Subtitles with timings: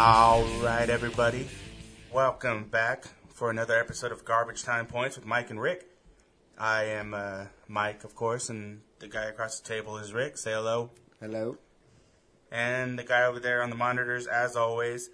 [0.00, 1.48] All right, everybody.
[2.12, 5.88] Welcome back for another episode of Garbage Time Points with Mike and Rick.
[6.56, 10.38] I am uh, Mike, of course, and the guy across the table is Rick.
[10.38, 10.90] Say hello.
[11.18, 11.58] Hello.
[12.52, 15.10] And the guy over there on the monitors, as always,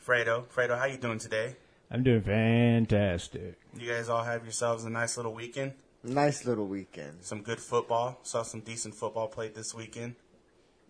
[0.00, 0.44] Fredo.
[0.46, 1.56] Fredo, how you doing today?
[1.90, 3.58] I'm doing fantastic.
[3.76, 5.72] You guys all have yourselves a nice little weekend.
[6.04, 7.24] Nice little weekend.
[7.24, 8.20] Some good football.
[8.22, 10.14] Saw some decent football played this weekend.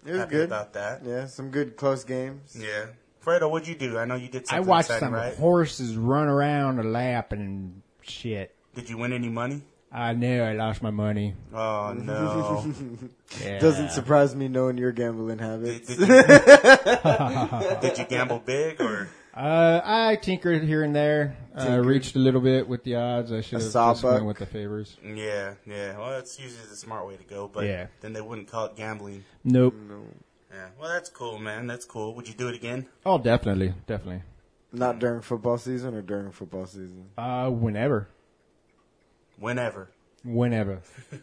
[0.07, 0.45] It was Happy good.
[0.47, 1.03] about that.
[1.05, 2.57] Yeah, some good close games.
[2.59, 2.87] Yeah.
[3.25, 3.99] Fredo, what'd you do?
[3.99, 5.35] I know you did I something watched exciting, some right?
[5.35, 8.55] horses run around a lap and shit.
[8.75, 9.63] Did you win any money?
[9.91, 11.35] I knew I lost my money.
[11.53, 12.65] Oh no.
[13.43, 13.59] Yeah.
[13.59, 15.89] Doesn't surprise me knowing your gambling did, habits.
[15.89, 16.07] did you,
[17.81, 19.09] did you gamble big or?
[19.37, 21.37] Uh, I tinkered here and there.
[21.55, 21.87] Uh, Tinkered.
[21.87, 23.31] reached a little bit with the odds.
[23.33, 23.97] I should have sawbuck.
[23.97, 24.97] just went with the favors.
[25.05, 25.99] Yeah, yeah.
[25.99, 27.89] Well, that's usually the smart way to go, but Yeah.
[28.01, 29.25] then they wouldn't call it gambling.
[29.45, 29.75] Nope.
[30.51, 30.69] Yeah.
[30.81, 31.67] Well, that's cool, man.
[31.67, 32.15] That's cool.
[32.15, 32.87] Would you do it again?
[33.05, 34.23] Oh, definitely, definitely.
[34.73, 37.11] Not during football season or during football season.
[37.19, 38.09] Uh, whenever,
[39.39, 39.91] Whenever.
[40.25, 40.81] whenever.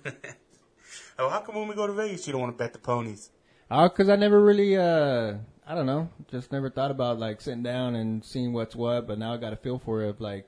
[1.17, 3.29] Oh, how come when we go to Vegas you don't want to bet the ponies?
[3.69, 7.63] Uh, cause I never really, uh, I don't know, just never thought about like sitting
[7.63, 9.07] down and seeing what's what.
[9.07, 10.45] But now I got a feel for it of like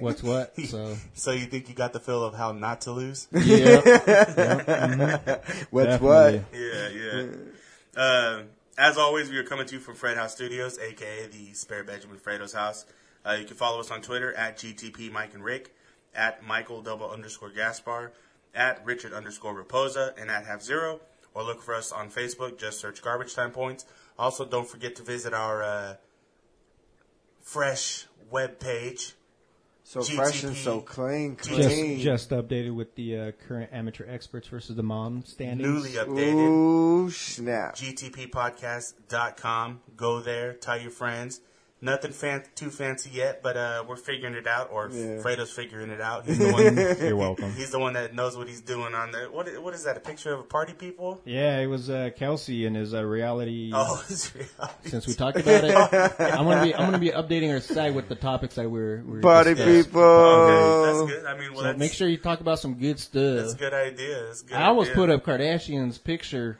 [0.00, 0.54] what's what.
[0.66, 3.26] So So you think you got the feel of how not to lose?
[3.32, 3.80] yeah,
[5.70, 5.98] What's Definitely.
[6.00, 6.44] what?
[6.52, 7.26] yeah, yeah.
[7.96, 8.42] Uh,
[8.76, 12.12] as always, we are coming to you from Fred House Studios, aka the spare bedroom
[12.12, 12.86] with Fredo's house.
[13.26, 15.74] Uh, you can follow us on Twitter at GTP Mike and Rick,
[16.14, 18.12] at Michael double underscore Gaspar,
[18.54, 21.00] at Richard underscore Raposa, and at Half Zero.
[21.34, 22.58] Or look for us on Facebook.
[22.58, 23.84] Just search Garbage Time Points.
[24.18, 25.94] Also, don't forget to visit our uh,
[27.40, 29.14] fresh web page.
[29.84, 31.98] So fresh and so clean, just clean.
[31.98, 35.66] just updated with the uh, current amateur experts versus the mom standings.
[35.66, 36.34] Newly updated.
[36.34, 37.74] Ooh, snap.
[37.74, 39.80] gtppodcast.com.
[39.96, 41.40] Go there, tell your friends.
[41.80, 45.20] Nothing fan- too fancy yet, but uh, we're figuring it out, or Yeah.
[45.22, 46.24] Fredo's figuring it out.
[46.26, 47.06] He's the one.
[47.06, 47.52] You're welcome.
[47.52, 49.30] he's the one that knows what he's doing on there.
[49.30, 49.46] What?
[49.62, 49.96] What is that?
[49.96, 51.20] A picture of party people?
[51.24, 53.70] Yeah, it was uh, Kelsey and his uh, reality.
[53.74, 54.88] Oh, it's reality.
[54.88, 55.74] Since we talked about it,
[56.20, 59.20] I'm gonna be I'm gonna be updating our site with the topics that we're, we're
[59.20, 59.84] Party discussing.
[59.84, 60.02] people.
[60.02, 61.26] Okay, that's good.
[61.26, 63.36] I mean, well, So make sure you talk about some good stuff.
[63.36, 64.24] that's a good idea.
[64.26, 64.56] That's a good.
[64.56, 64.96] I almost idea.
[64.96, 66.58] put up Kardashian's picture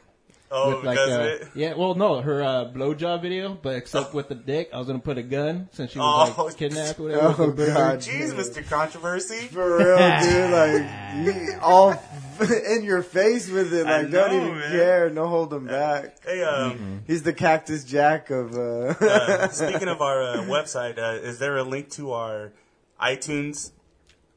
[0.51, 1.47] Oh, with like because of uh, it.
[1.53, 4.69] yeah, well no, her uh, blowjob video, but except with the dick.
[4.73, 7.43] I was gonna put a gun since she was Oh, like kidnapped or whatever.
[7.43, 7.99] Oh, God.
[7.99, 8.67] Jeez, Mr.
[8.67, 9.47] Controversy.
[9.47, 10.51] For real, dude.
[10.51, 11.91] Like, all
[12.71, 13.85] in your face with it.
[13.85, 14.71] I Like, don't even man.
[14.71, 15.09] care.
[15.11, 16.23] No holding back.
[16.25, 18.55] Hey, um, He's the Cactus Jack of.
[18.57, 22.53] Uh, uh, speaking of our uh, website, uh, is there a link to our
[22.99, 23.71] iTunes?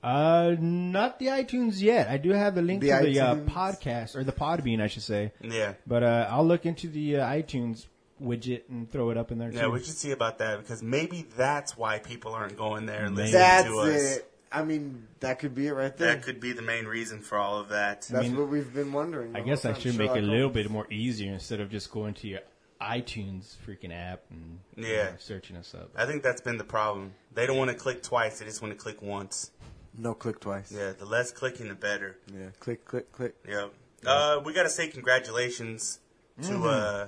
[0.02, 2.08] Uh, not the iTunes yet.
[2.08, 3.44] I do have the link The to the uh, iTunes.
[3.48, 5.32] podcast or the Podbean, I should say.
[5.40, 5.74] Yeah.
[5.86, 7.86] But uh, I'll look into the uh, iTunes
[8.22, 9.70] widget and throw it up in there Yeah, too.
[9.70, 13.32] we should see about that because maybe that's why people aren't going there and listening
[13.40, 14.16] that's to us.
[14.18, 14.28] it.
[14.50, 16.14] I mean, that could be it right there.
[16.14, 18.02] That could be the main reason for all of that.
[18.10, 19.32] That's mean, what we've been wondering.
[19.32, 19.80] the I whole guess I time.
[19.80, 20.54] should make it a little Holmes.
[20.54, 22.40] bit more easier instead of just going to your
[22.80, 25.04] iTunes freaking app and you Yeah.
[25.04, 25.90] know, searching us up.
[25.96, 27.14] I think that's been the problem.
[27.34, 29.50] They don't want to click twice; they just want to click once.
[29.96, 30.72] No, click twice.
[30.72, 32.16] Yeah, the less clicking, the better.
[32.32, 33.34] Yeah, click, click, click.
[33.46, 33.72] Yep.
[34.06, 36.00] Uh, we got to say congratulations
[36.42, 36.64] to Mm-hmm.
[36.66, 37.06] uh,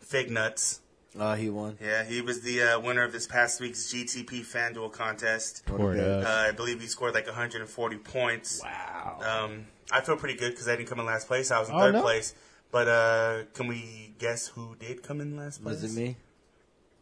[0.00, 0.80] Fig Nuts.
[1.18, 1.78] Oh, he won.
[1.82, 5.62] Yeah, he was the uh, winner of this past week's GTP FanDuel contest.
[5.64, 6.28] Pour it Okay.
[6.28, 8.60] Uh, I believe he scored like 140 points.
[8.62, 9.44] wow.
[9.46, 11.50] Um, I feel pretty good because I didn't come in last place.
[11.50, 12.02] I was in Oh, third no?
[12.02, 12.34] place.
[12.70, 15.80] But uh, can we guess who did come in last place?
[15.82, 16.16] Was it me?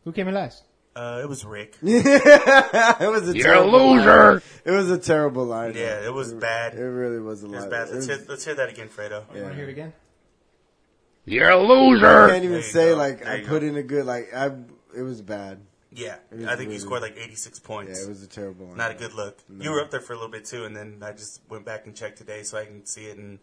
[0.04, 0.62] Who came in last?
[0.96, 1.76] Uh, it was Rick.
[1.82, 4.32] it was a You're a terrible loser.
[4.34, 4.42] Line.
[4.64, 5.74] It was a terrible line.
[5.74, 6.74] Yeah, it was bad.
[6.74, 7.70] It really was a It was line.
[7.70, 7.88] bad.
[7.88, 9.24] It Let's was- hear, let's hear that again, Fredo.
[9.34, 9.92] You want to hear it again?
[11.24, 12.06] You're a loser.
[12.26, 12.96] I can't even say go.
[12.96, 13.66] like There I put go.
[13.66, 14.46] in a good like I.
[14.96, 15.60] It was bad.
[15.90, 17.88] Yeah, was I think he really- scored like 86 points.
[17.88, 18.04] Yeah, points.
[18.04, 18.76] it was a terrible line.
[18.76, 19.38] Not a good look.
[19.60, 21.86] You were up there for a little bit too, and then I just went back
[21.86, 23.38] and checked today so I can see it, and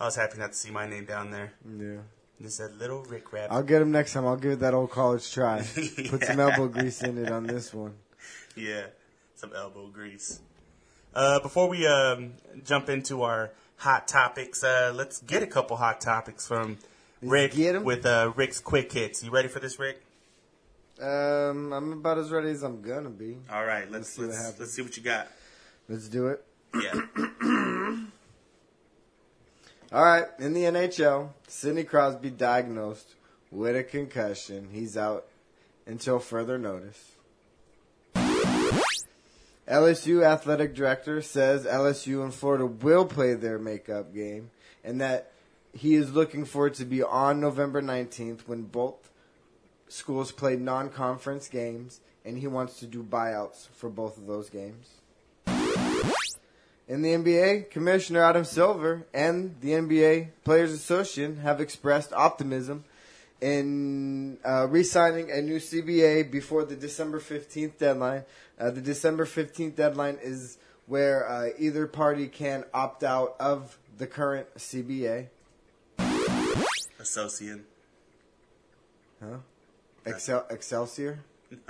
[0.00, 1.52] I was happy not to see my name down there.
[1.64, 1.98] Yeah.
[2.42, 3.52] It said Little Rick Rabbit.
[3.52, 4.26] I'll get him next time.
[4.26, 5.58] I'll give it that old college try.
[6.08, 7.94] Put some elbow grease in it on this one.
[8.54, 8.86] Yeah,
[9.34, 10.40] some elbow grease.
[11.14, 16.00] Uh, before we um, jump into our hot topics, uh, let's get a couple hot
[16.00, 16.76] topics from
[17.22, 19.24] Rick with uh, Rick's quick hits.
[19.24, 20.02] You ready for this, Rick?
[21.00, 23.38] Um, I'm about as ready as I'm gonna be.
[23.50, 24.60] All right, let's see what let's, happens.
[24.60, 25.28] let's see what you got.
[25.88, 26.44] Let's do it.
[26.74, 27.00] Yeah.
[29.92, 33.14] All right, in the NHL, Sidney Crosby diagnosed
[33.50, 34.68] with a concussion.
[34.72, 35.26] He's out
[35.86, 37.12] until further notice.
[39.68, 44.50] LSU athletic director says LSU and Florida will play their makeup game
[44.84, 45.32] and that
[45.72, 49.10] he is looking for it to be on November 19th when both
[49.88, 54.94] schools play non-conference games, and he wants to do buyouts for both of those games.
[56.88, 62.84] In the NBA, Commissioner Adam Silver and the NBA Players Association have expressed optimism
[63.40, 68.24] in uh, re-signing a new CBA before the December 15th deadline.
[68.58, 74.06] Uh, the December 15th deadline is where uh, either party can opt out of the
[74.06, 75.26] current CBA.
[77.00, 77.62] Associate.
[79.20, 79.38] Huh?
[80.04, 81.18] Excel- Excelsior?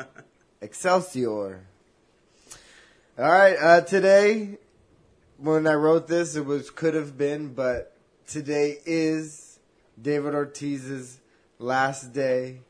[0.60, 1.62] Excelsior.
[3.18, 4.58] All right, uh, today,
[5.38, 7.96] when I wrote this, it was could have been, but
[8.26, 9.58] today is
[10.00, 11.18] David Ortiz's
[11.58, 12.60] last day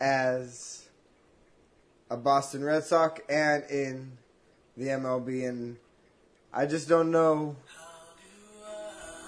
[0.00, 0.86] as
[2.10, 4.12] a Boston Red Sox and in
[4.76, 5.76] the MLB, and
[6.52, 7.56] I just don't know.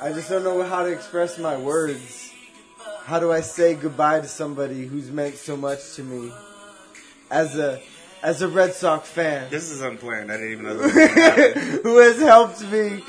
[0.01, 2.33] I just don't know how to express my words.
[3.05, 6.33] How do I say goodbye to somebody who's meant so much to me
[7.31, 7.81] as a
[8.23, 9.51] as a Red Sox fan?
[9.51, 10.31] This is unplanned.
[10.31, 11.81] I didn't even know this was gonna happen.
[11.83, 13.03] who has helped me,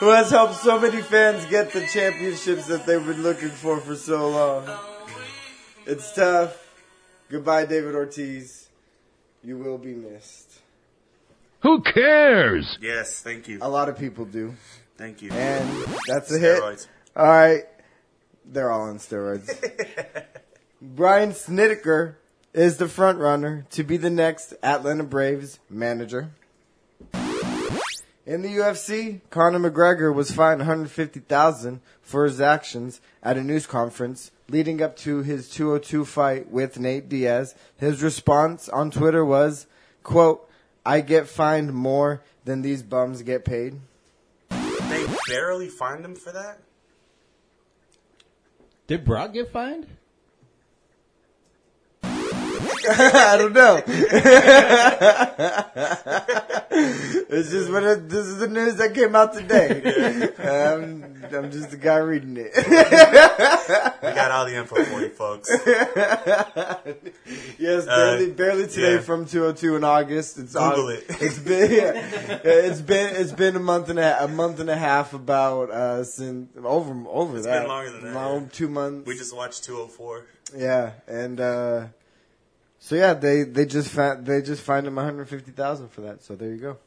[0.00, 3.94] who has helped so many fans get the championships that they've been looking for for
[3.96, 4.68] so long.
[5.86, 6.56] It's tough.
[7.28, 8.68] Goodbye, David Ortiz.
[9.42, 10.50] You will be missed.
[11.60, 12.78] Who cares?
[12.80, 13.58] Yes, thank you.
[13.62, 14.54] A lot of people do.
[14.96, 15.30] Thank you.
[15.30, 15.68] And
[16.06, 16.60] that's a hit.
[16.62, 16.86] Steroids.
[17.16, 17.62] All right.
[18.44, 19.48] They're all on steroids.
[20.82, 22.16] Brian Snitker
[22.52, 26.30] is the front runner to be the next Atlanta Braves manager.
[28.26, 34.30] In the UFC, Conor McGregor was fined 150,000 for his actions at a news conference
[34.48, 37.54] leading up to his 202 fight with Nate Diaz.
[37.76, 39.66] His response on Twitter was,
[40.02, 40.48] quote,
[40.84, 43.80] I get fined more than these bums get paid.
[44.50, 46.58] They barely fined him for that?
[48.86, 49.86] Did Brock get fined?
[52.88, 53.82] I don't know.
[53.86, 54.10] it's
[57.50, 60.22] just what it, this is the news that came out today.
[60.38, 62.52] Um, I'm just the guy reading it.
[62.56, 62.62] We
[64.14, 65.50] got all the info for you, folks.
[67.58, 69.00] yes, barely, barely today yeah.
[69.00, 70.38] from 202 in August.
[70.38, 71.04] It's Google on- it.
[71.08, 74.76] It's been yeah, it's been it's been a month and a, a month and a
[74.76, 78.48] half about uh since over over It's that been longer than that, Long- yeah.
[78.52, 79.06] two months.
[79.06, 80.24] We just watched 204.
[80.56, 81.86] Yeah, and uh,
[82.80, 86.22] so yeah, they they just they just fined him one hundred fifty thousand for that.
[86.24, 86.78] So there you go.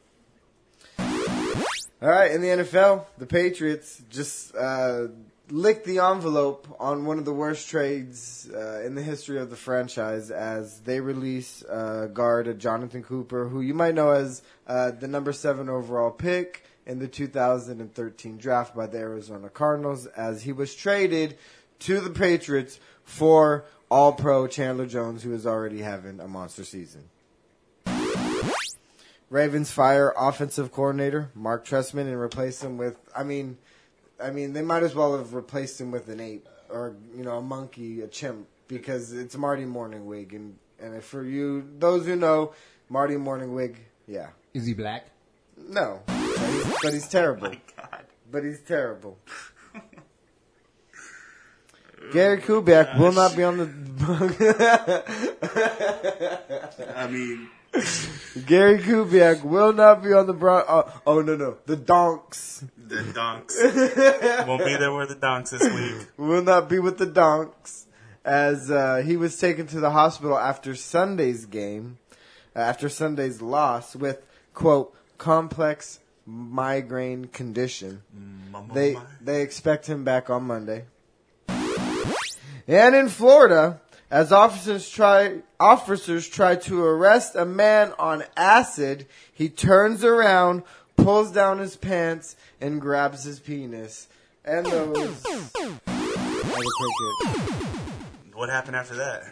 [2.02, 5.06] All right, in the NFL, the Patriots just uh,
[5.48, 9.56] licked the envelope on one of the worst trades uh, in the history of the
[9.56, 15.08] franchise as they release uh, guard Jonathan Cooper, who you might know as uh, the
[15.08, 20.74] number seven overall pick in the 2013 draft by the Arizona Cardinals, as he was
[20.74, 21.38] traded
[21.78, 23.64] to the Patriots for
[23.94, 27.04] All Pro Chandler Jones, who is already having a monster season.
[29.30, 32.96] Ravens fire offensive coordinator Marc Trestman and replace him with.
[33.16, 33.56] I mean,
[34.20, 37.36] I mean they might as well have replaced him with an ape or you know
[37.36, 42.52] a monkey, a chimp, because it's Marty Mornhinweg and and for you those who know
[42.88, 43.76] Marty Mornhinweg,
[44.08, 45.06] yeah, Is he black?
[45.56, 46.16] no, but
[46.50, 47.52] he's, but he's terrible.
[47.76, 48.04] God.
[48.28, 49.18] But he's terrible.
[52.12, 53.84] Gary Kubiak will not be on the.
[56.96, 57.48] I mean,
[58.46, 60.64] Gary Kubiak will not be on the Bron.
[60.66, 63.56] Uh, oh no no, the Donks the donks.
[64.46, 66.06] Won't be there with the donks this week.
[66.16, 67.86] will not be with the Donks
[68.24, 71.98] as uh, he was taken to the hospital after Sunday's game,
[72.54, 78.02] uh, after Sunday's loss with quote complex migraine condition.
[78.50, 79.02] Mama, They my.
[79.20, 80.84] they expect him back on Monday.
[82.66, 83.80] And in Florida,
[84.10, 90.62] as officers try officers try to arrest a man on acid, he turns around,
[90.96, 94.08] pulls down his pants, and grabs his penis.
[94.44, 95.36] And those I
[96.56, 97.78] would take it.
[98.34, 99.24] What happened after that?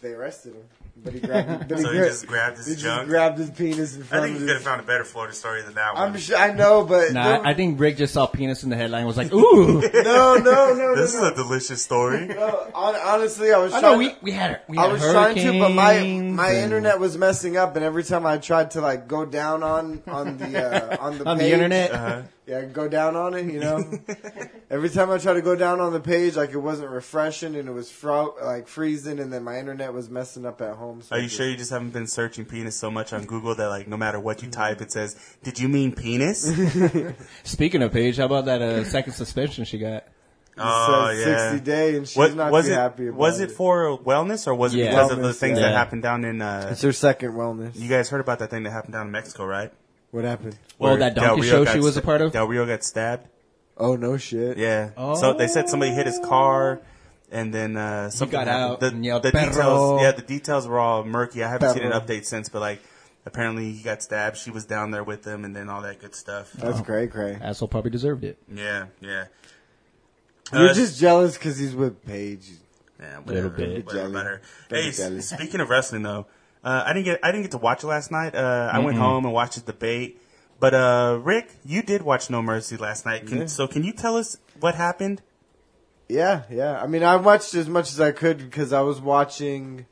[0.00, 0.64] They arrested him,
[1.04, 1.68] but he grabbed.
[1.68, 3.08] But So he gra- just grabbed his he just junk?
[3.08, 5.32] grabbed his penis in front I think of you could have found a better Florida
[5.34, 6.02] story than that one.
[6.12, 8.76] I'm sure I know, but Nah, there- I think Rick just saw penis in the
[8.76, 9.80] headline and was like, ooh.
[9.80, 10.96] no, no, no, no.
[10.96, 11.24] this no.
[11.26, 12.26] is a delicious story.
[12.26, 13.92] No, honestly, I was I trying.
[13.92, 17.16] know we we had we I was trying to, but my my and- internet was
[17.16, 20.96] messing up, and every time I tried to like go down on on the uh,
[21.04, 21.92] on the on the internet.
[21.92, 22.22] Uh-huh.
[22.48, 23.84] Yeah, go down on it, you know.
[24.70, 27.68] every time I tried to go down on the page, like it wasn't refreshing, and
[27.68, 31.02] it was fro- like freezing, and then my internet was messing up at home.
[31.02, 33.54] So Are you just- sure you just haven't been searching penis so much on Google
[33.54, 36.42] that like no matter what you type, it says, "Did you mean penis?"
[37.44, 40.04] Speaking of Paige, how about that uh, second suspension she got?
[40.60, 41.50] Oh, yeah.
[41.52, 42.76] 60 day, and she's What, not was too it?
[42.76, 43.18] happy about it.
[43.20, 44.90] was it for wellness or was it Yeah.
[44.90, 45.66] because of the things yeah.
[45.68, 46.42] that happened down in?
[46.42, 47.78] Uh, It's her second wellness.
[47.78, 49.70] you guys heard about that thing that happened down in Mexico, right?
[50.10, 50.56] What happened?
[50.78, 52.32] Well, Where that Del donkey Rio show got she was a sta- part of?
[52.32, 53.28] Del Rio got stabbed.
[53.76, 54.56] Oh no shit.
[54.58, 54.90] Yeah.
[55.14, 56.80] So they said somebody hit his car,
[57.30, 58.72] and then uh, something got happened.
[58.72, 61.44] out The, and yelled, the "Perro." details, yeah, the details were all murky.
[61.44, 62.00] I haven't seen an Perro.
[62.04, 62.80] update since, but like
[63.26, 64.36] apparently he got stabbed.
[64.38, 66.52] She was down there with him, and then all that good stuff.
[66.54, 67.38] That's cray cray.
[67.40, 68.38] Asshole probably deserved it.
[68.52, 69.26] Yeah, yeah.
[70.52, 72.46] You're Uh, just jealous because he's with Paige.
[72.98, 73.48] Yeah, Little whatever.
[73.50, 73.84] bit.
[73.86, 74.10] Whatever Jelly.
[74.10, 74.40] about her.
[74.70, 75.20] Hey, be jelly.
[75.20, 76.26] speaking of wrestling though,
[76.68, 78.34] uh, I didn't get I didn't get to watch it last night.
[78.34, 80.20] Uh, I went home and watched the debate.
[80.60, 83.26] But uh, Rick, you did watch No Mercy last night.
[83.26, 83.46] Can, Yeah.
[83.46, 85.22] So can you tell us what happened?
[86.10, 86.78] Yeah, yeah.
[86.78, 89.86] I mean, I watched as much as I could because I was watching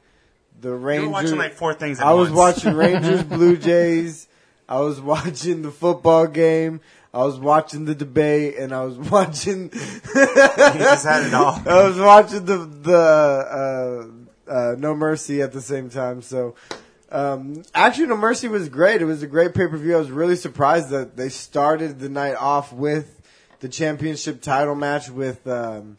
[0.60, 1.04] the Rangers.
[1.04, 1.98] You were watching like four things.
[1.98, 4.28] At I was watching Rangers, Blue Jays.
[4.68, 6.80] I was watching the football game.
[7.14, 9.70] I was watching the debate, and I was watching.
[9.70, 9.78] He
[10.18, 11.62] just had it all.
[11.66, 14.15] I was watching the the uh,
[14.48, 16.22] uh, No Mercy at the same time.
[16.22, 16.54] So,
[17.10, 19.02] um, actually, No Mercy was great.
[19.02, 19.96] It was a great pay per view.
[19.96, 23.22] I was really surprised that they started the night off with
[23.60, 25.46] the championship title match with.
[25.46, 25.98] Um,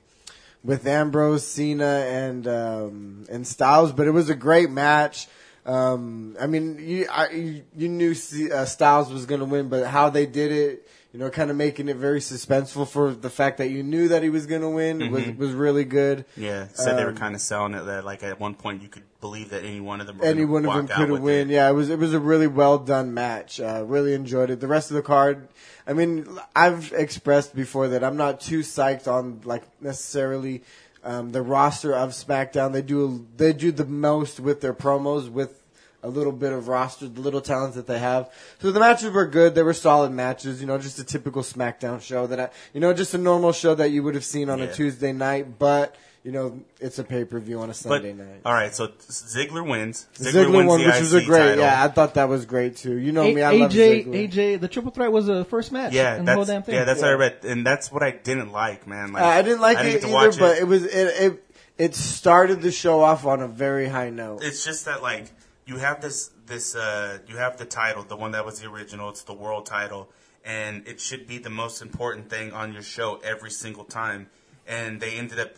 [0.64, 5.28] with Ambrose, Cena, and um, and Styles, but it was a great match.
[5.66, 9.86] Um, I mean, you I, you, knew C- uh, Styles was going to win, but
[9.88, 10.88] how they did it,
[11.18, 14.22] you know, kind of making it very suspenseful for the fact that you knew that
[14.22, 16.26] he was going to win was was really good.
[16.36, 18.88] Yeah, said they were Um, kind of selling it that like at one point you
[18.88, 21.50] could believe that any one of them, Any one of them could have win.
[21.50, 21.54] it.
[21.56, 23.60] Yeah, it was it was a really well done match.
[23.60, 24.60] Uh, really enjoyed it.
[24.60, 25.48] The rest of the card,
[25.88, 30.62] I mean, I've expressed before that I'm not too psyched on like necessarily
[31.04, 32.74] um, the roster of SmackDown.
[32.74, 35.64] They do they do the most with their promos with
[36.08, 38.32] a little bit of roster, the little talents that they have.
[38.62, 39.54] So the matches were good.
[39.56, 40.62] They were solid matches.
[40.62, 43.76] You know, just a typical SmackDown show that I, you know, just a normal show
[43.76, 44.66] that you would have seen on Yeah.
[44.66, 45.96] a Tuesday night, but.
[46.24, 48.42] You know, it's a pay per view on a But Sunday night.
[48.44, 50.08] all right, so Ziggler wins.
[50.18, 51.40] Ziggler, wins won, the which was a IC great.
[51.40, 51.64] title.
[51.64, 52.98] Yeah, I thought that was great too.
[52.98, 54.30] You know A- me, I love AJ, Ziggler.
[54.34, 55.94] AJ, the triple threat was the first match.
[55.94, 56.76] Yeah, in the whole that's damn thing.
[56.76, 59.14] yeah, that's what I read, and that's what I didn't like, man.
[59.14, 60.92] Like Uh, I didn't like I it get to either, watch but it was it,
[61.24, 61.44] it
[61.78, 64.44] it started the show off on a very high note.
[64.44, 65.28] it's just that like
[65.68, 69.10] you have this this uh you have the title, the one that was the original,
[69.10, 70.10] it's the world title,
[70.44, 74.30] and it should be the most important thing on your show every single time.
[74.66, 75.56] And they ended up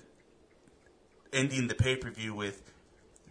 [1.31, 2.61] ending the pay per view with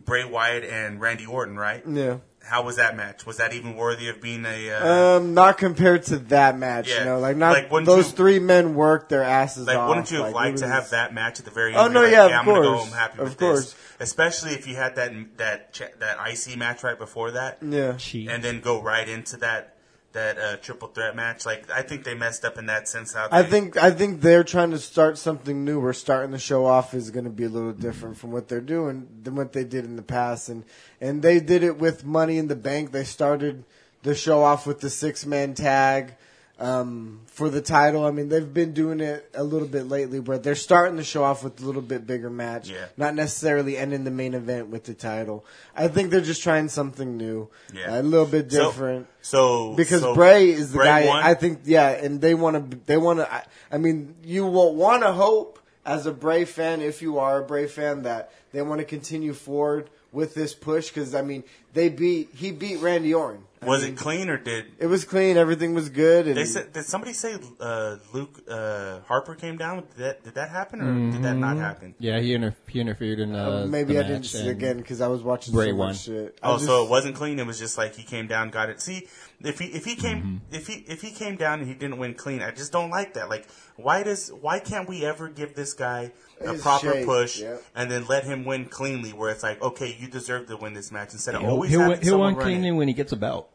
[0.03, 1.83] Bray Wyatt and Randy Orton, right?
[1.87, 2.19] yeah.
[2.49, 3.27] How was that match?
[3.27, 7.01] Was that even worthy of being a uh, Um, not compared to that match, Yeah.
[7.01, 9.89] you know, like not Like, those you- three men worked their asses Like, off.
[9.89, 11.81] wouldn't you have like, liked it to have that match at the very end?
[11.81, 12.85] Oh, no, like, yeah, of I'm gonna go course.
[12.89, 13.65] home happy Of with course.
[13.73, 13.75] this.
[14.01, 18.29] Especially if you had that that that IC match right before that, Yeah, Cheat.
[18.31, 19.75] and then go right into that
[20.19, 21.47] that uh, triple threat match.
[21.47, 23.15] Like, I think they messed up in that sense.
[23.15, 25.81] How I think I think they're trying to start something new.
[25.81, 28.61] We're starting the show off is going to be a little different from what they're
[28.61, 30.65] doing than what they did in the past, and
[31.01, 32.93] and they did it with Money in the Bank.
[32.93, 33.65] They started
[34.03, 36.15] the show off with the six man tag
[36.61, 38.05] um, for the title.
[38.05, 41.23] I mean, they've been doing it a little bit lately, but they're starting the show
[41.23, 42.87] off with a little bit bigger match, Yeah.
[42.97, 45.45] not necessarily ending the main event with the title.
[45.77, 48.01] I think they're just trying something new, Yeah.
[48.01, 51.07] a little bit So- different so because so Bray is the Bray guy.
[51.07, 51.23] won?
[51.23, 52.79] I think, yeah, and they want to.
[52.87, 53.33] They want to.
[53.33, 57.41] I, I mean, you will want to hope as a Bray fan, if you are
[57.41, 60.89] a Bray fan, that they want to continue forward with this push.
[60.89, 62.31] Because I mean, they beat.
[62.35, 63.43] He beat Randy Orton.
[63.63, 65.37] I was mean, it clean or did It was clean.
[65.37, 66.27] Everything was good.
[66.29, 66.73] And they said?
[66.73, 69.85] Did somebody say uh, Luke uh, Harper came down?
[69.97, 71.95] Did that did that happen or did that not happen?
[71.99, 74.77] Yeah, he, inter- he interfered in uh, uh, maybe the I didn't match see again
[74.79, 75.89] because I was watching Bray so won.
[75.89, 76.39] much shit.
[76.43, 77.39] I Oh, just- so it wasn't clean.
[77.39, 78.81] It was just like he came down, got it.
[78.81, 79.07] See,
[79.43, 80.55] if he if he came Mm-hmm.
[80.55, 83.15] if he if he came down and he didn't win clean, I just don't like
[83.15, 83.29] that.
[83.29, 87.41] Like, why does why can't we ever give this guy a His proper shake, push
[87.41, 87.63] yep.
[87.75, 89.13] and then let him win cleanly?
[89.13, 91.81] Where it's like, okay, you deserve to win this match instead of He'll, always he'll,
[91.83, 92.43] having he'll win run it.
[92.45, 93.49] cleanly when he gets a belt.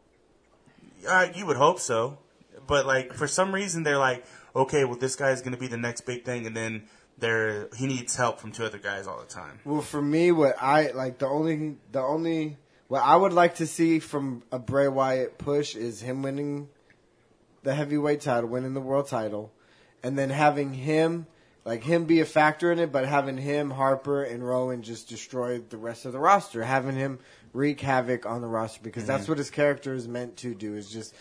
[1.08, 2.18] Uh, you would hope so,
[2.66, 4.24] but like for some reason they're like,
[4.56, 6.84] okay, well this guy's going to be the next big thing, and then
[7.18, 9.60] they're he needs help from two other guys all the time.
[9.66, 12.58] Well, for me, what I like the only the only
[12.94, 16.70] what I would like to see from a Bray Wyatt push is him winning
[17.64, 19.52] the heavyweight title, winning the world title,
[20.04, 21.26] and then having him
[21.66, 25.58] like him be a factor in it, but having him Harper and Rowan just destroy
[25.58, 27.18] the rest of the roster, having him
[27.52, 29.14] wreak havoc on the roster because mm-hmm.
[29.14, 31.16] that's what his character is meant to do is just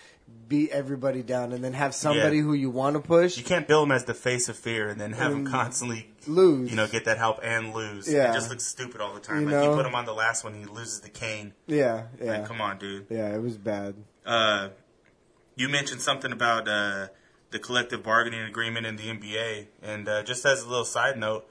[0.49, 2.43] beat everybody down and then have somebody Yeah.
[2.43, 5.01] who you want to push You can't build him as the face of fear and
[5.01, 5.51] then have him Mm.
[5.51, 6.69] constantly lose.
[6.71, 8.13] you know, get that help and lose.
[8.13, 8.31] Yeah.
[8.31, 9.41] It just looks stupid all the time.
[9.43, 9.71] You like know?
[9.71, 11.55] you put him on the last one, he loses the cane.
[11.67, 13.07] yeah, yeah, Like, come on, dude.
[13.09, 13.35] yeah.
[13.35, 13.95] It was bad.
[14.27, 14.69] Uh,
[15.57, 17.09] you mentioned something about uh,
[17.51, 19.69] the collective bargaining agreement in the NBA.
[19.83, 21.47] And uh, just as a little side note,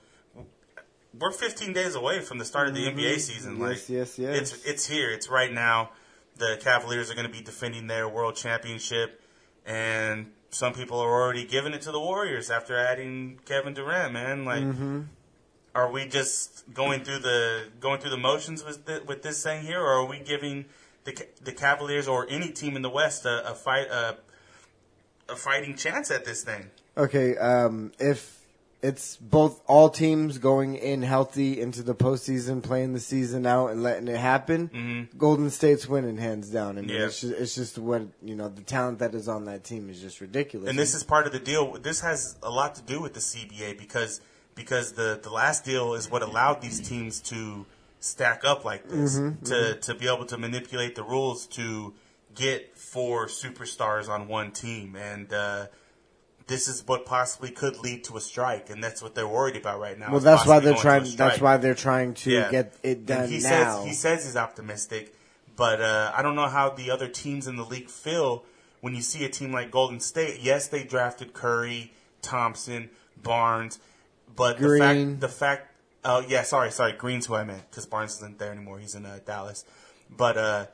[1.20, 3.54] we're 15 days away from the start of the NBA season.
[3.56, 3.62] Mm-hmm.
[3.64, 4.38] Yes, like, yes, yes.
[4.54, 5.12] It's it's here.
[5.12, 5.90] It's right now.
[6.38, 9.22] The Cavaliers are going to be defending their world championship,
[9.66, 14.14] and some people are already giving it to the Warriors after adding Kevin Durant.
[14.14, 15.02] Man, like, Mm-hmm.
[15.76, 19.64] are we just going through the going through the motions with thi- with this thing
[19.66, 20.66] here, or are we giving
[21.04, 24.18] the the Cavaliers or any team in the West a, a fight a,
[25.30, 26.72] a fighting chance at this thing?
[26.98, 28.41] Okay, um, if
[28.84, 33.84] it's both all teams going in healthy into the postseason, playing the season out and
[33.84, 36.78] letting it happen, Golden State's winning hands down.
[36.78, 37.00] I mean, Mm-hmm.
[37.00, 37.06] Yeah.
[37.06, 38.50] it's just it's just what you know.
[38.50, 40.70] The talent that is on that team is just ridiculous.
[40.70, 41.74] And this is part of the deal.
[41.74, 44.20] This has a lot to do with the CBA because
[44.56, 47.66] because the the last deal is what allowed these teams to
[48.00, 51.94] stack up like this to to be able to manipulate the rules to
[52.34, 55.32] get four superstars on one team and.
[55.32, 55.68] uh
[56.52, 59.80] this is what possibly could lead to a strike, and that's what they're worried about
[59.80, 60.12] right now.
[60.12, 61.16] well, that's why they're going to a trying.
[61.16, 62.52] That's why they're trying to Yeah.
[62.52, 63.78] get it And done he now.
[63.78, 65.16] Says, he says he's optimistic,
[65.56, 68.44] but uh, I don't know how the other teams in the league feel
[68.82, 70.42] when you see a team like Golden State.
[70.42, 72.90] Yes, they drafted Curry, Thompson,
[73.24, 73.80] Barnes,
[74.36, 75.68] but the fact, the fact,
[76.04, 78.80] oh yeah, sorry, sorry, Green's who I meant because Barnes isn't there anymore.
[78.80, 79.64] He's in uh, Dallas,
[80.10, 80.66] but uh,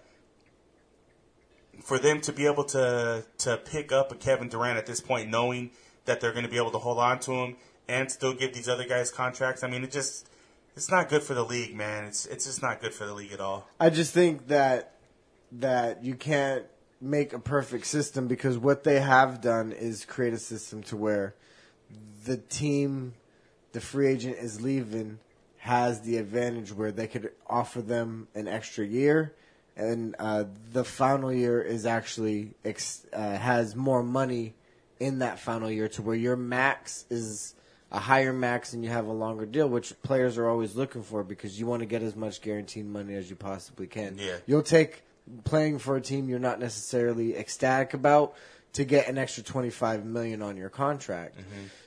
[1.81, 5.29] for them to be able to to pick up a Kevin Durant at this point,
[5.29, 5.71] knowing
[6.05, 7.55] that they're going to be able to hold on to him
[7.87, 10.27] and still give these other guys contracts, I mean, it just
[10.75, 12.05] it's not good for the league, man.
[12.05, 13.67] It's it's just not good for the league at all.
[13.79, 14.93] I just think that
[15.53, 16.65] that you can't
[16.99, 21.35] make a perfect system because what they have done is create a system to where
[22.25, 23.13] the team
[23.71, 25.19] the free agent is leaving
[25.59, 29.33] has the advantage where they could offer them an extra year
[29.77, 34.55] and uh, the final year is actually ex- uh, has more money
[34.99, 37.53] in that final year to where your max is
[37.91, 41.23] a higher max and you have a longer deal, which players are always looking for
[41.23, 44.17] because you want to get as much guaranteed money as you possibly can.
[44.17, 44.37] Yeah.
[44.47, 45.03] You'll take
[45.43, 48.33] playing for a team you're not necessarily ecstatic about
[48.73, 51.37] to get an extra 25 million on your contract.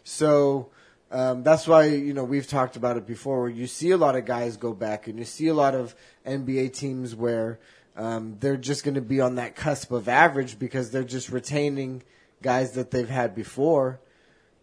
[0.04, 0.70] So
[1.10, 3.40] um, that's why you know we've talked about it before.
[3.40, 5.94] Where you see a lot of guys go back, and you see a lot of
[6.24, 7.58] NBA teams where
[8.00, 12.02] um, they're just going to be on that cusp of average because they're just retaining
[12.40, 14.00] guys that they've had before.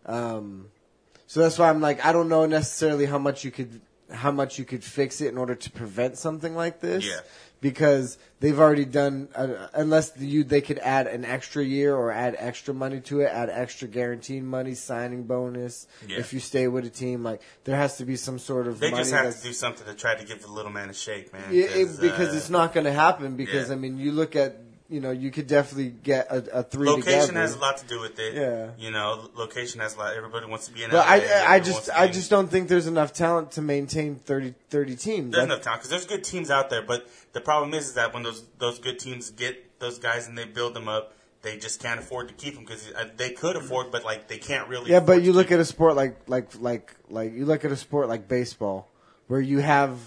[0.07, 0.69] Um,
[1.27, 3.79] so that's why I'm like, I don't know necessarily how much you could
[4.11, 7.05] how much you could fix it in order to prevent something like this.
[7.05, 7.19] Yeah.
[7.59, 12.35] Because they've already done, uh, unless you they could add an extra year or add
[12.37, 15.87] extra money to it, add extra guaranteed money, signing bonus.
[16.07, 16.19] Yeah.
[16.19, 18.91] If you stay with a team, like there has to be some sort of They
[18.91, 21.33] money just have to do something to try to give the little man a shake,
[21.33, 21.51] man.
[21.51, 23.35] it, it, because uh, it's not going to happen.
[23.35, 23.75] Because yeah.
[23.75, 27.21] I mean, you look at you know you could definitely get a, a three Location
[27.27, 27.39] together.
[27.41, 28.35] has a lot to do with it.
[28.35, 28.69] Yeah.
[28.77, 30.15] You know, location has a lot.
[30.15, 31.25] Everybody wants to be in But LA.
[31.25, 35.31] I, I just, I just don't think there's enough talent to maintain 30, 30 teams.
[35.31, 37.93] There's That- enough time because there's good teams out there, but the problem is, is
[37.95, 41.57] that when those those good teams get those guys and they build them up, they
[41.57, 44.67] just can't afford to keep them because uh, they could afford, but like they can't
[44.69, 44.89] really.
[44.91, 47.75] yeah, but you look at a sport like, like, like, like you look at a
[47.75, 48.89] sport like baseball,
[49.27, 49.99] where you have,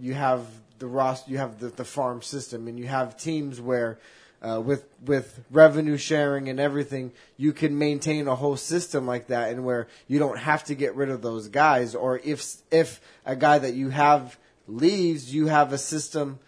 [0.00, 0.46] you have
[0.78, 3.98] the roster, you have the, the farm system, and you have teams where,
[4.42, 9.50] uh, with with revenue sharing and everything, you can maintain a whole system like that,
[9.50, 13.34] and where you don't have to get rid of those guys, or if if a
[13.34, 16.38] guy that you have leaves, you have a system.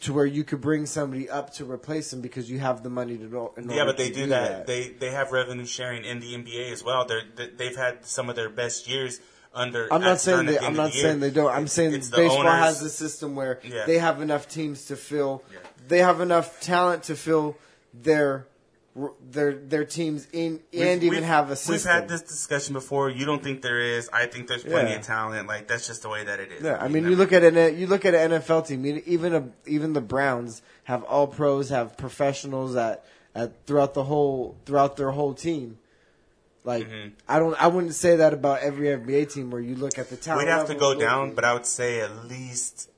[0.00, 3.16] To where you could bring somebody up to replace him because you have the money
[3.16, 4.66] to in Yeah, but they to do that.
[4.66, 7.06] They they have revenue sharing in the NBA as well.
[7.06, 9.20] They're they- they've had some of their best years
[9.54, 9.90] under.
[9.90, 11.30] I'm not saying they, the I'm not the saying year.
[11.30, 11.50] they don't.
[11.50, 13.86] I'm saying It's baseball has a system where Yeah.
[13.86, 15.42] they have enough teams to fill.
[15.50, 15.58] Yeah.
[15.86, 17.56] They have enough talent to fill
[17.92, 18.46] their
[19.28, 21.72] their their teams in We've- and even we've- have a system.
[21.74, 23.10] We've had this discussion before.
[23.10, 24.08] You don't think there is.
[24.12, 24.96] I think there's plenty Yeah.
[24.98, 25.48] of talent.
[25.48, 26.62] Like that's just the way that it is.
[26.62, 28.86] Yeah, I mean, you look at an you look at an NFL team.
[29.04, 34.54] Even a, even the Browns have all pros, have professionals at, at throughout the whole
[34.64, 35.78] throughout their whole team.
[36.62, 37.08] Like Mm-hmm.
[37.28, 40.16] I don't, I wouldn't say that about every NBA team where you look at the
[40.16, 40.46] talent.
[40.46, 42.88] We'd have to go down, but I would say at least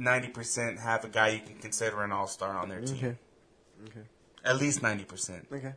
[0.00, 2.96] ninety percent have a guy you can consider an all star on their team.
[2.96, 3.16] okay,
[3.86, 4.06] okay.
[4.44, 5.46] At least ninety percent.
[5.52, 5.74] okay.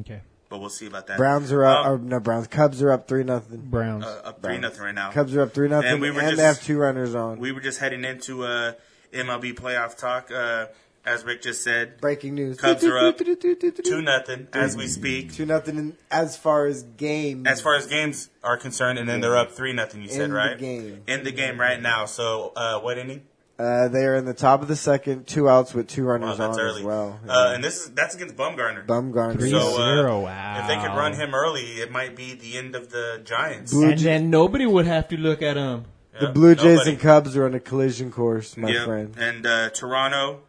[0.00, 0.20] Okay.
[0.48, 1.18] But we'll see about that.
[1.18, 2.46] Browns are up, Um, or no Browns.
[2.46, 3.60] Cubs are up three nothing.
[3.68, 4.04] Browns.
[4.04, 5.10] uh, up three nothing right now.
[5.12, 7.38] Cubs are up three nothing, And and, we were they just- have two runners on.
[7.38, 8.72] We were just heading into uh,
[9.12, 10.30] MLB playoff talk.
[10.30, 10.66] Uh,
[11.04, 13.36] as Rick just said, Breaking news: Cubs are up two
[13.84, 15.32] two nothing as we speak.
[15.34, 15.96] two nothing.
[16.10, 19.72] As far as games, As far as games are concerned, and then they're up three
[19.72, 20.02] nothing.
[20.02, 21.02] You said In the right game.
[21.06, 22.04] in the game right now.
[22.06, 23.22] So uh, what inning?
[23.58, 26.56] Uh, they are in the top of the second, two outs with two runners that's
[26.56, 26.78] on early.
[26.80, 27.18] as well.
[27.28, 28.86] Uh, and this is that's against Bumgarner.
[28.86, 29.32] Bumgarner.
[29.36, 30.20] Three So, uh, zero.
[30.20, 30.60] Wow.
[30.60, 33.72] If they could run him early, it might be the end of the Giants.
[33.72, 35.86] Blue and then nobody would have to look at him.
[36.20, 36.90] the Blue Jays nobody.
[36.92, 38.84] and Cubs are on a collision course, my Yep.
[38.86, 39.14] friend.
[39.18, 40.40] And uh, Toronto,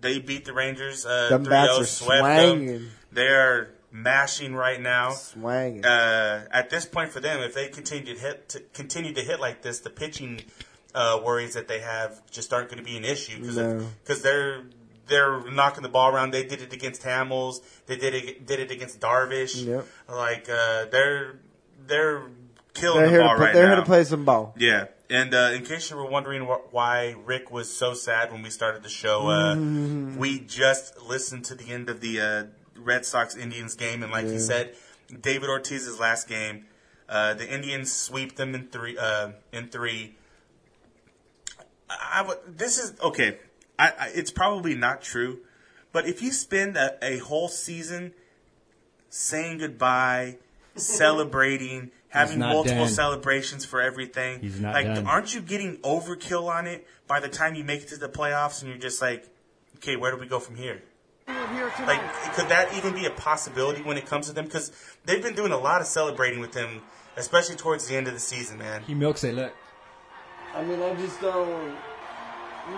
[0.00, 1.04] they beat the Rangers.
[1.04, 2.86] Uh, Them 3-0, bats are swept swanging.
[3.12, 5.10] They're mashing right now.
[5.10, 5.84] Swanging.
[5.84, 9.38] Uh, at this point for them, if they continue to hit, to continue to hit
[9.38, 10.40] like this, the pitching
[11.00, 13.86] uh, worries that they have just aren't going to be an issue because No.
[14.06, 14.62] they're
[15.06, 16.32] they're knocking the ball around.
[16.32, 17.60] They did it against Hamels.
[17.86, 19.54] They did it did it against Darvish.
[19.64, 19.86] Yep.
[20.08, 21.36] Like uh, they're
[21.86, 22.22] they're
[22.74, 23.74] killing they're the ball to, right they're now.
[23.76, 24.54] here to play some ball.
[24.58, 28.42] Yeah, and uh, in case you were wondering wh- why Rick was so sad when
[28.42, 30.18] we started the show, uh, Mm-hmm.
[30.18, 32.44] we just listened to the end of the uh,
[32.76, 34.74] Red Sox Indians game, and like he said,
[35.22, 36.66] David Ortiz's last game,
[37.08, 38.98] uh, the Indians sweep them in three.
[38.98, 40.16] Uh, in three.
[41.90, 43.38] I, would- this is okay.
[43.78, 45.38] I, I, it's probably not true,
[45.92, 48.12] but if you spend a, a whole season
[49.08, 50.36] saying goodbye,
[50.76, 52.92] celebrating, having multiple done.
[52.92, 55.06] celebrations for everything, He's not like done.
[55.06, 58.60] aren't you getting overkill on it by the time you make it to the playoffs
[58.62, 59.28] and you're just like,
[59.76, 60.82] okay, where do we go from here?
[61.28, 62.00] Like,
[62.34, 64.46] could that even be a possibility when it comes to them?
[64.46, 64.72] Because
[65.04, 66.80] they've been doing a lot of celebrating with him,
[67.16, 68.82] especially towards the end of the season, man.
[68.84, 69.34] He milks it.
[69.34, 69.52] Look.
[70.54, 71.76] I mean, I just don't.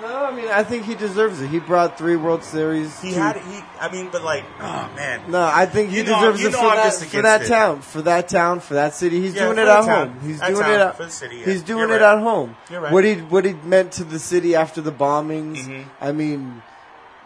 [0.01, 1.49] No, I mean, I think he deserves it.
[1.49, 3.01] He brought three World Series.
[3.01, 6.05] He to- had, he, I mean, but like, oh man, No, I think he You
[6.05, 7.49] know- deserves it for I'm that, for that it.
[7.49, 9.21] town, for that town, for that city.
[9.21, 10.09] He's Yeah, doing it at town.
[10.11, 10.21] home.
[10.25, 11.45] He's That doing town, it at for the city, yeah.
[11.47, 12.15] He's doing You're it right.
[12.19, 12.57] at home.
[12.71, 12.93] You're right.
[12.93, 15.59] What he what he meant to the city after the bombings.
[15.67, 15.85] Mhm.
[16.01, 16.63] I mean,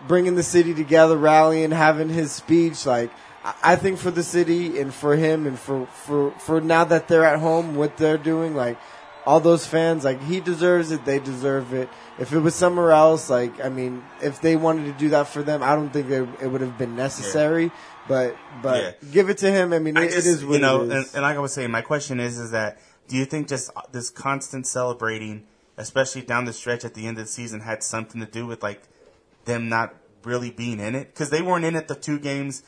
[0.09, 2.87] bringing the city together, rallying, having his speech.
[2.87, 3.11] Like
[3.44, 7.09] I- I think for the city and for him and for for for now that
[7.09, 8.78] they're at home, what they're doing, like
[9.27, 11.05] all those fans, like he deserves it.
[11.05, 11.89] They deserve it.
[12.19, 15.43] If it was somewhere else, like I mean, if they wanted to do that for
[15.43, 17.73] them, I don't think it, it would have been necessary.
[18.07, 19.11] But but Yeah.
[19.11, 19.73] give it to him.
[19.73, 21.41] I mean, I it, just, it is what you know, it and, and like I
[21.41, 25.45] was saying, my question is, is that do you think just this constant celebrating,
[25.77, 28.63] especially down the stretch at the end of the season, had something to do with
[28.63, 28.83] like
[29.47, 31.15] them not really being in it?
[31.15, 32.63] Because they weren't in it the two games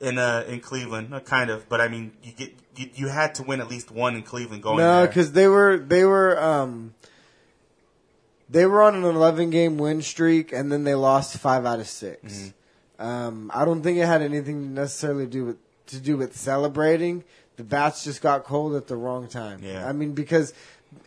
[0.00, 1.68] in uh in Cleveland, uh, kind of.
[1.68, 4.62] But I mean, you get you, you had to win at least one in Cleveland
[4.62, 6.94] going no, because they were they were um
[8.48, 11.88] they were on an 11 game win streak, and then they lost five out of
[11.88, 13.06] 6 Mm-hmm.
[13.06, 17.24] Um, I don't think it had anything necessarily to do with to do with celebrating.
[17.56, 19.60] The bats just got cold at the wrong time.
[19.62, 19.88] Yeah.
[19.88, 20.52] I mean because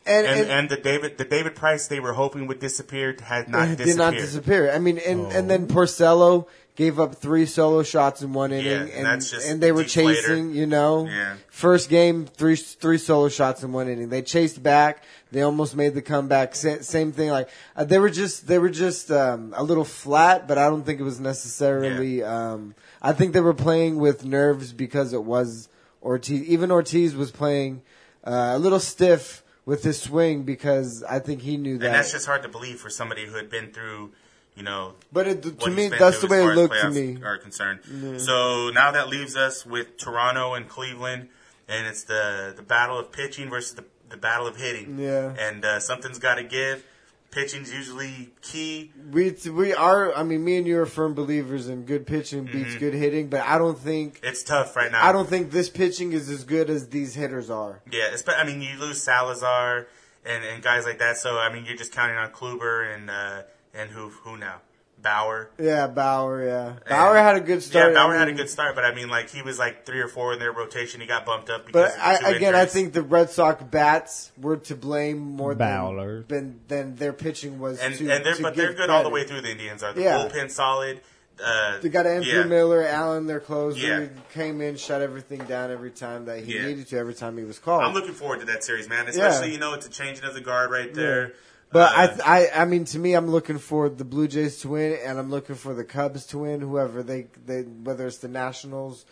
[0.07, 3.47] and, and and, and the David the David Price they were hoping would disappear had
[3.47, 3.87] not disappeared.
[3.87, 4.71] did not disappear.
[4.71, 5.47] I mean, and and Oh.
[5.47, 9.47] then Porcello gave up three solo shots in one inning, Yeah, and and that's just
[9.47, 10.53] and they were chasing.
[10.53, 11.35] You know, Yeah.
[11.49, 14.09] first game three three solo shots in one inning.
[14.09, 15.03] They chased back.
[15.31, 16.55] They almost made the comeback.
[16.55, 17.29] Same thing.
[17.29, 20.83] Like uh, they were just they were just um, a little flat, but I don't
[20.83, 22.23] think it was necessarily.
[22.23, 25.69] Um, I think they were playing with nerves because it was
[26.01, 26.43] Ortiz.
[26.43, 27.81] Even Ortiz was playing
[28.23, 31.85] uh, a little stiff with his swing because I think he knew that.
[31.85, 34.11] And that's just hard to believe for somebody who had been through,
[34.55, 37.21] you know, But it, to me, that's the way it looked to me.
[37.23, 37.79] Are concerned.
[38.21, 41.29] So now that leaves us with Toronto and Cleveland,
[41.67, 44.99] and it's the the battle of pitching versus the the battle of hitting.
[44.99, 45.33] Yeah.
[45.39, 46.85] And uh, something's got to give.
[47.31, 48.91] Pitching's usually key.
[49.11, 50.13] We we are.
[50.13, 52.63] I mean, me and you are firm believers in good pitching Mm-hmm.
[52.63, 55.03] beats good hitting, but I don't think It's tough right now.
[55.03, 57.81] I don't think this pitching is as good as these hitters are.
[57.91, 59.87] Yeah, I mean, you lose Salazar
[60.23, 61.17] and, and guys like that.
[61.17, 63.41] So I mean, you're just counting on Kluber and uh,
[63.73, 64.61] and who who now
[65.01, 65.49] Bauer.
[65.59, 66.45] Yeah, Bauer.
[66.45, 67.91] Yeah, Bauer And- had a good start.
[67.91, 69.99] Yeah, Bauer I had a good start, but I mean, like he was like three
[69.99, 71.01] or four in their rotation.
[71.01, 73.61] He got bumped up because But of two I, again, I think the Red Sox
[73.63, 76.23] bats were to blame more Bowler.
[76.29, 77.79] than, than than their pitching was.
[77.81, 79.41] and to, and they're to but they're give good all the way through.
[79.41, 80.19] The Indians are the Yeah.
[80.19, 81.01] bullpen solid.
[81.43, 82.43] Uh, They got Andrew yeah.
[82.43, 83.79] Miller, Allen, their closer.
[83.79, 84.05] Yeah.
[84.33, 86.67] Came in, shut everything down every time that he Yeah.
[86.67, 86.97] needed to.
[86.97, 87.83] Every time he was called.
[87.83, 89.07] I'm looking forward to that series, man.
[89.09, 91.33] Especially you know it's a changing of the guard right there.
[91.73, 94.69] But Uh, I, I, I mean, to me, I'm looking for the Blue Jays to
[94.69, 96.61] win, and I'm looking for the Cubs to win.
[96.61, 99.05] Whoever they, they whether it's the Nationals,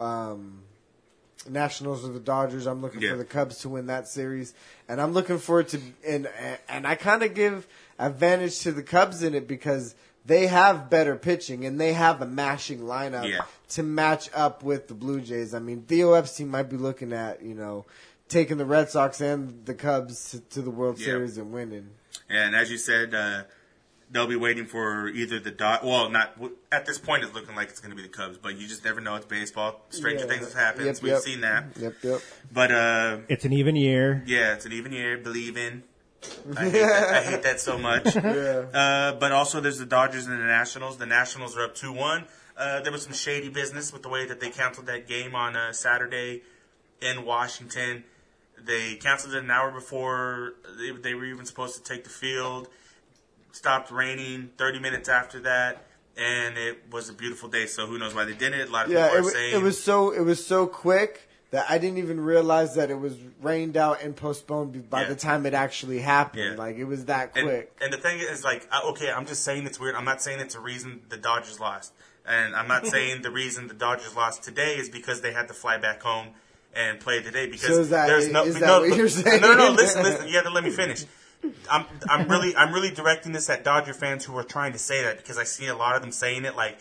[0.00, 0.62] um,
[1.48, 3.10] Nationals or the Dodgers, I'm looking Yeah.
[3.12, 4.54] for the Cubs to win that series,
[4.88, 6.28] and I'm looking forward to and
[6.68, 7.66] and I kind of give
[7.98, 12.26] advantage to the Cubs in it because they have better pitching and they have a
[12.26, 13.42] mashing lineup Yeah.
[13.70, 15.54] to match up with the Blue Jays.
[15.54, 17.84] I mean, Theo Epstein might be looking at you know
[18.28, 21.06] taking the Red Sox and the Cubs to, to the World Yeah.
[21.06, 21.90] Series and winning.
[22.28, 23.42] And as you said, uh,
[24.10, 25.84] they'll be waiting for either the dot.
[25.84, 26.36] Well, not
[26.72, 27.24] at this point.
[27.24, 29.16] It's looking like it's going to be the Cubs, but you just never know.
[29.16, 29.80] It's baseball.
[29.90, 30.30] Stranger Yeah.
[30.32, 30.86] things have happened.
[30.86, 31.22] Yep, We've yep.
[31.22, 31.64] seen that.
[31.78, 32.20] Yep, yep.
[32.52, 34.22] But uh, It's an even year.
[34.26, 35.18] yeah, it's an even year.
[35.18, 35.82] Believe in.
[36.56, 38.14] I hate that, I hate that so much.
[38.16, 38.22] Yeah.
[38.22, 40.96] Uh, but also, there's the Dodgers and the Nationals.
[40.98, 42.24] The Nationals are up 2 1.
[42.56, 45.54] Uh, there was some shady business with the way that they canceled that game on
[45.56, 46.42] uh, Saturday
[47.02, 48.02] in Washington.
[48.66, 52.68] They canceled it an hour before they, they were even supposed to take the field.
[53.52, 57.64] Stopped raining 30 minutes after that, and it was a beautiful day.
[57.64, 58.68] So who knows why they did it?
[58.68, 60.66] A lot of Yeah, people it, are wa- saying it was so it was so
[60.66, 65.08] quick that I didn't even realize that it was rained out and postponed by Yeah.
[65.08, 66.42] the time it actually happened.
[66.52, 66.58] Yeah.
[66.58, 67.74] Like it was that quick.
[67.80, 69.94] and the thing is, like, okay, I'm just saying it's weird.
[69.94, 71.94] I'm not saying it's a reason the Dodgers lost,
[72.26, 75.54] and I'm not saying the reason the Dodgers lost today is because they had to
[75.54, 76.30] fly back home
[76.76, 77.46] and play today.
[77.46, 79.40] Because So is that- there's no, is that no, what no, you're saying?
[79.40, 79.72] No, no, no.
[79.72, 80.28] Listen, listen.
[80.28, 81.04] You have to let me finish.
[81.70, 85.02] I'm, I'm really, I'm really directing this at Dodger fans who are trying to say
[85.04, 86.78] that because I see a lot of them saying it like,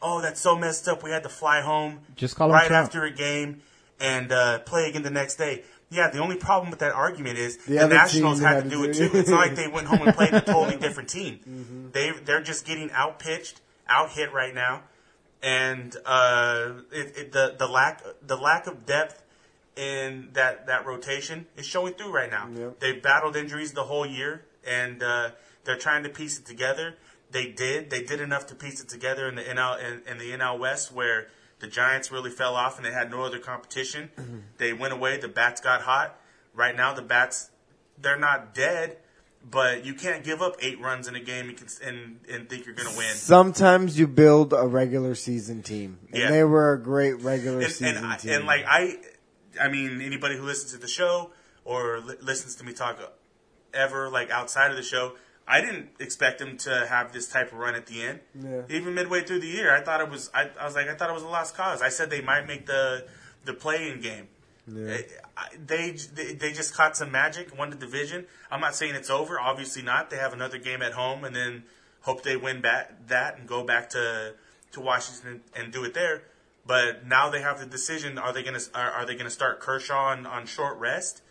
[0.00, 1.02] "Oh, that's so messed up.
[1.02, 2.86] We had to fly home Just call 'em right Trump.
[2.86, 3.60] after a game
[4.00, 7.58] and uh, play again the next day." Yeah, the only problem with that argument is
[7.58, 9.10] The the, Nationals team had had to to do it too.
[9.18, 11.38] It's not like they went home and played a totally different team.
[11.48, 11.90] Mm-hmm.
[11.92, 14.82] They they're just getting out pitched, out hit right now,
[15.42, 19.22] and uh, it, it, the the lack the lack of depth
[19.76, 22.48] in that that rotation is showing through right now.
[22.54, 22.80] Yep.
[22.80, 25.30] They've battled injuries the whole year, and uh,
[25.64, 26.94] they're trying to piece it together.
[27.30, 27.90] They did.
[27.90, 30.92] They did enough to piece it together in the NL in, in the NL West,
[30.92, 34.10] where the Giants really fell off and they had no other competition.
[34.16, 34.38] Mm-hmm.
[34.58, 35.18] They went away.
[35.18, 36.18] The bats got hot.
[36.54, 37.50] Right now, the bats
[38.00, 38.98] they're not dead,
[39.48, 42.74] but you can't give up eight runs in a game and and, and think you're
[42.74, 43.08] going to win.
[43.14, 46.30] Sometimes you build a regular season team, and Yeah.
[46.30, 48.32] they were a great regular and, season and, I, team.
[48.32, 48.96] and like I,
[49.60, 51.30] I mean, anybody who listens to the show
[51.64, 52.98] or li- listens to me talk
[53.74, 55.14] ever, like outside of the show,
[55.48, 58.20] I didn't expect them to have this type of run at the end.
[58.34, 58.62] Yeah.
[58.68, 60.30] Even midway through the year, I thought it was.
[60.34, 61.82] I, I was like, I thought it was a lost cause.
[61.82, 63.06] I said they might make the
[63.44, 64.28] the play-in game.
[64.66, 64.98] Yeah.
[65.64, 68.26] They, they they just caught some magic, won the division.
[68.50, 69.38] I'm not saying it's over.
[69.38, 70.10] Obviously not.
[70.10, 71.62] They have another game at home, and then
[72.00, 74.34] hope they win back that and go back to
[74.72, 76.22] to Washington and do it there.
[76.66, 79.30] But now they have the decision: are they going to are, are they going to
[79.30, 81.22] start Kershaw on, on short rest?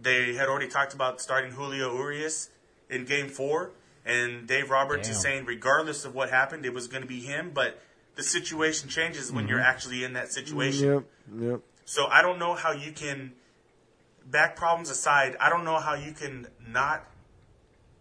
[0.00, 2.50] They had already talked about starting Julio Urias
[2.88, 3.72] in Game Four,
[4.06, 7.50] and Dave Roberts is saying regardless of what happened, it was going to be him.
[7.52, 7.80] But
[8.14, 9.68] the situation changes when you're mm-hmm.
[9.68, 10.88] actually in that situation.
[10.88, 11.04] Yep,
[11.40, 11.60] yep.
[11.84, 13.32] So I don't know how you can,
[14.26, 17.04] back problems aside, I don't know how you can not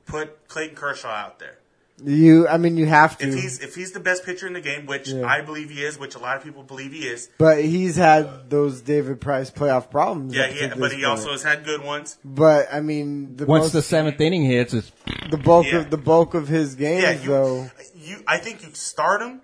[0.06, 1.60] put Clayton Kershaw out there.
[2.04, 3.28] You, I mean, you have to.
[3.28, 5.26] If he's if he's the best pitcher in the game, which Yeah.
[5.26, 7.28] I believe he is, which a lot of people believe he is.
[7.40, 10.36] but he's had those David Price playoff problems.
[10.36, 11.06] Yeah, up he, to but he point.
[11.06, 12.18] also has had good ones.
[12.24, 14.92] But I mean, the Once most, the seventh inning hits, it's
[15.32, 15.78] the bulk Yeah.
[15.80, 17.72] of the bulk of his games, Yeah, you, though.
[17.96, 18.18] you.
[18.28, 19.42] I think you start him,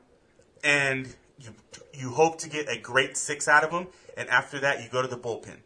[0.63, 1.07] and
[1.39, 1.55] you
[1.91, 5.01] you hope to get a great six out of him, and after that you go
[5.01, 5.57] to the bullpen.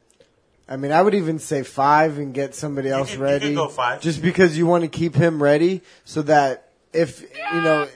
[0.69, 3.47] I mean, I would even say five and get somebody else could- you ready.
[3.47, 4.00] could go five.
[4.02, 6.66] Just because you want to keep him ready so that
[6.97, 7.21] if,
[7.53, 7.88] you know,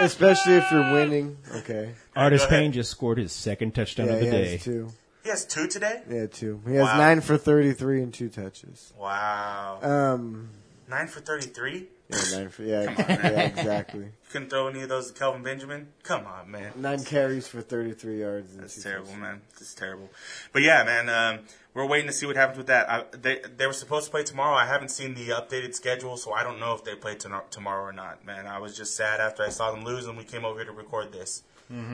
[0.00, 1.36] especially if you're winning.
[1.56, 1.92] Okay.
[2.16, 4.50] Artis-Payne just scored his second touchdown Yeah, of the he day.
[4.52, 4.92] has two.
[5.22, 6.02] He has two today.
[6.10, 6.60] Yeah, two.
[6.66, 6.96] He has Wow.
[6.98, 8.92] nine for 33 and two touches.
[8.98, 10.50] Wow, Um,
[10.88, 11.88] nine for thirty-three.
[12.08, 14.08] Yeah, nine yeah, yeah, exactly.
[14.30, 15.88] Couldn't throw any of those to Kelvin Benjamin.
[16.02, 16.72] Come on, man.
[16.76, 18.56] Nine carries for 33 yards.
[18.56, 19.40] That's terrible, man.
[19.52, 20.10] That's terrible.
[20.52, 22.90] But yeah, man, um, we're waiting to see what happens with that.
[22.90, 24.54] I, they they were supposed to play tomorrow.
[24.54, 27.84] I haven't seen the updated schedule, so I don't know if they play to, tomorrow
[27.84, 28.24] or not.
[28.24, 30.66] Man, I was just sad after I saw them lose, and we came over here
[30.66, 31.42] to record this.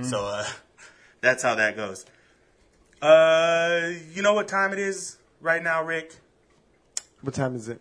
[0.03, 0.47] So uh,
[1.21, 2.05] that's how that goes.
[3.01, 6.17] Uh, you know what time it is right now, Rick?
[7.23, 7.81] What time is it?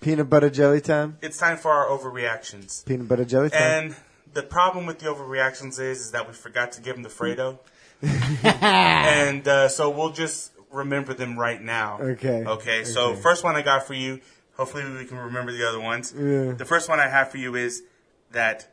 [0.00, 1.18] Peanut butter jelly time?
[1.20, 2.84] It's time for our overreactions.
[2.86, 3.62] Peanut butter jelly time?
[3.62, 3.96] And
[4.32, 7.58] the problem with the overreactions is, is that we forgot to give them the Fredo.
[8.62, 11.98] and uh, so we'll just remember them right now.
[12.00, 12.44] Okay.
[12.46, 13.20] Okay, so Okay.
[13.20, 14.20] first one I got for you,
[14.56, 16.14] hopefully we can remember the other ones.
[16.16, 16.52] Yeah.
[16.52, 17.82] The first one I have for you is
[18.30, 18.72] that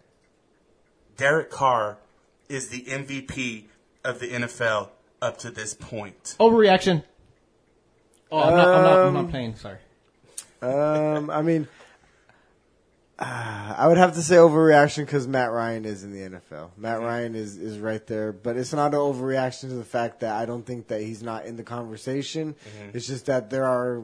[1.17, 1.97] Derek Carr
[2.47, 3.65] is the MVP
[4.05, 4.89] of the NFL
[5.21, 6.37] up to this point.
[6.39, 7.03] Overreaction.
[8.31, 9.55] Oh, I'm not, I'm not, I'm Um, not playing.
[9.55, 9.77] Sorry.
[10.61, 11.67] Um, I mean,
[13.19, 16.71] uh, I would have to say overreaction because Matt Ryan is in the NFL.
[16.77, 20.35] Matt Ryan is, is right there, but it's not an overreaction to the fact that
[20.35, 22.55] I don't think that he's not in the conversation.
[22.93, 24.03] It's just that there are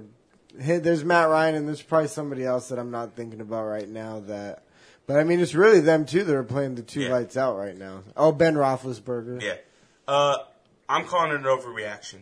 [0.60, 3.90] hey, there's Matt Ryan and there's probably somebody else that I'm not thinking about right
[3.90, 4.20] now.
[4.22, 4.64] That,
[5.08, 7.12] but I mean, it's really them two that are playing the two Yeah.
[7.12, 8.04] lights out right now.
[8.16, 9.42] Oh, Ben Roethlisberger.
[9.42, 9.56] Yeah.
[10.08, 10.38] Uh,
[10.88, 12.20] I'm calling it an overreaction.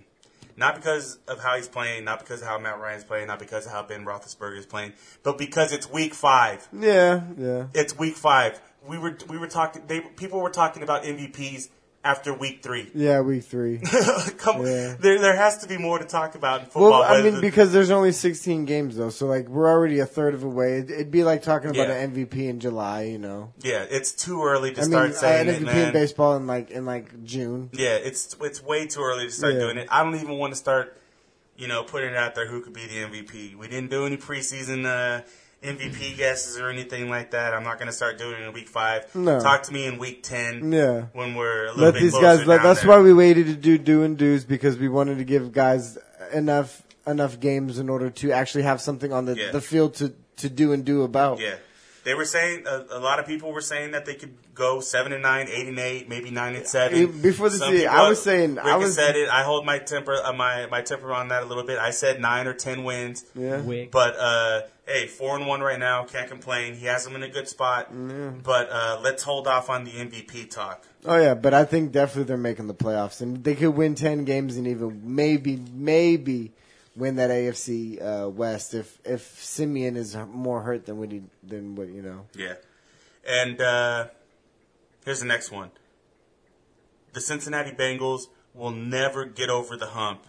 [0.57, 3.65] Not because of how he's playing, not because of how Matt Ryan's playing, not because
[3.65, 6.67] of how Ben Roethlisberger is playing, but because it's week five.
[6.71, 7.67] yeah, yeah.
[7.73, 8.61] It's week five.
[8.87, 9.83] We were we were talking.
[9.87, 11.69] They people were talking about MVPs
[12.03, 12.89] after week three.
[12.95, 13.77] Yeah, week three.
[14.37, 14.95] Come, Yeah.
[14.99, 16.89] there, there has to be more to talk about in football.
[16.89, 20.05] Well, I mean, the- because there's only 16 games though, so like we're already a
[20.05, 20.77] third of a way.
[20.79, 21.95] It'd, it'd be like talking about Yeah.
[21.95, 23.53] an MVP in July, you know.
[23.61, 25.87] yeah, it's too early to I start uh, saying an it, MVP man.
[25.87, 27.69] in baseball in like in like June.
[27.73, 29.59] Yeah, it's it's way too early to start Yeah.
[29.59, 29.87] doing it.
[29.91, 30.97] I don't even want to start,
[31.55, 33.55] you know, putting it out there who could be the MVP.
[33.55, 35.21] We didn't do any preseason uh,
[35.63, 37.53] MVP guesses or anything like that.
[37.53, 39.13] I'm not going to start doing it in week five.
[39.15, 39.39] No.
[39.39, 41.05] Talk to me in week ten Yeah.
[41.13, 42.47] when we're a little Let bit these closer guys.
[42.47, 42.89] Let, down that's there.
[42.89, 45.97] why we waited to do do and do's because we wanted to give guys
[46.33, 49.51] enough enough games in order to actually have something on the Yeah.
[49.51, 51.39] the field to to do and do about.
[51.39, 51.55] Yeah.
[52.03, 55.13] They were saying a, a lot of people were saying that they could go seven
[55.13, 57.21] and nine, eight and eight, maybe nine and seven.
[57.21, 59.29] Before the Some season, I was saying- Rick I was- said it.
[59.29, 61.77] I hold my temper, uh, my my temper on that a little bit.
[61.77, 63.23] I said nine or ten wins.
[63.35, 63.61] Yeah.
[63.61, 63.91] Wick.
[63.91, 66.03] But uh, hey, four and one right now.
[66.03, 66.75] Can't complain.
[66.75, 67.89] He has them in a good spot.
[68.43, 70.85] But uh, let's hold off on the MVP talk.
[71.05, 74.25] Oh yeah, but I think definitely they're making the playoffs, and they could win ten
[74.25, 76.51] games and even maybe maybe
[76.95, 81.75] win that AFC uh, West if if Siemian is more hurt than what he than
[81.75, 82.25] what you know.
[82.35, 82.55] Yeah.
[83.27, 84.07] And uh,
[85.05, 85.71] here's the next one.
[87.13, 88.23] The Cincinnati Bengals
[88.53, 90.25] will never get over the hump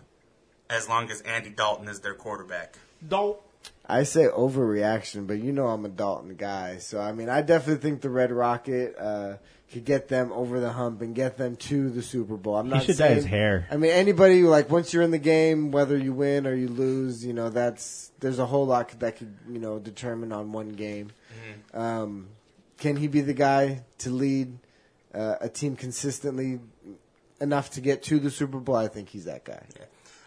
[0.68, 2.76] as long as Andy Dalton is their quarterback.
[3.06, 3.38] Don't.
[3.86, 7.82] I say overreaction, but you know I'm a Dalton guy, so I mean I definitely
[7.82, 9.36] think the Red Rocket uh,
[9.72, 12.56] could get them over the hump and get them to the Super Bowl.
[12.56, 13.66] I'm He not should dye saying, his hair.
[13.70, 17.24] I mean anybody like once you're in the game, whether you win or you lose,
[17.24, 21.10] you know that's there's a whole lot that could you know determine on one game.
[21.74, 22.28] Um,
[22.78, 24.58] can he be the guy to lead
[25.14, 26.60] uh, a team consistently
[27.40, 28.76] enough to get to the Super Bowl?
[28.76, 29.62] I think he's that guy.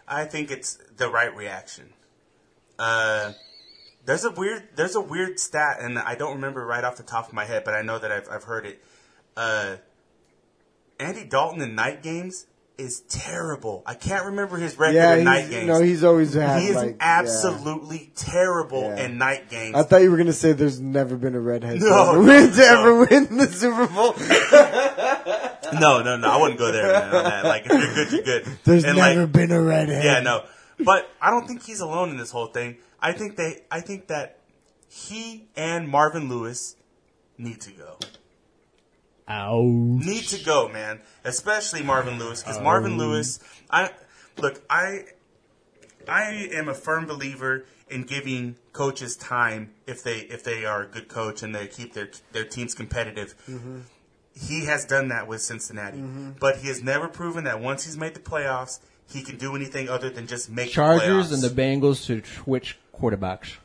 [0.08, 1.90] I think it's the right reaction.
[2.78, 3.32] Uh,
[4.04, 7.26] there's a weird there's a weird stat, and I don't remember right off the top
[7.28, 8.82] of my head, but I know that I've I've heard it.
[9.36, 9.76] Uh,
[10.98, 12.46] Andy Dalton in night games
[12.78, 13.82] is terrible.
[13.86, 15.66] I can't remember his record Yeah, in night games.
[15.66, 16.60] no, he's always had.
[16.60, 17.20] he is like, yeah.
[17.20, 19.04] absolutely terrible Yeah.
[19.06, 19.74] in night games.
[19.74, 22.50] I thought you were gonna say there's never been a redhead to, No, ever, win,
[22.50, 22.80] to no.
[22.80, 24.14] ever win the Super Bowl.
[25.80, 26.28] no, no, no.
[26.30, 27.44] I wouldn't go there man, on that.
[27.44, 28.58] Like if you're good, you're good.
[28.64, 30.04] There's And, never like, been a redhead.
[30.04, 30.44] Yeah, no.
[30.78, 32.76] But I don't think he's alone in this whole thing.
[33.00, 34.40] I think they I think that
[34.88, 36.76] he and Marvin Lewis
[37.38, 37.98] need to go.
[39.28, 40.04] Ouch.
[40.04, 41.00] Need to go, man.
[41.24, 43.90] Especially Marvin Lewis because Marvin Lewis I
[44.38, 45.04] look, I
[46.08, 50.86] I am a firm believer in giving coaches time if they if they are a
[50.86, 53.34] good coach and they keep their their teams competitive.
[53.48, 53.80] Mm-hmm.
[54.34, 56.32] He has done that with Cincinnati, mm-hmm.
[56.38, 58.80] but he has never proven that once he's made the playoffs,
[59.12, 62.78] he can do anything other than just make Chargers the and the Bengals to switch
[62.94, 63.56] quarterbacks.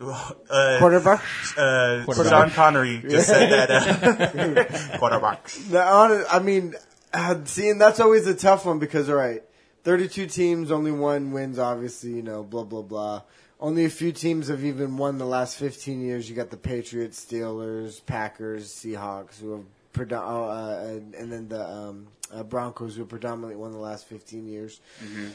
[0.00, 1.22] uh, Quarterback.
[1.56, 2.30] uh, Quarterback.
[2.30, 3.70] Sean Connery just said that.
[3.70, 5.50] Uh, quarterback.
[5.70, 6.74] No, I mean,
[7.12, 9.42] uh, seeing that's always a tough one because all right,
[9.84, 11.58] 32 teams, only one wins.
[11.58, 13.22] Obviously, you know, blah blah blah.
[13.60, 16.30] Only a few teams have even won the last 15 years.
[16.30, 21.62] You got the Patriots, Steelers, Packers, Seahawks, who have predom- uh, and, and then the
[21.62, 24.80] um, uh, Broncos, who predominantly won the last 15 years.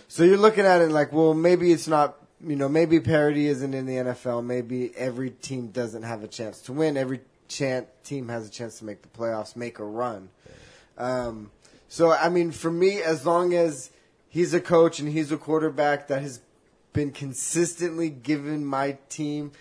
[0.07, 2.17] So you're looking at it like, well, maybe it's not.
[2.45, 4.45] You know, maybe parity isn't in the NFL.
[4.45, 6.97] Maybe every team doesn't have a chance to win.
[6.97, 7.21] Every
[8.03, 10.29] team has a chance to make the playoffs, make a run.
[10.97, 11.51] Um,
[11.87, 13.89] so I mean, for me, as long as
[14.27, 16.41] he's a coach and he's a quarterback that has
[16.91, 19.51] been consistently given my team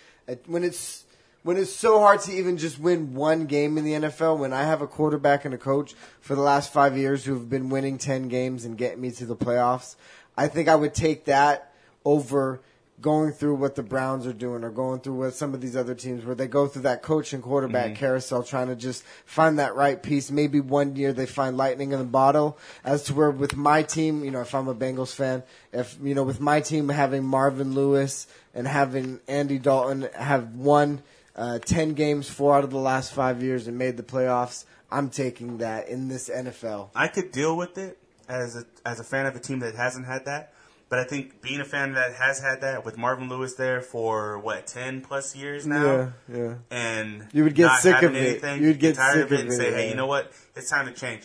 [0.45, 1.04] when it's
[1.45, 4.39] when it's so hard to even just win one game in the NFL.
[4.39, 7.51] When I have a quarterback and a coach for the last five years who have
[7.51, 9.95] been winning ten games and getting me to the playoffs,
[10.35, 11.71] I think I would take that
[12.03, 12.61] over
[12.99, 15.93] going through what the Browns are doing or going through what some of these other
[15.93, 17.99] teams where they go through that coach and quarterback mm-hmm.
[17.99, 20.31] carousel trying to just find that right piece.
[20.31, 24.23] Maybe one year they find lightning in the bottle as to where with my team,
[24.23, 27.75] you know, if I'm a Bengals fan, if, you know, with my team having Marvin
[27.75, 31.03] Lewis and having Andy Dalton have won
[31.35, 35.09] uh, 10 games, four out of the last five years and made the playoffs, I'm
[35.09, 36.89] taking that in this NFL.
[36.95, 37.97] I could deal with it
[38.29, 40.53] as a as a fan of a team that hasn't had that.
[40.87, 44.37] But I think being a fan that has had that with Marvin Lewis there for
[44.37, 46.53] what ten plus years now, Yeah, yeah.
[46.69, 48.19] and You would get not sick of it.
[48.29, 49.89] anything, You'd get tired sick of it and say, "Hey, yeah.
[49.89, 50.31] you know what?
[50.55, 51.23] It's time to change."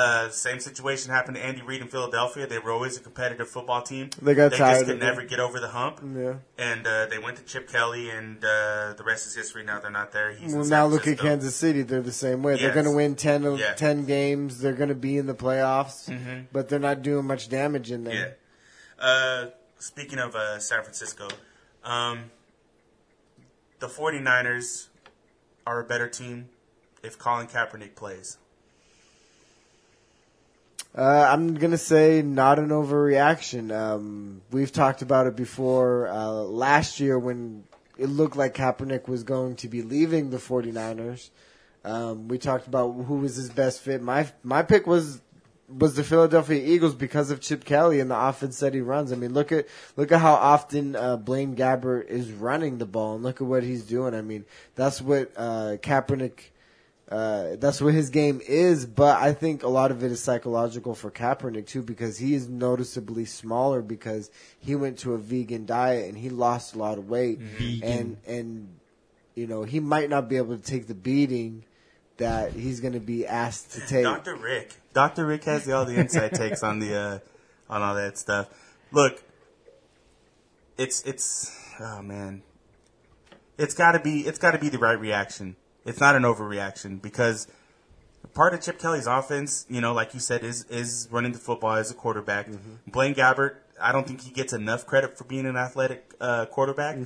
[0.00, 2.46] Uh, same situation happened to Andy Reid in Philadelphia.
[2.46, 4.10] They were always a competitive football team.
[4.22, 6.00] They got they tired just could never get over the hump.
[6.16, 6.34] Yeah.
[6.56, 9.64] And uh, they went to Chip Kelly, and uh, the rest is history.
[9.64, 10.30] Now they're not there.
[10.30, 11.82] He's Well, now look at Kansas City.
[11.82, 12.56] They're the same way.
[12.56, 13.74] They're going to win 10, Yeah.
[13.74, 14.60] 10 games.
[14.60, 18.12] They're going to be in the playoffs, but they're not doing much damage in Yeah.
[18.12, 18.36] there.
[19.00, 19.46] Uh,
[19.80, 21.26] speaking of uh, San Francisco,
[21.82, 22.30] um,
[23.80, 24.90] the 49ers
[25.66, 26.50] are a better team
[27.02, 28.38] if Colin Kaepernick plays.
[30.98, 33.72] Uh, I'm gonna say not an overreaction.
[33.72, 36.08] Um, we've talked about it before.
[36.08, 37.62] Uh, last year when
[37.96, 41.30] it looked like Kaepernick was going to be leaving the 49ers,
[41.84, 44.02] um, we talked about who was his best fit.
[44.02, 45.20] My my pick was
[45.68, 49.12] was the Philadelphia Eagles because of Chip Kelly and the offense that he runs.
[49.12, 53.14] I mean, look at look at how often uh, Blaine Gabbert is running the ball,
[53.14, 54.14] and look at what he's doing.
[54.14, 56.50] I mean, that's what uh, Kaepernick.
[57.10, 60.94] Uh, that's what his game is, but I think a lot of it is psychological
[60.94, 64.30] for Kaepernick too, because he is noticeably smaller because
[64.60, 67.82] he went to a vegan diet and he lost a lot of weight, vegan.
[67.82, 68.78] and and
[69.34, 71.64] you know he might not be able to take the beating
[72.18, 74.04] that he's going to be asked to take.
[74.04, 74.36] Dr.
[74.36, 74.74] Rick.
[74.92, 75.24] Dr.
[75.24, 77.18] Rick has all the inside takes on the uh,
[77.70, 78.48] on all that stuff.
[78.92, 79.22] Look,
[80.76, 82.42] it's it's oh man,
[83.56, 85.56] it's got to be it's got to be the right reaction.
[85.88, 87.46] It's not an overreaction because
[88.34, 91.72] part of Chip Kelly's offense, you know, like you said, is is running the football
[91.74, 92.48] as a quarterback.
[92.86, 96.98] Blaine Gabbert, I don't think he gets enough credit for being an athletic uh, quarterback,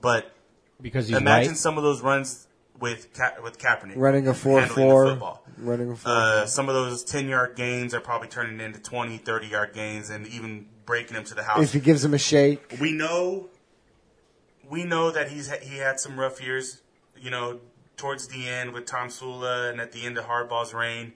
[0.00, 0.32] but
[0.80, 1.56] Because he's imagine white.
[1.58, 2.46] some of those runs
[2.78, 6.12] with Ka- with Kaepernick running a four handling the four, running a four.
[6.12, 10.10] Uh, some of those 10 yard gains are probably turning into 20, 30 yard gains
[10.10, 11.62] and even breaking them to the house.
[11.64, 13.48] if he gives him a shake, we know
[14.68, 16.82] we know that he's he had some rough years,
[17.16, 17.60] you know,
[17.96, 21.12] towards the end with Tomsula and at the end of Harbaugh's reign.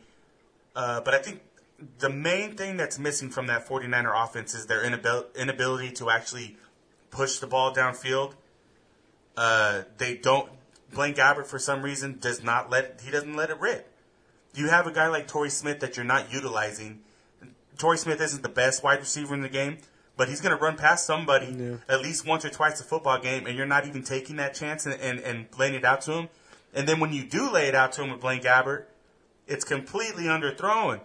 [0.74, 1.40] Uh, but I think
[1.98, 6.56] the main thing that's missing from that 49er offense is their inabil- inability to actually
[7.10, 8.34] push the ball downfield.
[9.36, 10.50] Uh, they don't.
[10.92, 13.86] Blaine Gabbert, for some reason, does not let he doesn't let it rip.
[14.54, 17.00] You have a guy like Torrey Smith that you're not utilizing.
[17.78, 19.78] Torrey Smith isn't the best wide receiver in the game,
[20.16, 21.46] but he's going to run past somebody
[21.88, 24.84] at least once or twice a football game, and you're not even taking that chance
[24.84, 26.28] and, and, and laying it out to him.
[26.74, 28.84] And then when you do lay it out to him with Blaine Gabbert,
[29.46, 31.00] it's completely underthrown.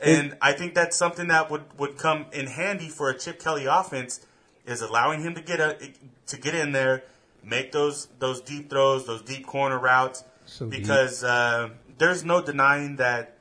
[0.00, 3.66] And I think that's something that would, would come in handy for a Chip Kelly
[3.66, 4.20] offense
[4.66, 5.78] is allowing him to get a
[6.26, 7.04] to get in there,
[7.42, 12.96] make those those deep throws, those deep corner routes, So because uh, there's no denying
[12.96, 13.35] that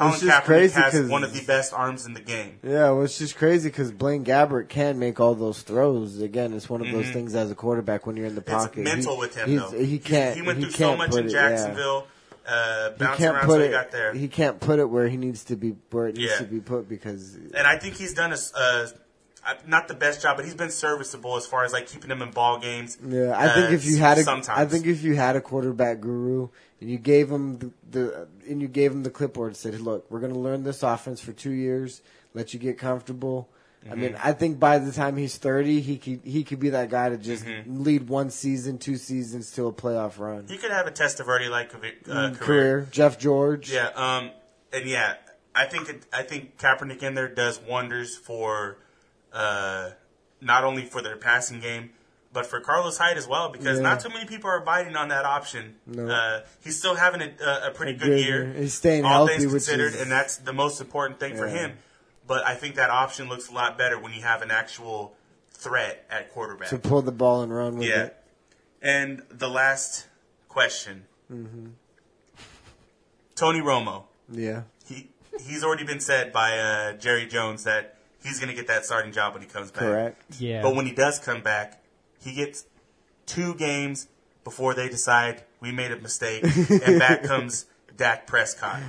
[0.00, 2.58] Colin It's just Kaepernick crazy has one of the best arms in the game.
[2.62, 6.20] Yeah, well, it's just crazy because Blaine Gabbert can make all those throws.
[6.20, 8.54] Again, it's one of those things as a quarterback when you're in the Mm-hmm.
[8.56, 8.84] It's pocket.
[8.84, 9.70] mental He- with him though.
[9.70, 10.34] He can't.
[10.36, 11.48] He went he through so much in it- yeah.
[11.50, 12.06] Jacksonville.
[12.48, 13.66] Uh, He can't around put it.
[13.66, 14.12] he got there.
[14.14, 15.76] He can't put it where he needs to be.
[15.90, 16.38] Where it needs Yeah.
[16.38, 18.86] to be put because and I think he's done a, uh,
[19.66, 22.30] not the best job, but he's been serviceable as far as like keeping him in
[22.30, 22.98] ball games.
[23.06, 24.58] Yeah, I think Uh, if you had a, sometimes.
[24.58, 26.48] I think if you had a quarterback guru
[26.80, 30.10] and you gave him the, the and you gave him the clipboard and said, "Look,
[30.10, 32.02] we're going to learn this offense for two years,
[32.34, 33.48] let you get comfortable."
[33.90, 34.28] I mean, Mm-hmm.
[34.28, 37.16] I think by the time he's thirty, he could he could be that guy to
[37.16, 37.82] just Mm-hmm.
[37.82, 40.46] lead one season, two seasons to a playoff run.
[40.48, 42.34] he could have a Testaverde like uh, career.
[42.34, 43.72] Career, Jeff George.
[43.72, 44.32] Yeah, um,
[44.70, 45.14] and yeah,
[45.54, 48.76] I think it, I think Kaepernick in there does wonders for
[49.32, 49.90] uh,
[50.40, 51.90] not only for their passing game,
[52.32, 53.82] but for Carlos Hyde as well, because Yeah.
[53.82, 55.76] not too many people are biting on that option.
[55.86, 56.08] No.
[56.08, 58.44] Uh, he's still having a, a, pretty A good, good year.
[58.44, 58.52] year.
[58.54, 61.72] He's staying all healthy, things considered, is- and that's the most important thing for him.
[62.26, 65.16] But I think that option looks a lot better when you have an actual
[65.50, 66.68] threat at quarterback.
[66.68, 68.04] to pull the ball and run with Yeah.
[68.04, 68.16] it.
[68.80, 70.06] And the last
[70.48, 71.06] question.
[71.30, 71.66] Mm-hmm.
[73.34, 74.04] Tony Romo.
[74.30, 75.08] Yeah, He
[75.40, 79.12] he's already been said by uh, Jerry Jones that he's going to get that starting
[79.12, 79.80] job when he comes back.
[79.80, 80.22] correct.
[80.38, 80.62] Yeah.
[80.62, 81.82] But when he does come back,
[82.22, 82.66] he gets
[83.26, 84.08] two games
[84.44, 87.66] before they decide we made a mistake, and back comes
[87.96, 88.80] Dak Prescott.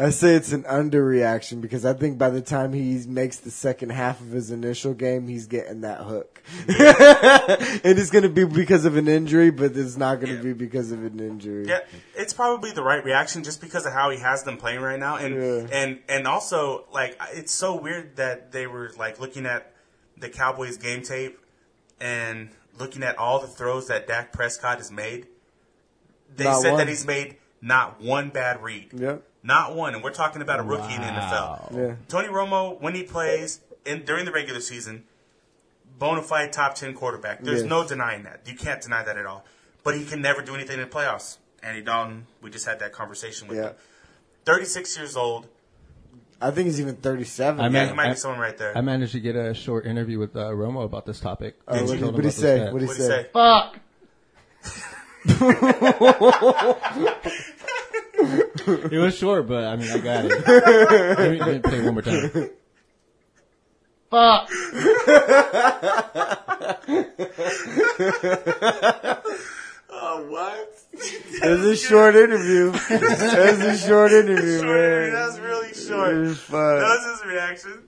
[0.00, 3.90] I say it's an underreaction because I think by the time he makes the second
[3.90, 6.40] half of his initial game, he's getting that hook.
[6.68, 10.42] and it's going to be because of an injury, but it's not going to Yeah.
[10.42, 11.66] be because of an injury.
[11.66, 11.80] Yeah,
[12.14, 15.16] it's probably the right reaction just because of how he has them playing right now,
[15.16, 15.66] and Yeah.
[15.72, 19.72] and and also like it's so weird that they were like looking at
[20.16, 21.38] the Cowboys game tape
[22.00, 25.26] and looking at all the throws that Dak Prescott has made.
[26.36, 26.78] They Not said one.
[26.78, 29.24] that he's made not one bad read, Yep.
[29.42, 31.76] Not one, and we're talking about a rookie in the NFL.
[31.76, 31.94] Yeah.
[32.08, 35.04] Tony Romo, when he plays in during the regular season,
[35.98, 37.42] bona fide top ten quarterback.
[37.42, 37.68] There's Yes.
[37.68, 38.40] no denying that.
[38.46, 39.44] You can't deny that at all.
[39.84, 41.38] But he can never do anything in the playoffs.
[41.62, 43.68] Andy Dalton, we just had that conversation with Yeah.
[43.68, 43.74] him.
[44.44, 45.46] 36 years old.
[46.40, 47.60] I think he's even 37.
[47.60, 48.76] I Yeah, mean- he might I- be someone right there.
[48.76, 51.56] I managed to get a short interview with uh, Romo about this topic.
[51.66, 52.70] Did what did what'd he say?
[52.70, 53.22] What did he What'd he say?
[53.24, 53.28] say?
[53.32, 53.78] Fuck.
[58.92, 60.30] it was short, but I mean, I got it.
[61.18, 62.50] let, me, let me play it one more time.
[64.10, 64.50] Fuck.
[70.00, 70.78] Oh, what?
[70.92, 72.72] It was a short interview.
[72.90, 74.62] It was a short interview, Short interview.
[74.62, 75.12] man.
[75.12, 76.14] That was really really short.
[76.14, 76.78] It was fun.
[76.78, 77.82] That was his reaction.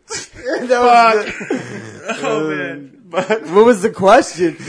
[0.68, 2.96] That was the- oh man.
[3.04, 4.56] But what was the question?
[4.60, 4.64] Oh,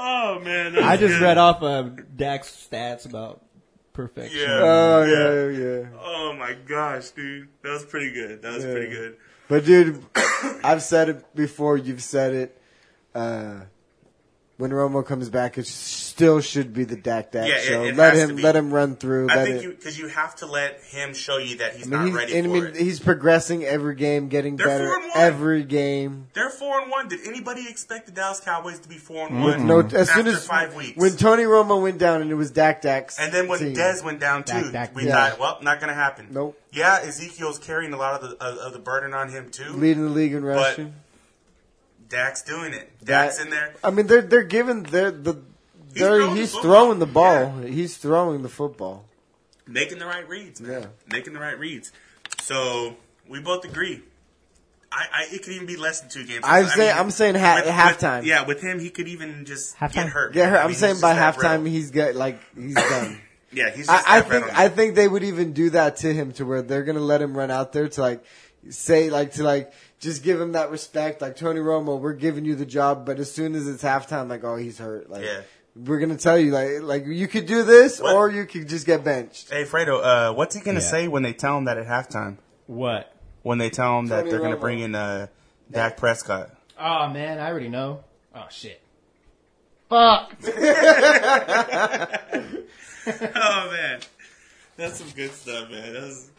[0.00, 0.78] oh man.
[0.78, 1.22] I just good.
[1.22, 3.44] read off of Dak's stats about
[3.92, 4.40] perfection.
[4.40, 4.58] Yeah.
[4.60, 5.88] Oh yeah, yeah.
[6.02, 7.48] Oh my gosh, dude.
[7.62, 8.42] That was pretty good.
[8.42, 8.72] That was Yeah.
[8.72, 9.16] pretty good.
[9.48, 10.04] But dude,
[10.64, 11.76] I've said it before.
[11.76, 12.62] You've said it.
[13.14, 13.60] Uh,
[14.60, 17.82] when Romo comes back, it still should be the Dak Dak Yeah, show.
[17.82, 19.28] it let him let him run through.
[19.30, 21.90] I think it, you because you have to let him show you that he's I
[21.90, 22.76] mean, not he's, ready I mean, it.
[22.76, 25.18] he's progressing every game, getting They're better four and one.
[25.18, 26.26] every game.
[26.34, 27.08] They're four and one.
[27.08, 29.66] Did anybody expect the Dallas Cowboys to be four and one?
[29.66, 30.96] No, as soon as five weeks.
[30.98, 33.74] when Tony Romo went down and it was Dak Dak's and then when team.
[33.74, 35.30] Dez went down too, Dak, Dak, we yeah.
[35.30, 36.28] thought, well, not going to happen.
[36.30, 36.60] Nope.
[36.72, 39.72] Yeah, Ezekiel's carrying a lot of the of, of the burden on him too.
[39.72, 40.94] leading the league in rushing.
[42.10, 42.90] Dak's doing it.
[43.04, 43.74] Dak's in there.
[43.82, 45.34] I mean, they're they're giving they're the
[45.92, 46.70] He's they're, throwing the he's football.
[46.70, 47.58] throwing the ball.
[47.62, 49.06] He's throwing the football.
[49.66, 50.82] making the right reads, man.
[50.82, 50.86] Yeah.
[51.10, 51.90] Making the right reads.
[52.42, 52.96] So
[53.28, 54.02] we both agree.
[54.92, 56.40] I, I it could even be less than two games.
[56.44, 58.24] I'm I saying- I'm saying ha- with- with- halftime.
[58.24, 59.92] yeah, with him, he could even just Halftime?
[59.94, 60.32] get hurt.
[60.32, 60.58] Get her.
[60.58, 61.66] I I'm mean, saying by just that halftime, brittle.
[61.72, 63.20] he's got like he's done.
[63.52, 66.32] yeah, he's just I, I think I think they would even do that to him
[66.34, 68.24] to where they're gonna let him run out there to like
[68.68, 72.54] say like to like just give him that respect like Tony Romo we're giving you
[72.56, 75.42] the job but as soon as it's halftime like oh he's hurt like Yeah.
[75.76, 78.14] we're gonna tell you like like you could do this What?
[78.14, 80.86] or you could just get benched Hey Fredo, uh, what's he gonna Yeah.
[80.86, 82.38] say when they tell him that at halftime?
[82.66, 83.14] What?
[83.42, 85.26] When they tell him that they're gonna bring in uh,
[85.70, 86.50] Dak Prescott?
[86.78, 88.04] Oh man, I already know.
[88.34, 88.80] Oh shit.
[89.88, 90.32] Fuck.
[93.34, 94.00] oh man,
[94.76, 95.92] that's some good stuff, man.
[95.92, 96.30] That was,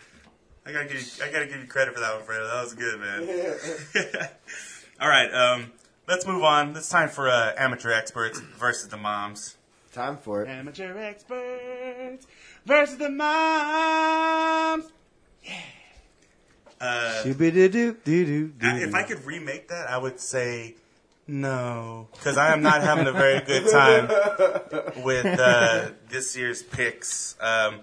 [0.66, 2.48] I gotta give you, I gotta give you credit for that one, Fredo.
[2.52, 4.30] That was good, man.
[5.02, 5.72] All right, um,
[6.08, 6.76] let's move on.
[6.76, 9.58] It's time for uh, amateur experts versus the moms.
[9.94, 12.28] time for it Amateur experts
[12.66, 14.86] versus the moms.
[15.44, 15.60] Yeah.
[16.80, 20.76] Uh, If I could remake that, I would say
[21.28, 24.08] no, because I am not having a very good time
[25.04, 27.36] with uh, this year's picks.
[27.40, 27.82] Um,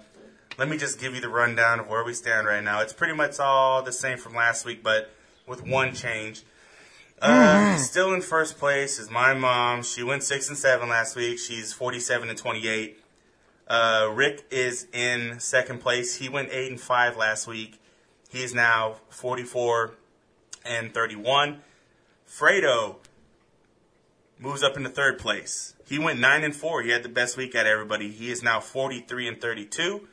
[0.58, 2.80] let me just give you the rundown of where we stand right now.
[2.80, 5.10] It's pretty much all the same from last week, but
[5.46, 6.42] with one change.
[7.22, 9.82] Uh, Still in first place is my mom.
[9.82, 11.38] She went six and seven last week.
[11.38, 13.02] She's forty-seven and twenty-eight.
[13.66, 16.16] Uh, Rick is in second place.
[16.16, 17.80] He went eight and five last week.
[18.28, 19.94] He is now forty-four
[20.64, 21.60] and thirty-one.
[22.28, 22.96] Fredo
[24.38, 25.74] moves up into third place.
[25.88, 26.82] He went nine and four.
[26.82, 28.10] He had the best week out of everybody.
[28.10, 30.06] He is now forty-three and thirty-two.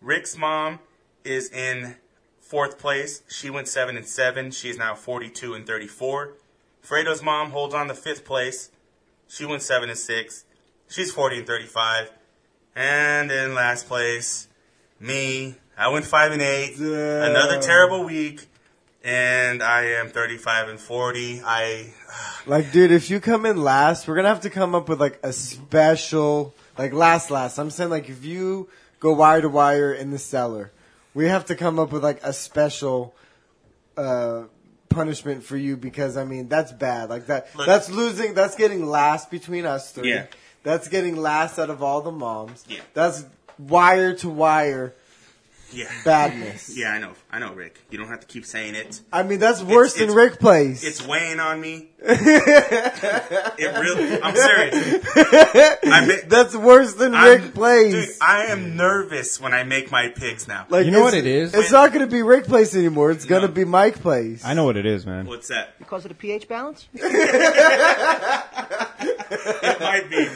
[0.00, 0.78] Rick's mom
[1.24, 1.96] is in
[2.40, 3.22] fourth place.
[3.28, 4.50] She went seven and seven.
[4.50, 6.34] She is now forty-two and thirty-four.
[6.80, 8.70] Fredo's mom holds on to fifth place.
[9.28, 10.44] She went seven and six.
[10.88, 12.10] She's forty and thirty-five.
[12.74, 14.48] And in last place,
[15.00, 15.56] me.
[15.76, 16.78] I went five and eight.
[16.78, 18.46] Another terrible week.
[19.04, 21.42] And I am thirty-five and forty.
[21.44, 21.92] I
[22.46, 25.18] Like, dude, if you come in last, we're gonna have to come up with like
[25.22, 27.58] a special, like last, last.
[27.58, 28.68] I'm saying like if you
[29.00, 30.72] go wire to wire in the cellar,
[31.14, 33.14] we have to come up with like a special
[33.96, 34.44] uh,
[34.88, 37.10] punishment for you because I mean that's bad.
[37.10, 38.34] Like that, Look- that's losing.
[38.34, 40.10] That's getting last between us three.
[40.10, 40.26] Yeah.
[40.62, 42.64] That's getting last out of all the moms.
[42.68, 42.80] Yeah.
[42.94, 43.24] That's
[43.58, 44.94] wire to wire
[45.72, 45.90] yeah.
[46.04, 46.72] badness.
[46.78, 47.12] Yeah, I know.
[47.30, 47.80] I know, Rick.
[47.90, 49.00] You don't have to keep saying it.
[49.12, 50.84] I mean that's worse it's- than Rick plays.
[50.84, 51.88] It's weighing on me.
[52.00, 54.22] it really.
[54.22, 55.04] I'm serious.
[55.84, 57.92] I ma- that's worse than I'm- Rick plays.
[57.92, 60.66] Dude, I am nervous when I make my picks now.
[60.68, 61.52] Like You know what it is?
[61.54, 63.10] It's not going to be Rick Place anymore.
[63.10, 63.54] It's going to No.
[63.54, 64.44] be Mike Place.
[64.44, 65.26] I know what it is, man.
[65.26, 65.76] What's that?
[65.78, 66.86] Because of the pH balance?
[69.00, 70.28] It might be.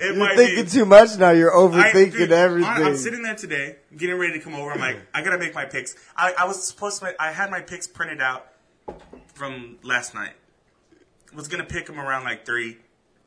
[0.00, 0.70] It You're thinking be.
[0.70, 1.30] too much now.
[1.30, 2.70] You're I- overthinking dude, everything.
[2.70, 4.72] I, am sitting there today, getting ready to come over.
[4.72, 5.94] I'm like, I gotta make my picks.
[6.16, 7.14] I, I was supposed to.
[7.22, 8.46] I had my picks printed out
[9.34, 10.32] from last night.
[11.34, 12.78] Was gonna pick them around like three.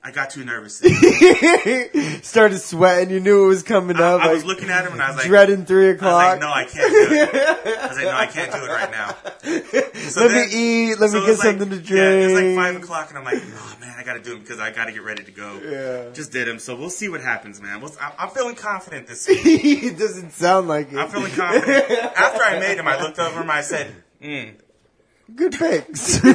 [0.07, 0.77] I got too nervous.
[2.25, 3.09] Started sweating.
[3.13, 4.21] You knew it was coming I, up.
[4.21, 6.13] I was like, looking at him and I was like, dreading three I was o'clock.
[6.31, 7.77] like, no, I can't do it.
[7.77, 9.15] I was like, no, I can't do it right now.
[10.07, 10.99] So let then- me eat.
[10.99, 11.89] Let so me get like- something to drink.
[11.89, 14.39] Yeah, it was like five o'clock, and I'm like, oh man, I gotta do it
[14.39, 15.59] because I gotta get ready to go.
[15.61, 16.13] Yeah.
[16.13, 16.59] Just did him.
[16.59, 17.81] so we'll see what happens, man.
[17.81, 19.43] We'll, I'm, I'm feeling confident this week.
[19.83, 20.97] it doesn't sound like it.
[20.97, 21.89] I'm feeling confident.
[21.91, 23.49] After I made him, I looked over him.
[23.49, 23.93] I said,
[24.23, 24.53] mm.
[25.35, 26.23] Good picks.
[26.23, 26.33] you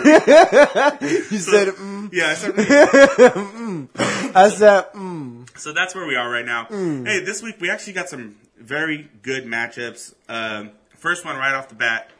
[1.38, 2.12] said, mm.
[2.12, 3.88] "Yeah." I said, mm.
[4.36, 5.58] I said, mm.
[5.58, 6.66] So that's where we are right now.
[6.66, 10.14] Hey, this week we actually got some very good matchups.
[10.28, 12.10] Um, first one right off the bat,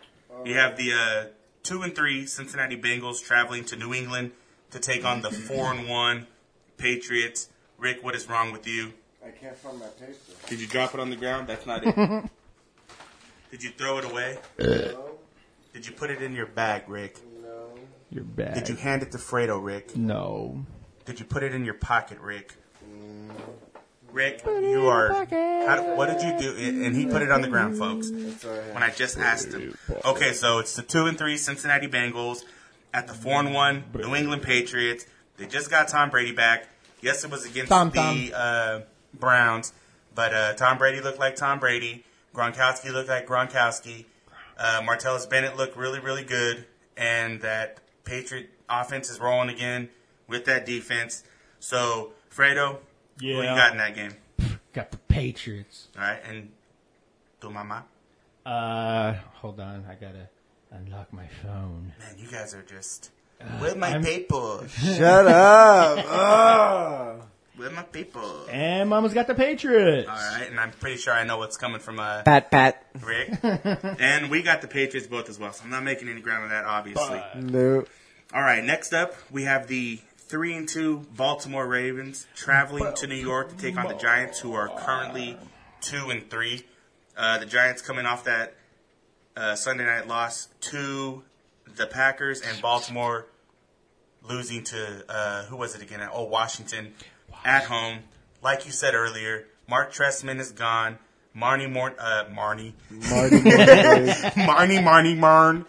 [0.44, 1.24] you have the uh,
[1.62, 4.32] two and three Cincinnati Bengals traveling to New England
[4.70, 6.26] to take on the four and one
[6.78, 7.48] Patriots.
[7.78, 8.92] Rick, what is wrong with you?
[9.24, 10.14] I can't find my paper.
[10.48, 11.48] Did you drop it on the ground?
[11.48, 12.30] That's not it.
[13.50, 14.38] Did you throw it away?
[15.74, 17.18] No, Did you put it in your bag, Rick?
[17.42, 17.68] no.
[18.10, 18.54] You're bad.
[18.54, 19.96] Did you hand it to Fredo, Rick?
[19.96, 20.64] No.
[21.06, 22.54] Did you put it in your pocket, Rick?
[24.12, 25.08] Rick, you are.
[25.66, 26.54] How, what did you do?
[26.86, 28.10] And he put it on the ground, folks.
[28.12, 28.74] I.
[28.74, 29.74] When I just asked him.
[30.04, 32.44] Okay, so it's the two and three Cincinnati Bengals
[32.92, 35.06] at the four and one New England Patriots.
[35.38, 36.68] They just got Tom Brady back.
[37.00, 38.80] Yes, it was against Tom, the Uh,
[39.14, 39.72] Browns,
[40.14, 42.04] but uh, Tom Brady looked like Tom Brady.
[42.34, 44.04] Gronkowski looked like Gronkowski.
[44.62, 46.64] Uh, Martellus Bennett looked really, really good,
[46.96, 49.88] and that Patriot offense is rolling again
[50.28, 51.24] with that defense.
[51.58, 52.78] So, Fredo,
[53.18, 54.12] who you got in that game?
[54.72, 55.88] Got the Patriots.
[55.96, 56.50] All right, and
[57.40, 57.84] tu mama.
[58.46, 59.84] Uh, hold on.
[59.90, 60.28] I gotta
[60.70, 61.92] unlock my phone.
[61.98, 63.10] Man, you guys are just.
[63.58, 64.64] Where my I'm- people?
[64.68, 65.98] Shut up!
[66.08, 67.26] Ugh.
[67.56, 68.46] Where my people?
[68.50, 70.08] And Mama's got the Patriots.
[70.08, 72.86] All right, and I'm pretty sure I know what's coming from uh, Pat, pat.
[73.02, 73.38] Rick.
[73.42, 76.50] and we got the Patriots both as well, so I'm not making any ground on
[76.50, 77.22] that, obviously.
[77.36, 77.84] No.
[78.32, 83.16] All right, next up we have the three and two Baltimore Ravens traveling to New
[83.16, 85.36] York to take on the Giants, who are currently
[85.82, 86.64] two and three.
[87.14, 88.54] Uh, the Giants coming off that
[89.36, 91.22] uh, Sunday night loss to
[91.76, 93.26] the Packers, and Baltimore
[94.26, 96.00] losing to uh, who was it again?
[96.10, 96.94] Oh, Washington
[97.44, 98.00] at home.
[98.42, 100.98] Like you said earlier, Marc Trestman is gone.
[101.36, 102.74] Marnie Mor- uh, Marnie.
[102.90, 103.36] Marty.
[104.36, 105.64] Marnie Marnie Marn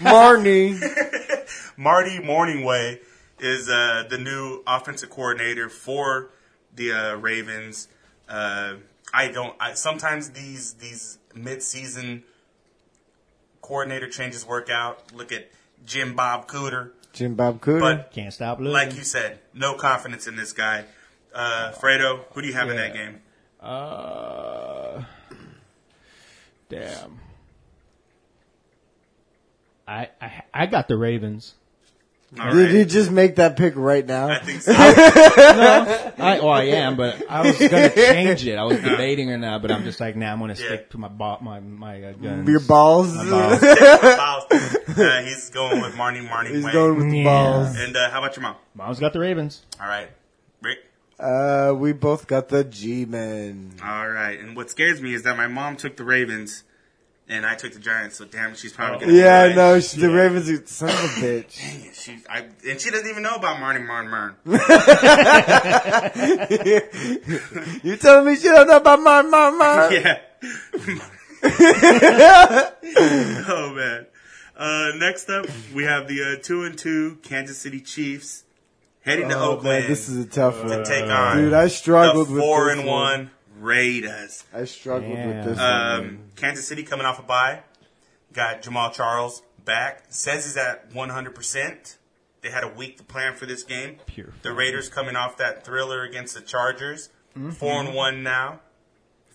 [0.00, 0.78] Marty.
[1.76, 3.00] Marty Mornhinweg
[3.40, 6.30] is uh, the new offensive coordinator for
[6.74, 7.88] the uh, Ravens.
[8.28, 8.74] Uh,
[9.12, 9.56] I don't.
[9.58, 12.22] I, sometimes these these mid-season
[13.60, 15.12] coordinator changes work out.
[15.12, 15.50] Look at
[15.84, 17.80] Jim Bob Cooter, Jim Bob Cooter.
[17.80, 18.72] but Can't stop looking.
[18.72, 20.84] like you said, no confidence in this guy.
[21.34, 23.20] Uh, Fredo, who do you have in that game?
[23.60, 25.02] Uh,
[26.68, 27.20] damn.
[29.88, 31.54] I, I I got the Ravens.
[32.40, 32.70] All Did right.
[32.70, 34.28] he just make that pick right now?
[34.28, 34.72] I think so.
[34.76, 38.56] I, well, I am, but I was gonna change it.
[38.56, 41.08] I was debating or not, but I'm just like, nah, I'm gonna stick to my
[41.08, 42.48] bo- my my uh, guns.
[42.48, 43.14] Your balls.
[43.14, 44.44] My balls.
[44.50, 46.72] uh, he's going with Marnie Marnie He's Wayne.
[46.72, 47.24] going with the Yeah.
[47.24, 47.76] balls.
[47.76, 48.56] and uh, how about your mom?
[48.74, 49.64] Mom's got the Ravens.
[49.80, 50.08] All right,
[50.60, 50.78] Rick.
[51.20, 53.74] Uh, we both got the G-men.
[53.84, 56.64] All right, and what scares me is that my mom took the Ravens,
[57.28, 58.16] and I took the Giants.
[58.16, 59.16] So damn, she's probably gonna.
[59.18, 59.84] Yeah, be no, right.
[59.84, 60.98] she, the Ravens, are- son of a
[61.42, 61.56] bitch.
[61.58, 64.34] Dang it, she, I, and she doesn't even know about Marnie Marn Marn.
[67.82, 69.88] you telling me she don't know about my, my, my?
[69.90, 70.20] yeah.
[73.48, 74.06] oh man.
[74.56, 78.44] Uh, next up, we have the uh, two and two Kansas City Chiefs
[79.00, 80.68] heading to Oh, Oakland man, this is a tough one.
[80.68, 83.30] to take on Dude, I struggled with four and one.
[83.54, 84.44] One Raiders.
[84.52, 85.28] I struggled Damn.
[85.28, 85.66] with this one.
[85.66, 87.60] Um, Kansas City coming off a bye.
[88.32, 90.04] Got Jamaal Charles back.
[90.08, 91.96] Says he's at 100%.
[92.42, 93.96] They had a week to plan for this game.
[94.06, 94.52] Pure The.
[94.52, 97.08] Raiders coming off that thriller against the Chargers.
[97.36, 97.50] Mm-hmm.
[97.52, 98.60] Four and one now.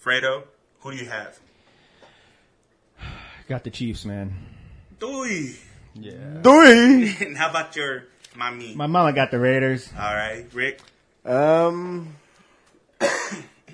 [0.03, 0.43] Fredo,
[0.81, 1.39] who do you have?
[3.47, 4.35] Got the Chiefs, man.
[4.99, 5.55] Doi.
[5.95, 6.13] Yeah.
[6.41, 7.15] Doi.
[7.19, 8.05] And how about your
[8.35, 8.75] mommy?
[8.75, 9.89] My mama got the Raiders.
[9.97, 10.81] All right, Rick.
[11.25, 12.15] Um,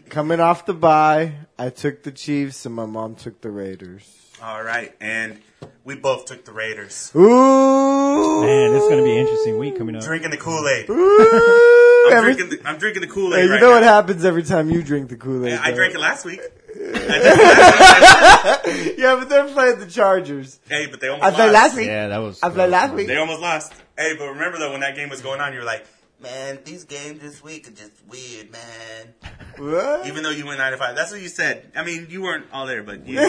[0.09, 4.11] coming off the bye, I took the Chiefs and my mom took the Raiders.
[4.43, 5.39] All right, and
[5.85, 7.11] we both took the Raiders.
[7.15, 10.03] Ooh, Man, it's gonna be an interesting week coming up.
[10.03, 10.89] Drinking the Kool Aid.
[10.89, 14.25] I'm every- drinking the, I'm drinking the Kool hey, Aid you right know what happens
[14.25, 15.53] every time you drink the Kool Aid?
[15.57, 16.41] I drank it last week.
[16.75, 18.95] I drank it last week.
[18.97, 20.59] Yeah, but they're playing the Chargers.
[20.67, 21.37] Hey, but they almost I lost.
[21.37, 21.87] played last week.
[21.87, 22.43] Yeah, that was.
[22.43, 23.07] I played last week.
[23.07, 23.73] They almost lost.
[23.97, 25.85] Hey, but remember though, when that game was going on, you were like,
[26.21, 29.13] "Man, these games this week are just weird, man."
[29.57, 30.05] What?
[30.05, 31.71] Even though you went nine to five, that's what you said.
[31.77, 33.17] I mean, you weren't all there, but you.
[33.19, 33.25] all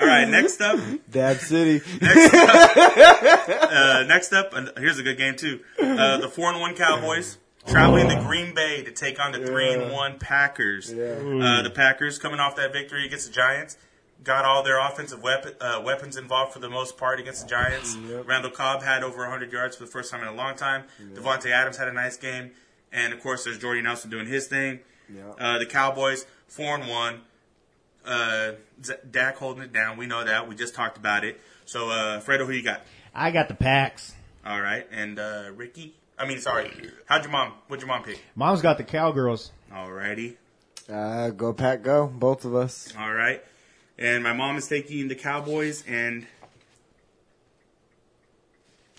[0.00, 0.80] right, next up,
[1.10, 1.82] Dab City.
[2.02, 5.60] uh, next up, and here's a good game too.
[5.78, 9.72] Uh, the four and one Cowboys traveling to Green Bay to take on the three
[9.72, 10.90] and one Packers.
[10.90, 13.76] Uh, the Packers coming off that victory against the Giants.
[14.26, 17.96] Got all their offensive weapon, uh, weapons involved for the most part against the Giants.
[18.26, 20.82] Randall Cobb had over 100 yards for the first time in a long time.
[21.14, 22.50] Davante Adams had a nice game.
[22.92, 24.80] And, of course, there's Jordy Nelson doing his thing.
[25.38, 27.20] Uh, the Cowboys, 4 and 1.
[28.04, 28.52] Uh,
[29.08, 29.96] Dak holding it down.
[29.96, 30.48] We know that.
[30.48, 31.40] We just talked about it.
[31.64, 32.80] So, uh, Fredo, who you got?
[33.14, 34.12] I got the Packs.
[34.44, 34.88] All right.
[34.90, 35.94] And uh, Ricky?
[36.18, 36.72] I mean, sorry.
[37.06, 38.20] How'd your mom, what'd your mom pick?
[38.34, 39.52] Mom's got the Cowgirls.
[39.72, 40.36] All righty.
[40.92, 42.08] Uh, go Pack, go.
[42.08, 42.92] Both of us.
[42.98, 43.40] All right.
[43.98, 46.26] And my mom is taking the Cowboys, and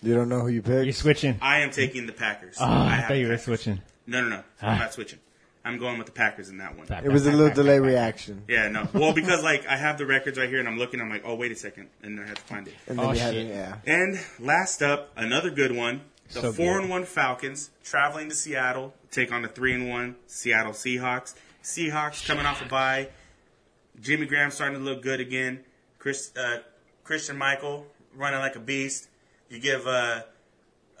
[0.02, 0.96] You don't know who you You're picked?
[0.98, 1.38] switching.
[1.42, 2.56] I am taking the Packers.
[2.60, 3.44] Oh, I I have thought you were Packers.
[3.44, 3.80] switching.
[4.06, 4.42] No, no, no.
[4.62, 4.68] Ah.
[4.72, 5.18] I'm not switching.
[5.64, 6.86] I'm going with the Packers in that one.
[7.04, 8.88] It was a little delay reaction, Yeah, no.
[8.94, 11.00] Well, because like I have the records right here, and I'm looking.
[11.00, 12.74] I'm like, oh, wait a second, and I have to find it.
[12.86, 13.46] and then Oh, you had shit.
[13.48, 13.76] yeah.
[13.86, 16.02] And last up, another good one.
[16.32, 16.82] The So four good.
[16.82, 21.34] and one Falcons traveling to Seattle take on the three and one Seattle Seahawks.
[21.62, 23.08] Seahawks coming off a bye.
[24.00, 25.60] Jimmy Graham starting to look good again.
[25.98, 26.58] Chris uh,
[27.04, 27.86] Christine Michael
[28.16, 29.08] running like a beast.
[29.48, 30.22] You give uh,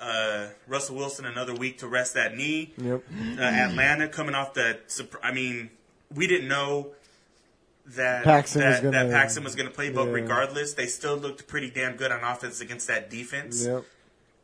[0.00, 2.72] uh, Russell Wilson another week to rest that knee.
[2.78, 3.02] Yep.
[3.38, 4.78] Uh, Atlanta coming off the.
[5.22, 5.70] I mean,
[6.14, 6.88] we didn't know
[7.94, 10.12] that Paxton that, was gonna- that Paxton was going to play, but Yeah.
[10.12, 13.64] regardless, they still looked pretty damn good on offense against that defense.
[13.64, 13.84] Yep.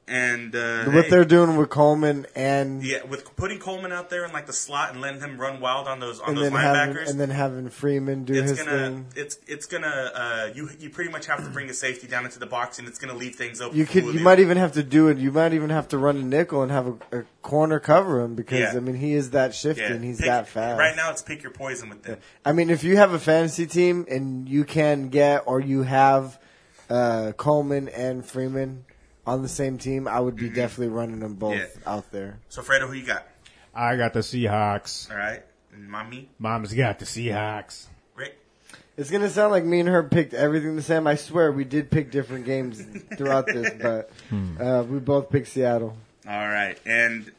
[0.06, 4.26] And uh, What hey, they're doing with Coleman and yeah, with putting Coleman out there
[4.26, 6.52] in like the slot and letting him run wild on those on and those then
[6.52, 9.06] having linebackers, and then having Freeman do it's his gonna thing.
[9.16, 12.38] it's it's gonna uh, you you pretty much have to bring a safety down into
[12.38, 13.78] the box, and it's gonna leave things open.
[13.78, 15.16] You could, you might even have to do it.
[15.16, 18.34] You might even have to run a nickel and have a, a corner cover him
[18.34, 18.72] because Yeah.
[18.76, 20.78] I mean he is that shifty yeah, and he's pick- that fast.
[20.78, 22.18] Right now, it's pick your poison with them.
[22.44, 26.38] I mean, if you have a fantasy team and you can get or you have
[26.90, 28.84] uh, Coleman and Freeman
[29.26, 31.80] on the same team, I would be definitely running them both Mm-hmm.
[31.84, 31.92] Yeah.
[31.92, 32.38] out there.
[32.48, 33.26] So, Fredo, who you got?
[33.74, 35.10] I got the Seahawks.
[35.10, 37.86] All right, and mommy, Mom's got the Seahawks.
[38.14, 38.36] Rick.
[38.96, 41.06] It's gonna sound like me and her picked everything the same.
[41.06, 42.80] I swear we did pick different games
[43.16, 44.10] throughout this, but
[44.60, 45.96] uh, we both picked Seattle.
[46.28, 47.32] All right, and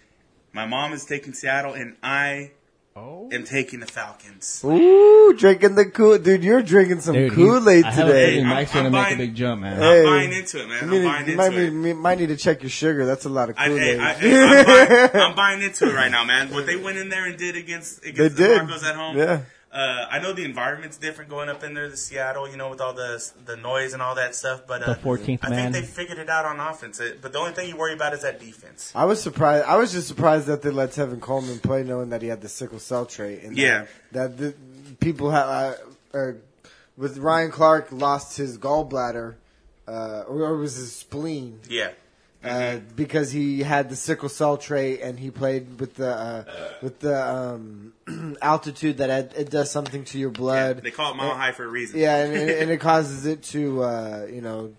[0.52, 2.52] my mom is taking Seattle, and I
[2.98, 3.28] Oh.
[3.30, 4.62] am taking the Falcons.
[4.64, 6.46] Ooh, drinking the cool, dude.
[6.46, 8.38] You're drinking some Dude, Kool Aid I have a today.
[8.38, 9.78] I'm- Mike's I'm gonna make buying- a big jump, man.
[9.82, 10.00] Hey.
[10.00, 10.80] I'm buying into it, man.
[10.84, 11.74] I'm need, buying you might, into it.
[11.74, 13.06] need, might need to check your sugar.
[13.06, 14.00] That's a lot of Kool Aid.
[14.00, 16.52] I, I, I'm, buying, I'm buying into it right now, man.
[16.52, 18.58] What they went in there and did against They against the did.
[18.60, 19.18] Broncos at home.
[19.18, 19.42] Yeah.
[19.76, 22.80] Uh, I know the environment's different going up in there to Seattle, you know, with
[22.80, 24.62] all the the noise and all that stuff.
[24.66, 25.74] But uh, The 14th I man.
[25.74, 27.02] think they figured it out on offense.
[27.02, 28.94] Uh, But the only thing you worry about is that defense.
[28.96, 29.66] I was surprised.
[29.66, 32.48] I was just surprised that they let Tevin Coleman play, knowing that he had the
[32.50, 33.44] sickle cell trait.
[33.44, 33.86] And Yeah.
[34.14, 34.56] that, that
[34.86, 35.48] the people have.
[36.14, 36.32] Uh, uh,
[36.98, 39.36] with Ryan Clark lost his gallbladder,
[39.90, 41.90] uh, or, or was his spleen, Yeah.
[42.46, 46.44] Uh, because he had the sickle cell trait, and he played with the uh,
[46.82, 47.94] with the um,
[48.42, 50.82] altitude that it, it does something to your blood.
[50.84, 52.00] They call it mile high for a reason.
[52.00, 54.74] Yeah, and, and, and it causes it to uh, you know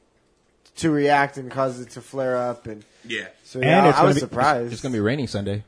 [0.77, 3.29] to react and causes it to flare up, and Yeah.
[3.45, 4.73] so yeah, it's I gonna was be- surprised.
[4.73, 5.65] It's gonna be raining Sunday.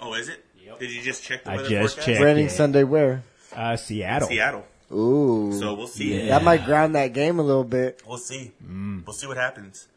[0.00, 0.44] Oh, is it?
[0.78, 2.06] Did you just check the I weather just forecast?
[2.06, 2.20] checked.
[2.24, 2.50] raining Yeah.
[2.50, 3.22] Sunday where?
[3.52, 4.28] Uh, Seattle.
[4.28, 4.64] Seattle.
[4.92, 6.16] Ooh, So we'll see.
[6.26, 6.38] Yeah.
[6.38, 8.00] that might ground that game a little bit.
[8.06, 8.52] We'll see.
[8.64, 9.04] Mm.
[9.04, 9.88] We'll see what happens.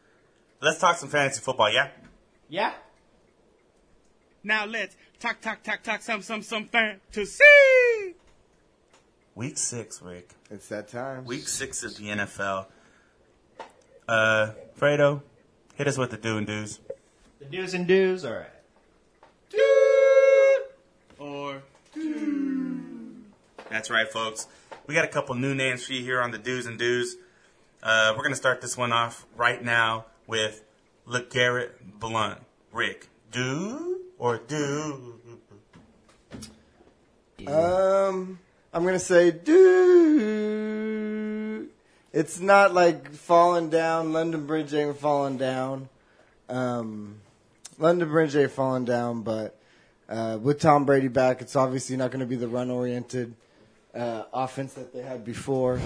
[0.62, 1.88] Let's talk some fantasy football, yeah?
[2.48, 2.72] Yeah.
[4.44, 7.42] Now let's talk, talk, talk, talk some, some, some fantasy.
[9.34, 10.30] Week six, Rick.
[10.52, 11.24] It's that time.
[11.24, 12.66] Week six of the NFL.
[14.06, 15.22] Uh, Fredo,
[15.74, 16.78] hit us with the do and do's.
[17.40, 18.24] The do's and do's.
[18.24, 18.46] All right.
[19.50, 20.62] Do
[21.18, 23.16] Or do.
[23.68, 24.46] That's right, folks.
[24.86, 27.16] We got a couple new names for you here on the do's and do's.
[27.82, 30.64] Uh, we're gonna start this one off right now with
[31.06, 32.40] LeGarrette Blunt.
[32.72, 35.20] Rick, do or do?
[37.46, 38.38] Um,
[38.72, 40.88] I'm gonna say, do.
[42.14, 44.14] it's not like falling down.
[44.14, 45.90] London Bridge ain't falling down.
[46.48, 47.20] Um,
[47.78, 49.60] London Bridge ain't falling down, but
[50.08, 53.34] uh, with Tom Brady back, it's obviously not going to be the run-oriented
[53.94, 55.78] uh, offense that they had before.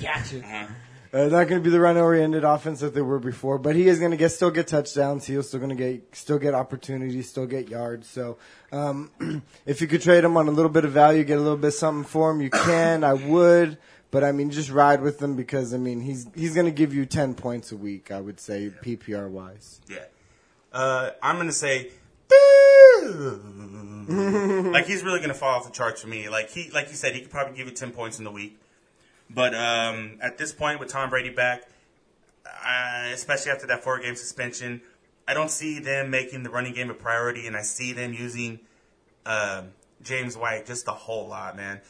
[0.00, 0.68] Gotcha.
[1.12, 3.98] Uh, not going to be the run-oriented offense that they were before, but he is
[3.98, 5.26] going to get still get touchdowns.
[5.26, 8.08] He's still going to get still get opportunities, still get yards.
[8.08, 8.38] So,
[8.72, 9.10] um,
[9.66, 11.72] if you could trade him on a little bit of value, get a little bit
[11.72, 13.04] something for him, you can.
[13.04, 13.76] I would,
[14.10, 16.94] but I mean, just ride with him because I mean, he's he's going to give
[16.94, 18.10] you ten points a week.
[18.10, 19.82] I would say PPR wise.
[19.90, 20.04] Yeah.
[20.72, 21.90] Uh, I'm gonna say.
[24.08, 26.30] like he's really gonna fall off the charts for me.
[26.30, 28.58] Like he, like you said, he could probably give you ten points in the week.
[29.34, 31.62] But um, at this point, with Tom Brady back,
[32.46, 34.82] uh, especially after that four-game suspension,
[35.26, 38.60] I don't see them making the running game a priority, and I see them using
[39.24, 39.62] uh,
[40.02, 41.80] James White just a whole lot, man.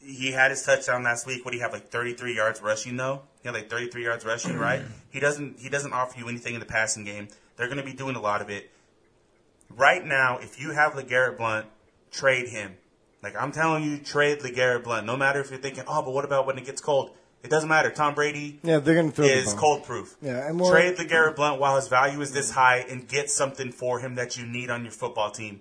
[0.00, 1.44] He had his touchdown last week.
[1.44, 3.22] What do you have, like 33 yards rushing, though?
[3.42, 4.82] He had like 33 yards rushing, right?
[5.10, 5.58] He doesn't.
[5.58, 7.28] He doesn't offer you anything in the passing game.
[7.56, 8.70] They're going to be doing a lot of it.
[9.70, 11.66] Right now, if you have LeGarrette Blunt,
[12.10, 12.76] trade him.
[13.26, 15.04] Like I'm telling you, trade LeGarrette Blunt.
[15.04, 17.10] No matter if you're thinking, oh, but what about when it gets cold?
[17.42, 17.90] It doesn't matter.
[17.90, 19.60] Tom Brady Yeah, they're going to throw is the ball.
[19.60, 20.16] cold proof.
[20.22, 23.72] Yeah, and more- trade LeGarrette Blunt while his value is this high and get something
[23.72, 25.60] for him that you need on your football team.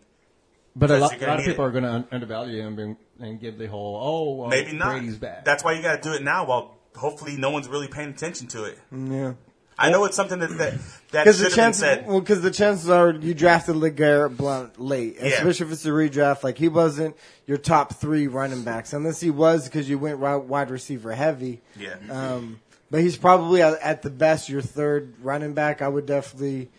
[0.76, 1.68] But a lot, a lot of people it.
[1.68, 4.92] are going to undervalue him and, and give the whole, oh, well, Maybe not.
[4.92, 5.44] Brady's back.
[5.44, 8.46] That's why you got to do it now while hopefully no one's really paying attention
[8.50, 8.78] to it.
[8.92, 9.34] Yeah.
[9.78, 10.74] I know it's something that that,
[11.12, 12.08] that should the have been chances, said.
[12.08, 15.26] well, because the chances are you drafted LeGarrette Blunt late, Yeah.
[15.28, 16.44] especially if it's a redraft.
[16.44, 17.16] Like he wasn't
[17.46, 21.62] your top three running backs, unless he was because you went wide receiver heavy.
[21.78, 21.96] Yeah.
[22.10, 25.82] Um, but he's probably at, at the best your third running back.
[25.82, 26.70] I would definitely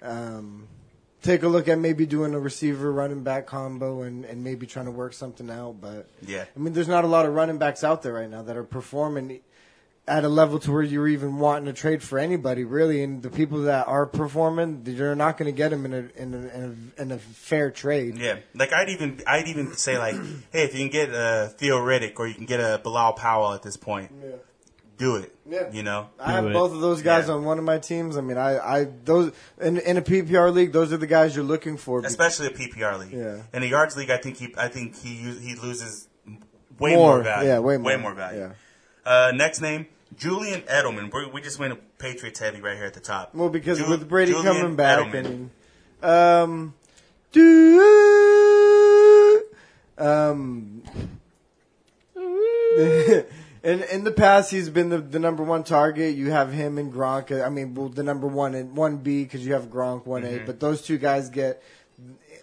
[0.00, 0.68] um,
[1.22, 4.84] take a look at maybe doing a receiver running back combo and, and maybe trying
[4.86, 5.80] to work something out.
[5.80, 6.44] But Yeah.
[6.54, 8.64] I mean, there's not a lot of running backs out there right now that are
[8.64, 9.40] performing
[10.08, 13.02] at a level to where you're even wanting to trade for anybody, really.
[13.02, 16.34] And the people that are performing, you're not going to get them in a, in
[16.34, 18.16] a, in a, in a fair trade.
[18.16, 20.14] Yeah, like I'd even I'd even say like,
[20.52, 23.52] hey, if you can get a Theo Riddick or you can get a Bilal Powell
[23.52, 24.12] at this point,
[24.96, 25.34] do it.
[25.48, 25.70] Yeah.
[25.72, 26.08] You know.
[26.18, 26.52] I have it.
[26.52, 27.34] both of those guys Yeah.
[27.34, 28.16] on one of my teams.
[28.16, 31.44] I mean, I, I those in, in a PPR league, those are the guys you're
[31.44, 32.00] looking for.
[32.04, 33.12] especially a PPR league.
[33.12, 33.42] Yeah.
[33.52, 36.08] In a yards league, I think he I think he he loses
[36.78, 37.48] way more, value.
[37.48, 37.92] Yeah, way more.
[37.92, 38.38] Way more value.
[38.38, 38.52] Yeah.
[39.04, 39.86] Uh, next name,
[40.16, 41.12] Julian Edelman.
[41.12, 43.34] We're, we just went a Patriots heavy right here at the top.
[43.34, 45.24] Well, because Ju- with Brady Julian coming back, Edelman.
[45.24, 45.50] Mean,
[46.02, 46.74] um,
[47.32, 49.42] do,
[49.98, 50.82] um,
[52.16, 53.24] in
[53.82, 56.14] in the past, he's been the, the number one target.
[56.14, 57.44] You have him and Gronk.
[57.44, 60.44] I mean, well, the number one and one B because you have Gronk one Mm-hmm.
[60.44, 60.46] A.
[60.46, 61.62] But those two guys get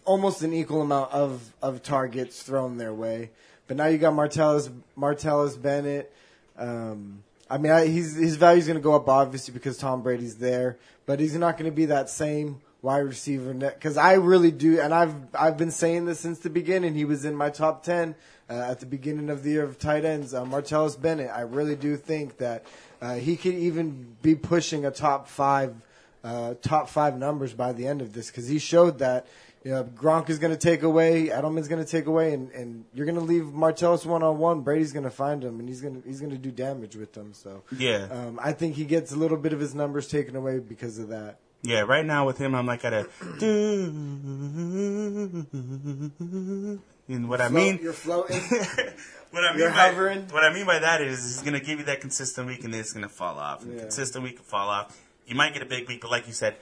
[0.05, 3.29] almost an equal amount of, of targets thrown their way.
[3.67, 6.11] But now you got Martellus Martellus Bennett.
[6.57, 7.23] Um,
[7.53, 11.19] I mean, I, his value's going to go up obviously because Tom Brady's there, but
[11.19, 15.13] he's not going to be that same wide receiver because I really do, and I've
[15.35, 16.95] I've been saying this since the beginning.
[16.95, 18.15] He was in my top ten
[18.49, 20.33] uh, at the beginning of the year of tight ends.
[20.33, 21.29] Uh, Martellus Bennett.
[21.29, 22.65] I really do think that
[23.03, 25.75] uh, he could even be pushing a top five
[26.23, 29.27] uh, top five numbers by the end of this because he showed that
[29.63, 32.83] you know, Gronk is going to take away, Edelman's going to take away, and, and
[32.93, 34.61] you're going to leave Martellus one on one.
[34.61, 37.13] Brady's going to find him, and he's going to he's going to do damage with
[37.13, 37.33] them.
[37.33, 38.07] So Yeah.
[38.11, 41.07] um, I think he gets a little bit of his numbers taken away because of
[41.09, 41.37] that.
[41.61, 43.07] Yeah, right now with him, I'm like at a.
[47.09, 48.39] And what I mean, you're floating.
[49.31, 50.21] what I mean You're by hovering.
[50.31, 52.79] what I mean by that is he's gonna give you that consistent week and then
[52.81, 53.63] it's gonna fall off.
[53.63, 53.81] And Yeah.
[53.81, 54.97] Consistent week can fall off.
[55.25, 56.55] You might get a big week, but like you said,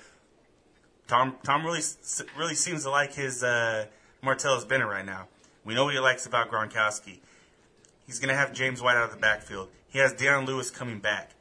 [1.11, 1.81] Tom Tom really
[2.37, 3.85] really seems to like his uh,
[4.23, 5.27] Martellus Bennett right now.
[5.65, 7.19] We know what he likes about Gronkowski.
[8.07, 9.67] He's gonna have James White out of the backfield.
[9.89, 11.31] He has Dion Lewis coming back.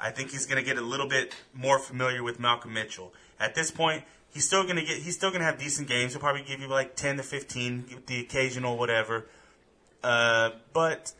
[0.00, 3.14] I think he's going to get a little bit more familiar with Malcolm Mitchell.
[3.38, 6.12] At this point, he's still going to get he's still going to have decent games.
[6.12, 9.26] He'll probably give you like 10 to 15, give the occasional whatever.
[10.02, 11.12] Uh, but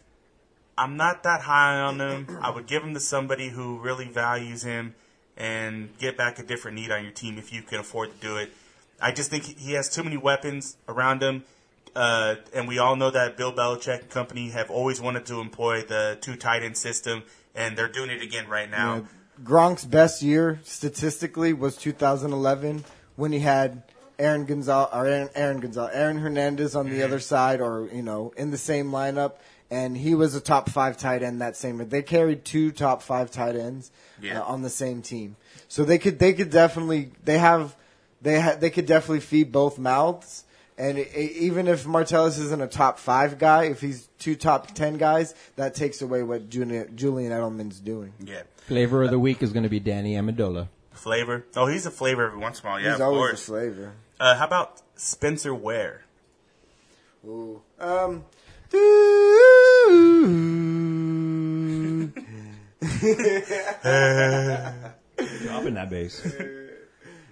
[0.77, 2.37] I'm not that high on him.
[2.43, 4.97] I would give him to somebody who really values him
[5.37, 8.37] and get back a different need on your team if you can afford to do
[8.37, 8.53] it.
[9.01, 11.45] I just think he has too many weapons around him.
[11.97, 15.82] Uh, and we all know that Bill Belichick and company have always wanted to employ
[15.82, 17.22] the two tight end system,
[17.55, 18.95] and they're doing it again right now.
[18.95, 19.03] Yeah,
[19.45, 22.85] Gronk's best year statistically was 2011
[23.16, 23.82] when he had
[24.18, 27.05] Aaron Gonzalez or Aaron, Aaron Gonzalez, Aaron Hernandez on the Mm-hmm.
[27.05, 29.35] other side, or you know, in the same lineup,
[29.71, 31.85] and he was a top five tight end that same year.
[31.87, 33.91] They carried two top five tight ends
[34.21, 34.41] Yeah.
[34.41, 35.37] uh, on the same team,
[35.69, 37.77] so they could they could definitely they have
[38.23, 40.45] they ha- they could definitely feed both mouths.
[40.77, 44.99] And i even if Martellus isn't a top five guy, if he's two top ten
[44.99, 48.12] guys, that takes away what Julian, Julian Edelman's doing.
[48.19, 48.43] Yeah.
[48.67, 50.67] Flavor of the week is going to be Danny Amendola.
[50.93, 51.45] Flavor.
[51.55, 52.81] Oh, he's a flavor every once in a while.
[52.81, 53.43] Yeah, He's of always course.
[53.43, 53.93] a flavor.
[54.19, 56.03] Uh, how about Spencer Ware?
[57.27, 57.62] Ooh.
[57.79, 58.25] Um.
[65.43, 66.27] Dropping that bass.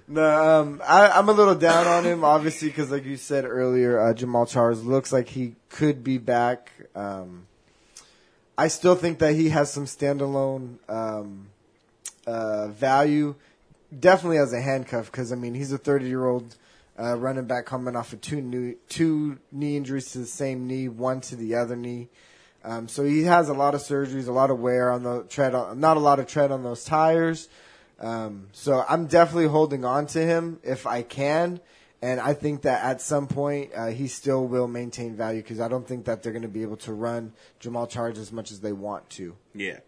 [0.08, 3.98] No, um, I, I'm a little down on him, obviously, because like you said earlier,
[3.98, 6.70] uh, Jamaal Charles looks like he could be back.
[6.94, 7.46] Um,
[8.58, 11.46] I still think that he has some standalone um,
[12.26, 13.36] uh, value,
[13.98, 16.56] definitely as a handcuff, because I mean he's a 30 year old
[17.02, 20.88] uh, running back coming off of two new, two knee injuries to the same knee,
[20.88, 22.08] one to the other knee.
[22.64, 25.54] Um, so he has a lot of surgeries, a lot of wear on the tread,
[25.54, 27.48] on, not a lot of tread on those tires.
[27.98, 31.60] Um, so I'm definitely holding on to him if I can.
[32.00, 35.68] And I think that at some point uh, he still will maintain value because I
[35.68, 38.60] don't think that they're going to be able to run Jamaal Charles as much as
[38.60, 39.36] they want to.
[39.54, 39.78] Yeah.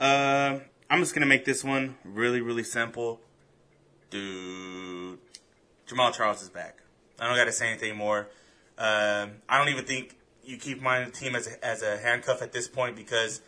[0.00, 3.20] Uh, I'm just gonna make this one really, really simple.
[4.10, 5.18] Dude,
[5.90, 6.78] Jamaal Charles is back.
[7.18, 8.28] I don't got to say anything more.
[8.78, 12.52] Um, I don't even think you keep my team as a, as a handcuff at
[12.52, 13.40] this point because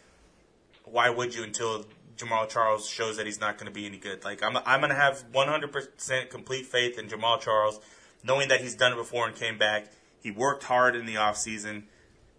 [0.84, 1.86] why would you until
[2.16, 4.24] Jamaal Charles shows that he's not going to be any good?
[4.24, 7.78] Like I'm, I'm going to have 100% complete faith in Jamaal Charles,
[8.24, 9.92] knowing that he's done it before and came back.
[10.20, 11.84] He worked hard in the offseason.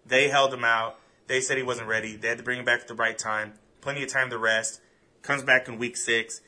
[0.04, 0.98] They held him out.
[1.28, 2.14] They said he wasn't ready.
[2.16, 3.54] They had to bring him back at the right time.
[3.80, 4.82] Plenty of time to rest.
[5.22, 6.42] comes back in week six,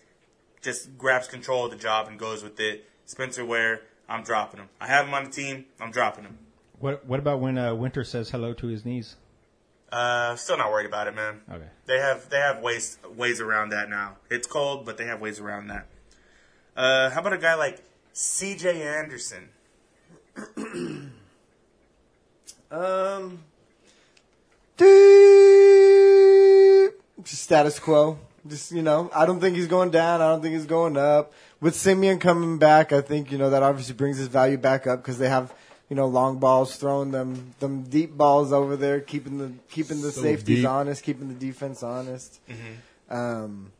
[0.61, 2.86] just grabs control of the job and goes with it.
[3.07, 4.68] Spencer Ware, I'm dropping him.
[4.80, 5.64] I have him on the team.
[5.80, 6.38] I'm dropping him.
[6.78, 9.16] What What about when uh, Winter says hello to his knees?
[9.90, 11.40] Uh, still not worried about it, man.
[11.50, 11.68] Okay.
[11.86, 14.16] They have they have ways ways around that now.
[14.28, 15.86] It's cold, but they have ways around that.
[16.76, 17.82] Uh, how about a guy like
[18.12, 18.82] C.J.
[18.82, 19.48] Anderson?
[22.68, 23.44] Um,
[24.76, 26.92] doo-
[27.24, 28.18] status quo.
[28.49, 30.20] Just you know, I don't think he's going down.
[30.20, 31.32] I don't think he's going up.
[31.61, 35.01] With Siemian coming back, I think you know that obviously brings his value back up
[35.03, 35.55] because they have
[35.88, 40.12] you know long balls, throwing them them deep balls over there, keeping the keeping the
[40.12, 40.68] So safeties deep.
[40.68, 42.40] honest, keeping the defense honest.
[43.09, 43.72] Um,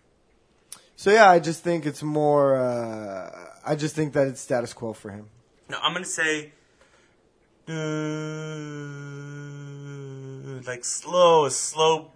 [0.97, 2.57] so yeah, I just think it's more.
[2.57, 3.31] Uh,
[3.67, 5.27] I just think that it's status quo for him.
[5.69, 6.53] No, I'm gonna say,
[7.69, 7.73] uh,
[10.67, 12.11] like slow, a slow,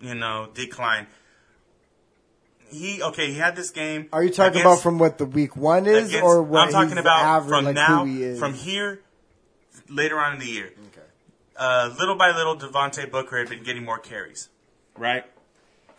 [0.00, 1.06] you know, decline.
[2.72, 3.28] He okay.
[3.28, 4.08] He had this game.
[4.12, 6.72] Are you talking against- about from what the week one is, against- or what I'm
[6.72, 9.00] talking he's about average, from like now, he from here,
[9.88, 10.72] later on in the year.
[10.88, 11.06] Okay.
[11.56, 14.48] uh, little by little, Devontae Booker had been getting more carries,
[14.96, 15.24] right?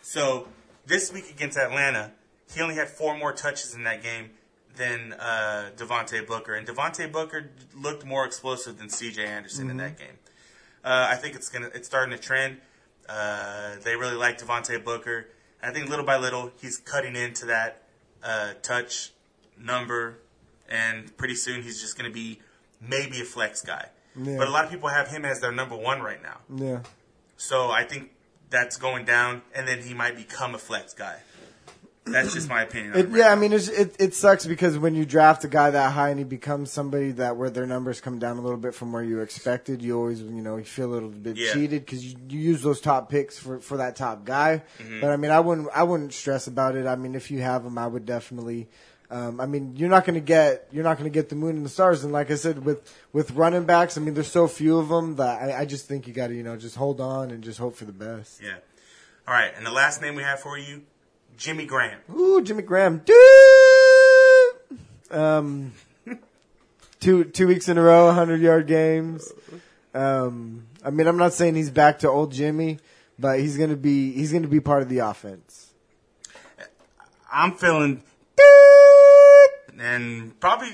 [0.02, 0.48] So
[0.86, 2.12] this week against Atlanta,
[2.52, 4.30] he only had four more touches in that game
[4.76, 9.24] than uh, Devontae Booker, and Devontae Booker looked more explosive than C.J.
[9.24, 10.18] Anderson in that game.
[10.84, 12.58] Uh, I think it's gonna it's starting to trend.
[13.08, 15.28] Uh, they really like Devontae Booker.
[15.64, 17.82] I think little by little he's cutting into that
[18.22, 19.12] uh, touch
[19.58, 20.18] number,
[20.68, 22.40] and pretty soon he's just going to be
[22.80, 23.88] maybe a flex guy.
[24.16, 24.36] Yeah.
[24.38, 26.38] But a lot of people have him as their number one right now.
[26.54, 26.80] Yeah.
[27.36, 28.10] So I think
[28.50, 31.18] that's going down, and then he might become a flex guy.
[32.06, 32.94] That's just my opinion.
[32.94, 35.92] It, yeah, I mean, it's, it it sucks because when you draft a guy that
[35.92, 38.92] high and he becomes somebody that where their numbers come down a little bit from
[38.92, 41.54] where you expected, you always you know you feel a little bit Yeah.
[41.54, 44.62] cheated because you, you use those top picks for, for that top guy.
[44.78, 45.00] Mm-hmm.
[45.00, 46.86] But I mean, I wouldn't I wouldn't stress about it.
[46.86, 48.68] I mean, if you have him, I would definitely.
[49.10, 51.56] Um, I mean, you're not going to get you're not going to get the moon
[51.56, 52.04] and the stars.
[52.04, 52.80] And like I said, with
[53.14, 56.06] with running backs, I mean, there's so few of them that I, I just think
[56.06, 58.42] you got to you know just hold on and just hope for the best.
[58.42, 58.56] Yeah.
[59.26, 60.82] All right, and the last name we have for you,
[61.36, 61.98] Jimmy Graham.
[62.14, 63.02] Ooh, Jimmy Graham.
[63.04, 63.16] Dude!
[65.10, 65.72] Um,
[67.00, 69.32] two two weeks in a row, hundred yard games.
[69.94, 72.78] Um, I mean, I'm not saying he's back to old Jimmy,
[73.18, 75.72] but he's gonna be he's gonna be part of the offense.
[77.30, 78.02] I'm feeling
[79.80, 80.70] and probably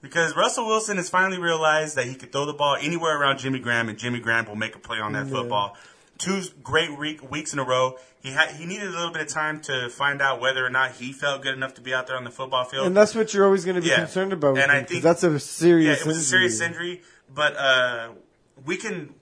[0.00, 3.58] because Russell Wilson has finally realized that he could throw the ball anywhere around Jimmy
[3.58, 5.76] Graham, and Jimmy Graham will make a play on that football.
[6.22, 7.98] Two great week, weeks in a row.
[8.20, 10.92] He had he needed a little bit of time to find out whether or not
[10.92, 12.86] he felt good enough to be out there on the football field.
[12.86, 13.96] And that's what you're always going to be Yeah.
[13.96, 14.56] concerned about.
[14.56, 16.00] And I him, 'cause think- that's a yeah, serious.
[16.02, 18.10] it was a serious injury, but uh,
[18.64, 19.14] we can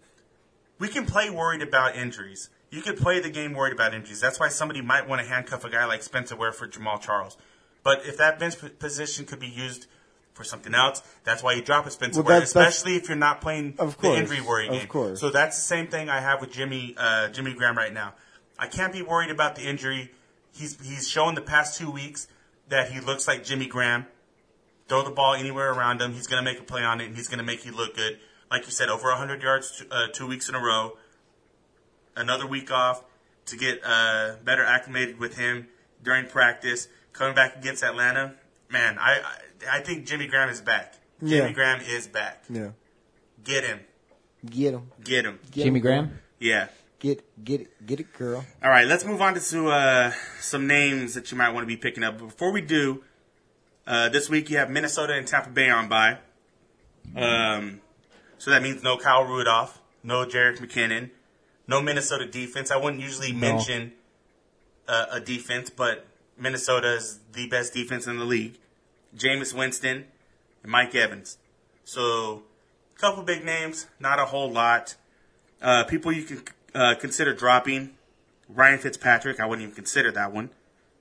[0.79, 2.51] we can play worried about injuries.
[2.71, 4.21] You could play the game worried about injuries.
[4.21, 7.39] That's why somebody might want to handcuff a guy like Spencer Ware for Jamaal Charles.
[7.83, 9.87] But if that bench position could be used
[10.41, 13.43] for something else, that's why you drop a Spencer Well, Ware, especially if you're not
[13.43, 14.87] playing Of the injury worry of game.
[14.87, 15.21] course.
[15.21, 18.15] So that's the same thing I have with Jimmy uh, Jimmy Graham right now.
[18.59, 20.13] I can't be worried about the injury.
[20.53, 22.27] He's he's shown the past two weeks
[22.71, 24.07] that he looks like Jimmy Graham
[24.89, 26.15] throw the ball anywhere around him.
[26.15, 27.95] He's going to make a play on it, and he's going to make you look
[27.95, 28.19] good.
[28.51, 30.97] Like you said, over 100 yards uh, two weeks in a row.
[32.17, 33.05] Another week off
[33.47, 35.69] to get uh, better acclimated with him
[36.03, 36.89] during practice.
[37.13, 38.35] Coming back against Atlanta,
[38.71, 40.95] man, I I, I think Jimmy Graham is back.
[41.21, 41.53] Jimmy Yeah.
[41.53, 42.45] Graham is back.
[42.49, 42.71] Yeah,
[43.45, 43.81] Get him,
[44.49, 45.39] get him, get him.
[45.51, 46.19] Get Jimmy him, Graham.
[46.39, 46.69] Yeah.
[46.99, 48.45] Get get it, get it, girl.
[48.63, 51.77] All right, let's move on to uh, some names that you might want to be
[51.79, 52.19] picking up.
[52.19, 53.03] But before we do,
[53.87, 56.19] uh, this week you have Minnesota and Tampa Bay on by.
[57.17, 57.81] Um,
[58.37, 61.11] so that means no Kyle Rudolph, no Jerick McKinnon,
[61.67, 62.71] no Minnesota defense.
[62.71, 63.93] I wouldn't usually mention
[64.87, 66.07] uh, a defense, but
[66.41, 68.59] Minnesota is the best defense in the league.
[69.17, 70.07] Jameis Winston
[70.63, 71.39] and Mike Evans.
[71.85, 72.43] So,
[72.97, 74.97] a couple big names, not a whole lot.
[75.61, 76.43] Uh, people you can
[76.75, 77.91] uh, consider dropping.
[78.49, 80.51] Ryan Fitzpatrick, I wouldn't even consider that one.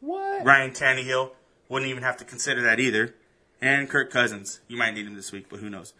[0.01, 0.45] What?
[0.45, 1.31] Ryan Tannehill,
[1.67, 3.15] wouldn't even have to consider that either.
[3.61, 5.93] And Kirk Cousins, you might need him this week, but who knows.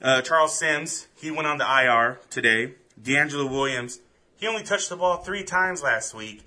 [0.00, 2.74] Uh, Charles Sims, he went on the IR today.
[3.00, 4.00] DeAngelo Williams,
[4.36, 6.42] he only touched the ball three times last week.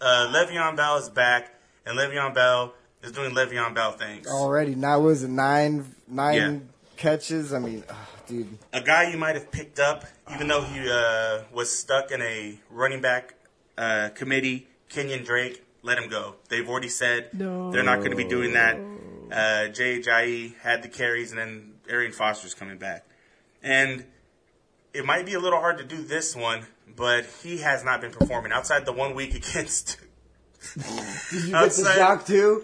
[0.00, 1.54] Uh, Le'Veon Bell is back,
[1.88, 4.26] and Le'Veon Bell is doing Le'Veon Bell things.
[4.26, 6.58] Already now was it nine nine Yeah.
[6.96, 7.52] catches?
[7.52, 8.58] I mean, ugh, dude.
[8.72, 12.58] a guy you might have picked up, even though he uh, was stuck in a
[12.70, 13.34] running back
[13.76, 16.34] uh, committee, Kenyon Drake, let him go.
[16.48, 17.72] They've already said no.
[17.72, 18.76] they're not going to be doing that.
[19.30, 23.04] Uh, Jay Ajayi had the carries, and then Arian Foster's coming back.
[23.62, 24.04] And
[24.92, 26.66] it might be a little hard to do this one
[26.96, 29.98] but he has not been performing outside the one week against.
[30.74, 32.62] Did you get the Outside- jock too?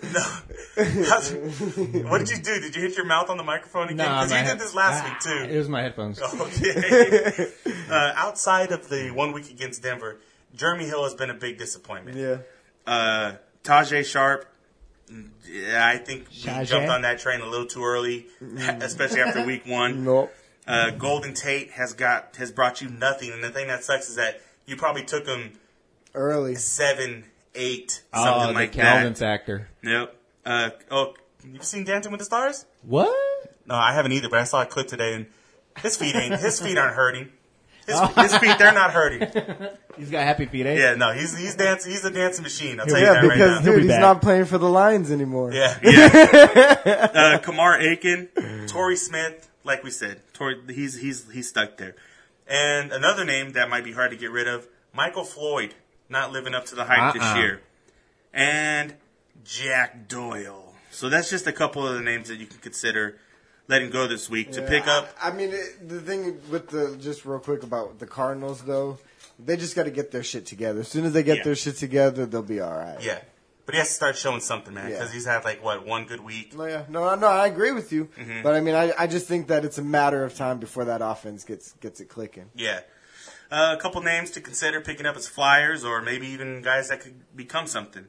[2.08, 2.60] what did you do?
[2.60, 3.98] Did you hit your mouth on the microphone again?
[3.98, 5.54] Nah, Because my you did this last Ah, week too.
[5.54, 6.20] It was my headphones.
[6.20, 7.48] Okay.
[7.90, 10.18] uh, outside of the one week against Denver,
[10.54, 12.16] Jeremy Hill has been a big disappointment.
[12.16, 12.38] Yeah.
[12.86, 14.46] Uh, Tajaé Sharpe,
[15.48, 16.66] yeah, I think we Tajaé?
[16.66, 18.26] jumped on that train a little too early,
[18.58, 20.04] especially after week one.
[20.04, 20.34] Nope.
[20.66, 24.16] Uh, Golden Tate has got has brought you nothing, and the thing that sucks is
[24.16, 25.52] that you probably took him
[26.14, 26.54] Early.
[26.54, 27.24] seven,
[27.54, 29.18] eight, Oh, something the like Calvin that.
[29.18, 29.68] factor.
[29.82, 30.16] Yep.
[30.44, 31.14] Uh, oh,
[31.50, 32.66] you've seen Dancing with the Stars?
[32.82, 33.14] What?
[33.66, 35.26] No, I haven't either, but I saw a clip today, and
[35.78, 37.30] his feet ain't his feet aren't hurting.
[37.86, 39.28] His, his feet they're not hurting.
[39.98, 40.74] He's got happy feet, eh?
[40.78, 41.92] Yeah, no, he's he's dancing.
[41.92, 42.80] He's a dancing machine.
[42.80, 43.60] I'll tell you that because right now.
[43.60, 44.00] Dude, be he's back.
[44.00, 45.52] not playing for the Lions anymore.
[45.52, 47.10] Yeah, yeah.
[47.14, 48.28] uh, Kamar Aiken,
[48.66, 51.94] Torrey Smith, like we said, Torrey, he's he's he's stuck there.
[52.48, 55.74] And another name that might be hard to get rid of, Michael Floyd,
[56.14, 57.36] not living up to the hype this Uh-uh.
[57.36, 57.60] year,
[58.32, 58.94] and
[59.44, 60.74] Jack Doyle.
[60.90, 63.18] So that's just a couple of the names that you can consider
[63.68, 65.08] letting go this week to pick up.
[65.20, 68.98] I, I mean, it, the thing with the just real quick about the Cardinals though,
[69.44, 70.80] they just got to get their shit together.
[70.80, 71.44] As soon as they get Yeah.
[71.44, 72.98] their shit together, they'll be all right.
[73.02, 73.18] Yeah,
[73.66, 75.14] but he has to start showing something, man, because Yeah.
[75.14, 76.56] he's had like what one good week.
[76.56, 78.42] No, yeah, no, no, I agree with you, Mm-hmm.
[78.42, 81.00] but I mean, I, I just think that it's a matter of time before that
[81.02, 82.50] offense gets gets it clicking.
[82.54, 82.80] Yeah.
[83.54, 87.00] Uh, a couple names to consider picking up as flyers, or maybe even guys that
[87.00, 88.06] could become something.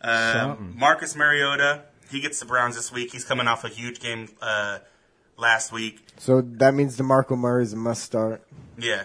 [0.00, 0.78] Uh, Something.
[0.78, 3.12] Marcus Mariota, he gets the Browns this week.
[3.12, 4.78] He's coming off a huge game uh,
[5.36, 6.06] last week.
[6.16, 8.42] So that means DeMarco Murray's a must start.
[8.78, 9.02] Yeah.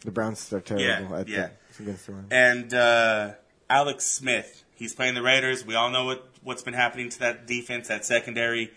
[0.00, 1.16] The Browns are terrible.
[1.16, 1.48] Yeah, yeah.
[1.70, 2.26] think, against the run.
[2.32, 3.34] And uh,
[3.70, 5.64] Alex Smith, he's playing the Raiders.
[5.64, 8.72] We all know what, what's been happening to that defense, that secondary.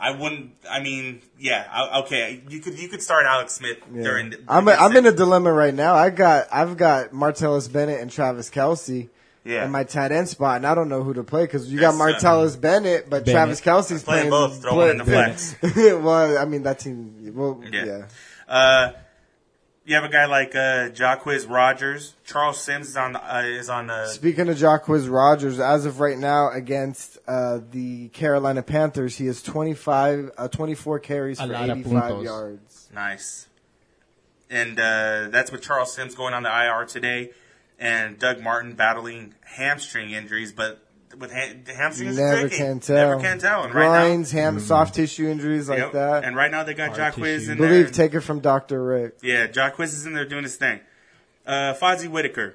[0.00, 0.52] I wouldn't.
[0.68, 1.66] I mean, yeah.
[1.70, 4.02] I, okay, you could you could start Alex Smith Yeah.
[4.02, 4.34] during.
[4.48, 5.94] I'm a, against I'm in a dilemma right now.
[5.94, 9.08] I got I've got Martellus Bennett and Travis Kelce
[9.44, 9.64] Yeah.
[9.66, 11.96] in my tight end spot, and I don't know who to play because you That's,
[11.96, 13.34] got Martellus Bennett, but Bennett.
[13.34, 15.54] Travis Kelce's Playing playing, both, throw one in the flex.
[15.62, 17.32] well, I mean that team.
[17.34, 17.84] Well, Yeah.
[17.84, 18.04] yeah.
[18.48, 18.92] Uh,
[19.84, 22.14] you have a guy like uh, Jacquizz Rogers.
[22.24, 26.18] Charles Sims is on uh, is on uh, Speaking of Jacquizz Rogers, as of right
[26.18, 32.22] now against uh, the Carolina Panthers, he has 25, uh, 24 carries A for 85
[32.22, 32.88] yards.
[32.94, 33.48] nice,
[34.48, 37.30] and uh, that's with Charles Sims going on the IR today,
[37.78, 40.84] and Doug Martin battling hamstring injuries, but
[41.18, 42.56] with ha- hamstrings Never tricky.
[42.56, 42.96] can tell.
[43.08, 43.64] Never can tell.
[43.64, 45.92] And right now, Grinds, ham, soft tissue injuries like Yep.
[45.92, 46.24] that.
[46.24, 48.06] And right now they got Hard Jacquizz in Believe, there.
[48.08, 48.82] take it from Dr.
[48.82, 49.18] Rick.
[49.22, 50.80] Yeah, Jacquizz is in there doing his thing.
[51.46, 52.54] Uh, Fozzy Whittaker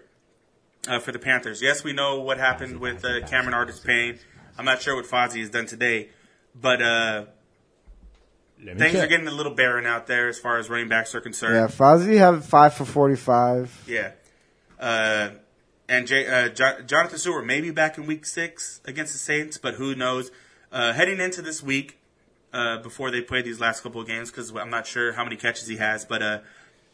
[0.87, 1.61] uh, for the Panthers.
[1.61, 4.19] Yes, we know what happened with uh, Cameron Artis-Payne.
[4.57, 6.09] I'm not sure what Fozzy has done today,
[6.59, 7.25] but uh,
[8.63, 9.03] things check.
[9.03, 11.55] are getting a little barren out there as far as running backs are concerned.
[11.55, 12.01] Yeah, concerned.
[12.01, 13.83] Fozzy have five for 45.
[13.87, 14.11] Yeah.
[15.87, 19.57] And J- uh, jo- Jonathan Stewart may be back in week six against the Saints,
[19.57, 20.31] but who knows?
[20.71, 21.99] Uh, heading into this week,
[22.53, 25.35] uh, before they play these last couple of games, because I'm not sure how many
[25.35, 26.39] catches he has, but uh,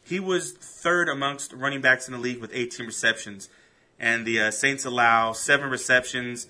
[0.04, 3.50] he was third amongst running backs in the league with 18 receptions.
[4.00, 6.48] And the uh, Saints allow seven receptions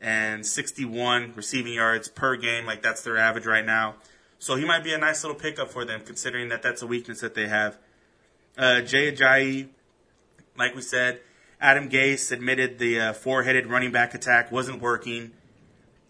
[0.00, 2.64] and 61 receiving yards per game.
[2.64, 3.96] Like, that's their average right now.
[4.38, 7.20] So he might be a nice little pickup for them, considering that that's a weakness
[7.20, 7.78] that they have.
[8.56, 9.68] Uh, Jay Ajayi,
[10.56, 11.20] like we said,
[11.62, 15.30] Adam Gase admitted the uh, four-headed running back attack wasn't working,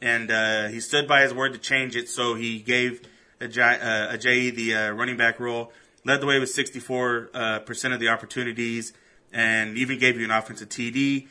[0.01, 2.09] and uh, he stood by his word to change it.
[2.09, 3.03] So he gave
[3.39, 5.71] Ajayi, uh, Ajayi the uh, running back role,
[6.07, 8.95] led the way with 64 uh, percent of the opportunities,
[9.31, 11.29] and even gave you an offensive TD.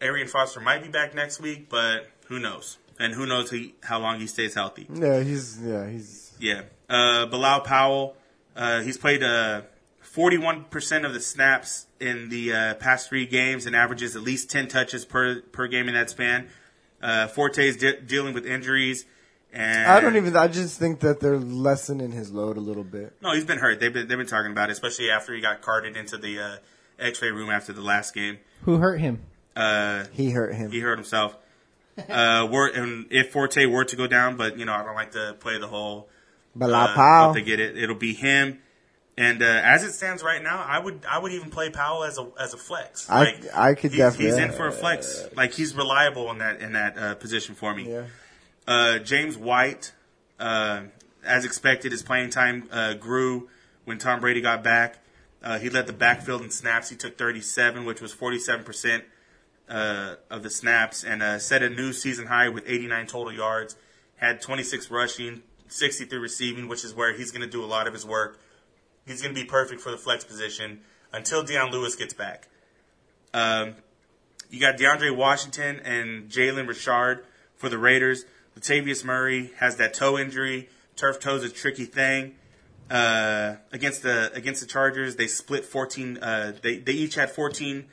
[0.00, 2.78] Arian Foster might be back next week, but who knows?
[3.00, 4.86] And who knows he, how long he stays healthy.
[4.94, 6.62] Yeah, he's yeah he's Yeah.
[6.88, 8.16] Uh, Bilal Powell,
[8.54, 9.62] uh, he's played uh,
[10.14, 14.68] 41% of the snaps in the uh, past three games and averages at least 10
[14.68, 16.48] touches per, per game in that span.
[17.02, 17.28] Uh,
[17.58, 19.06] is de- dealing with injuries.
[19.52, 20.36] And I don't even.
[20.36, 23.14] I just think that they're lessening his load a little bit.
[23.20, 23.80] No, he's been hurt.
[23.80, 26.56] They've been, they've been talking about it, especially after he got carted into the uh,
[27.00, 28.38] x ray room after the last game.
[28.62, 29.22] Who hurt him?
[29.56, 30.70] Uh, He hurt him.
[30.70, 31.36] he hurt himself.
[32.08, 35.10] Uh, were, and if Forte were to go down, but you know I don't like
[35.12, 36.08] to play the whole
[36.56, 37.76] But uh, La Pau, hope they get it.
[37.76, 38.60] It'll be him.
[39.20, 42.16] And uh, as it stands right now, I would I would even play Powell as
[42.16, 43.08] a as a flex.
[43.10, 45.28] I- Like, I could he's, definitely- He's in for a flex.
[45.36, 47.90] Like he's reliable in that in that uh, position for me.
[47.92, 48.04] yeah.
[48.66, 49.92] Uh, James White,
[50.38, 50.82] uh,
[51.22, 53.50] as expected, his playing time uh, grew
[53.84, 54.98] when Tom Brady got back.
[55.42, 56.88] Uh, he led the backfield in snaps.
[56.88, 59.04] He took 37, which was 47 percent
[59.68, 63.76] uh, of the snaps, and uh, set a new season high with 89 total yards.
[64.16, 67.92] Had 26 rushing, 63 receiving, which is where he's going to do a lot of
[67.92, 68.38] his work.
[69.10, 70.80] He's going to be perfect for the flex position
[71.12, 72.46] until Dion Lewis gets back.
[73.34, 73.74] Um,
[74.50, 77.24] you got DeAndre Washington and Jalen Richard
[77.56, 78.24] for the Raiders.
[78.56, 80.68] Latavius Murray has that toe injury.
[80.94, 82.36] Turf toe's is a tricky thing.
[82.88, 86.18] Uh, against the against the Chargers, they split 14.
[86.18, 87.86] Uh, they they each had 14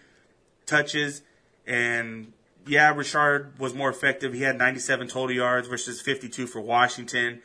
[0.65, 1.21] touches,
[1.65, 2.33] and
[2.65, 4.33] yeah, Richard was more effective.
[4.33, 7.41] He had 97 total yards versus 52 for Washington.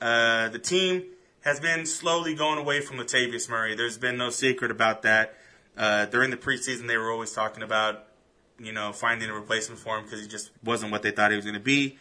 [0.00, 1.04] Uh, the team
[1.44, 3.74] has been slowly going away from Latavius Murray.
[3.74, 5.34] There's been no secret about that.
[5.76, 8.04] Uh, during the preseason, they were always talking about,
[8.58, 11.36] you know, finding a replacement for him because he just wasn't what they thought he
[11.36, 11.98] was going to be.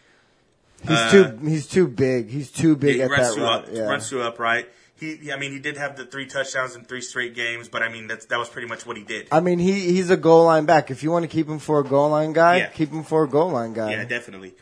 [0.82, 2.30] He's Uh, too he's too big.
[2.30, 3.82] He's too big he at runs that too up, Yeah.
[3.84, 4.70] runs too upright.
[4.96, 7.90] He, I mean, he did have the three touchdowns in three straight games, but I
[7.90, 9.28] mean, that's, that was pretty much what he did.
[9.32, 10.92] I mean, he he's a goal line back.
[10.92, 12.68] If you want to keep him for a goal line guy, Yeah.
[12.68, 13.92] keep him for a goal line guy.
[13.92, 14.54] Yeah, definitely.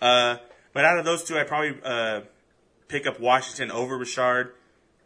[0.00, 0.36] Uh,
[0.72, 2.20] but out of those two, I'd probably uh,
[2.88, 4.52] pick up Washington over Richard.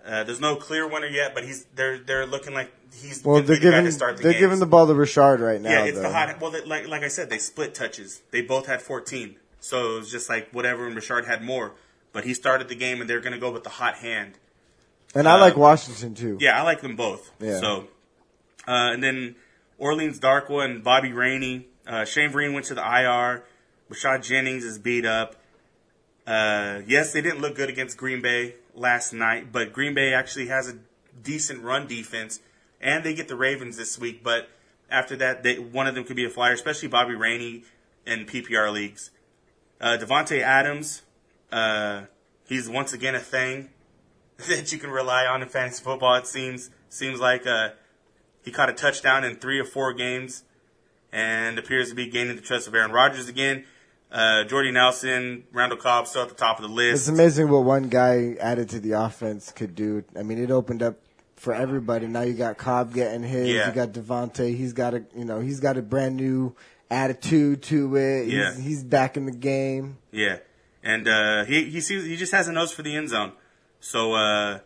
[0.04, 3.56] Uh, there's no clear winner yet, but he's they're they're looking like he's well, they're
[3.56, 4.40] be the guy giving to start the they're games.
[4.42, 5.70] giving the ball to Richard right now.
[5.70, 6.02] yeah, it's though.
[6.02, 6.40] the hot.
[6.40, 8.22] Well, they, like like I said, they split touches.
[8.30, 10.86] They both had 14, so it was just like whatever.
[10.86, 11.72] And Richard had more,
[12.12, 14.34] but he started the game, and they're going to go with the hot hand.
[15.14, 16.38] and I like Washington too.
[16.40, 17.30] Yeah, I like them both.
[17.40, 17.60] Yeah.
[17.60, 17.88] So,
[18.66, 19.34] uh, and then
[19.78, 21.66] Orleans Darkwa and Bobby Rainey.
[21.86, 23.44] Uh, Shane Vereen went to the IR.
[23.90, 25.36] Rashad Jennings is beat up.
[26.28, 30.48] Uh, yes, they didn't look good against Green Bay last night, but Green Bay actually
[30.48, 30.76] has a
[31.22, 32.40] decent run defense,
[32.82, 34.22] and they get the Ravens this week.
[34.22, 34.50] But
[34.90, 37.64] after that, they, one of them could be a flyer, especially Bobby Rainey
[38.06, 39.10] in PPR leagues.
[39.80, 41.00] Uh, Davante Adams,
[41.50, 42.02] uh,
[42.46, 43.70] he's once again a thing
[44.48, 46.14] that you can rely on in fantasy football.
[46.16, 47.70] It seems seems like uh,
[48.44, 50.44] he caught a touchdown in three or four games,
[51.10, 53.64] and appears to be gaining the trust of Aaron Rodgers again.
[54.10, 57.02] Uh, Jordy Nelson, Randall Cobb still at the top of the list.
[57.02, 60.02] It's amazing what one guy added to the offense could do.
[60.18, 60.96] I mean, it opened up
[61.36, 62.06] for everybody.
[62.06, 63.48] Now you got Cobb getting his.
[63.48, 63.68] Yeah.
[63.68, 64.56] You got Davante.
[64.56, 66.56] He's got a you know he's got a brand new
[66.90, 68.24] attitude to it.
[68.24, 68.54] He's, Yeah.
[68.58, 69.98] he's back in the game.
[70.10, 70.38] Yeah,
[70.82, 73.32] and uh, he he sees he just has a nose for the end zone.
[73.80, 74.60] So uh,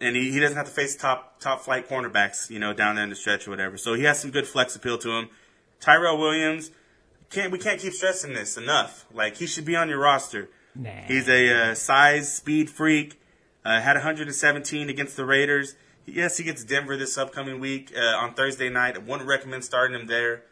[0.00, 3.04] and he, he doesn't have to face top top flight cornerbacks, you know, down there
[3.04, 3.76] in the stretch or whatever.
[3.76, 5.28] So he has some good flex appeal to him.
[5.78, 6.70] Tyrell Williams
[7.30, 9.06] can't we can't keep stressing this enough.
[9.12, 10.48] Like he should be on your roster.
[10.74, 10.90] Nah.
[11.06, 13.20] He's a uh, size speed freak.
[13.64, 15.74] Uh, had 117 against the Raiders.
[16.04, 18.94] Yes, he gets Denver this upcoming week uh, on Thursday night.
[18.94, 20.42] I wouldn't recommend starting him there,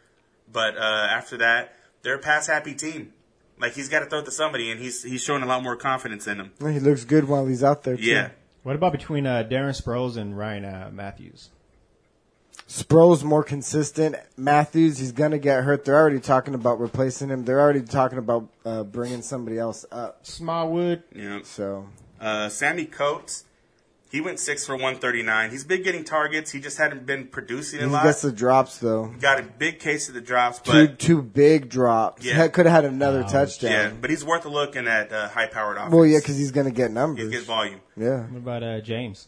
[0.51, 3.13] but uh, after that, they're a pass happy team.
[3.57, 5.77] Like he's got to throw it to somebody, and he's he's showing a lot more
[5.77, 6.51] confidence in him.
[6.59, 7.95] He looks good while he's out there.
[7.95, 8.03] Too.
[8.03, 8.31] Yeah,
[8.63, 11.51] What about between uh, Darren Sproles and Ryan uh, Mathews?
[12.67, 14.15] Sproles more consistent.
[14.37, 15.85] Mathews, he's gonna get hurt.
[15.85, 17.45] They're already talking about replacing him.
[17.45, 20.25] They're already talking about uh, bringing somebody else up.
[20.25, 21.03] Smallwood.
[21.13, 21.41] you know.
[21.43, 21.87] So
[22.19, 23.43] Uh, Sammie Coates,
[24.09, 25.51] he went six for 139.
[25.51, 26.51] He's been getting targets.
[26.53, 28.03] He just hadn't been producing a he lot.
[28.03, 29.13] gets the drops though.
[29.21, 32.25] Got a big case of the drops, Two but two big drops.
[32.25, 32.47] Yeah.
[32.47, 33.31] Could have had another Ouch.
[33.31, 33.71] touchdown.
[33.71, 35.93] yeah, but he's worth a look in that uh, high-powered offense.
[35.93, 37.17] Well, yeah, because he's gonna get numbers.
[37.19, 37.39] he numbers.
[37.41, 37.81] gets volume.
[37.95, 39.27] Yeah, What about uh, James?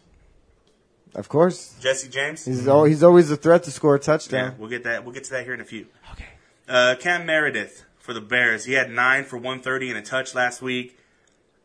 [1.18, 1.76] Of course.
[1.82, 2.46] Jesse James.
[2.46, 4.56] He's al he's always a threat to score a Yeah, touchdown.
[4.58, 5.04] we'll get that.
[5.04, 5.88] We'll get to that here in a few.
[6.14, 6.26] Okay.
[6.70, 8.66] Uh, Cam Meredith for the Bears.
[8.66, 10.98] He had nine for 130 and a touch last week.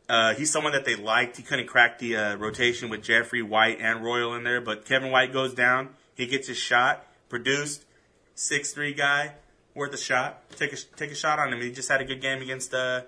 [0.09, 1.37] Uh, he's someone that they liked.
[1.37, 5.11] He couldn't crack the uh, rotation with Jeffrey White and Royal in there, but Kevin
[5.11, 5.91] White goes down.
[6.15, 7.07] He gets his shot.
[7.29, 7.85] Produced
[8.35, 9.33] six three guy
[9.75, 10.43] worth a shot.
[10.57, 11.61] Take a take a shot on him.
[11.61, 13.03] He just had a good game against uh,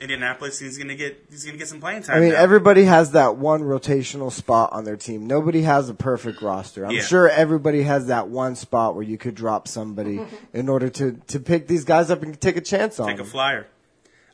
[0.00, 0.58] Indianapolis.
[0.58, 2.16] He's gonna get he's gonna get some playing time.
[2.16, 2.36] I mean, now.
[2.38, 5.26] everybody has that one rotational spot on their team.
[5.26, 6.84] Nobody has a perfect roster.
[6.84, 7.02] I'm Yeah.
[7.02, 10.20] sure everybody has that one spot where you could drop somebody
[10.52, 13.18] in order to, to pick these guys up and take a chance on take a
[13.22, 13.26] them.
[13.26, 13.66] flyer.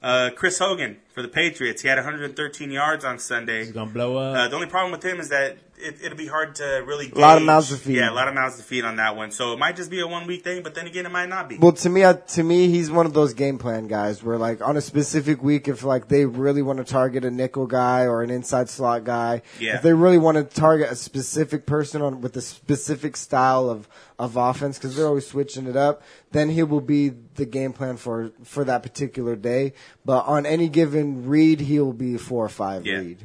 [0.02, 1.82] Uh, Chris Hogan for the Patriots.
[1.82, 3.60] He had 113 yards on Sunday.
[3.60, 4.36] He's gonna blow up.
[4.36, 7.06] Uh, the only problem with him is that it, it'll be hard to really.
[7.06, 7.16] Gauge.
[7.16, 7.96] A lot of mouths to feed.
[7.96, 9.30] Yeah, a lot of mouths to feed on that one.
[9.30, 11.48] So it might just be a one week thing, but then again, it might not
[11.48, 11.58] be.
[11.58, 14.60] Well, to me, I, to me, he's one of those game plan guys where, like,
[14.62, 18.22] on a specific week, if like they really want to target a nickel guy or
[18.22, 19.76] an inside slot guy, Yeah.
[19.76, 23.88] if they really want to target a specific person on with a specific style of
[24.18, 27.96] of offense, because they're always switching it up, then he will be the game plan
[27.96, 29.72] for for that particular day.
[30.04, 32.98] But on any given read, he will be four or five Yeah.
[32.98, 33.18] read.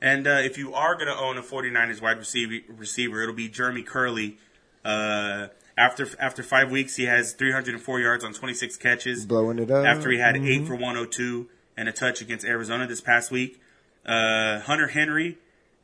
[0.00, 3.48] And uh, if you are going to own a 49ers wide receiver, receiver it'll be
[3.48, 4.36] Jeremy Kerley.
[4.84, 5.48] Uh,
[5.78, 9.26] after after five weeks, he has 304 yards on 26 catches.
[9.26, 9.84] Blowing it up.
[9.86, 10.46] After he had Mm-hmm.
[10.46, 13.60] eight for 102 and a touch against Arizona this past week,
[14.04, 15.38] uh, Hunter Henry,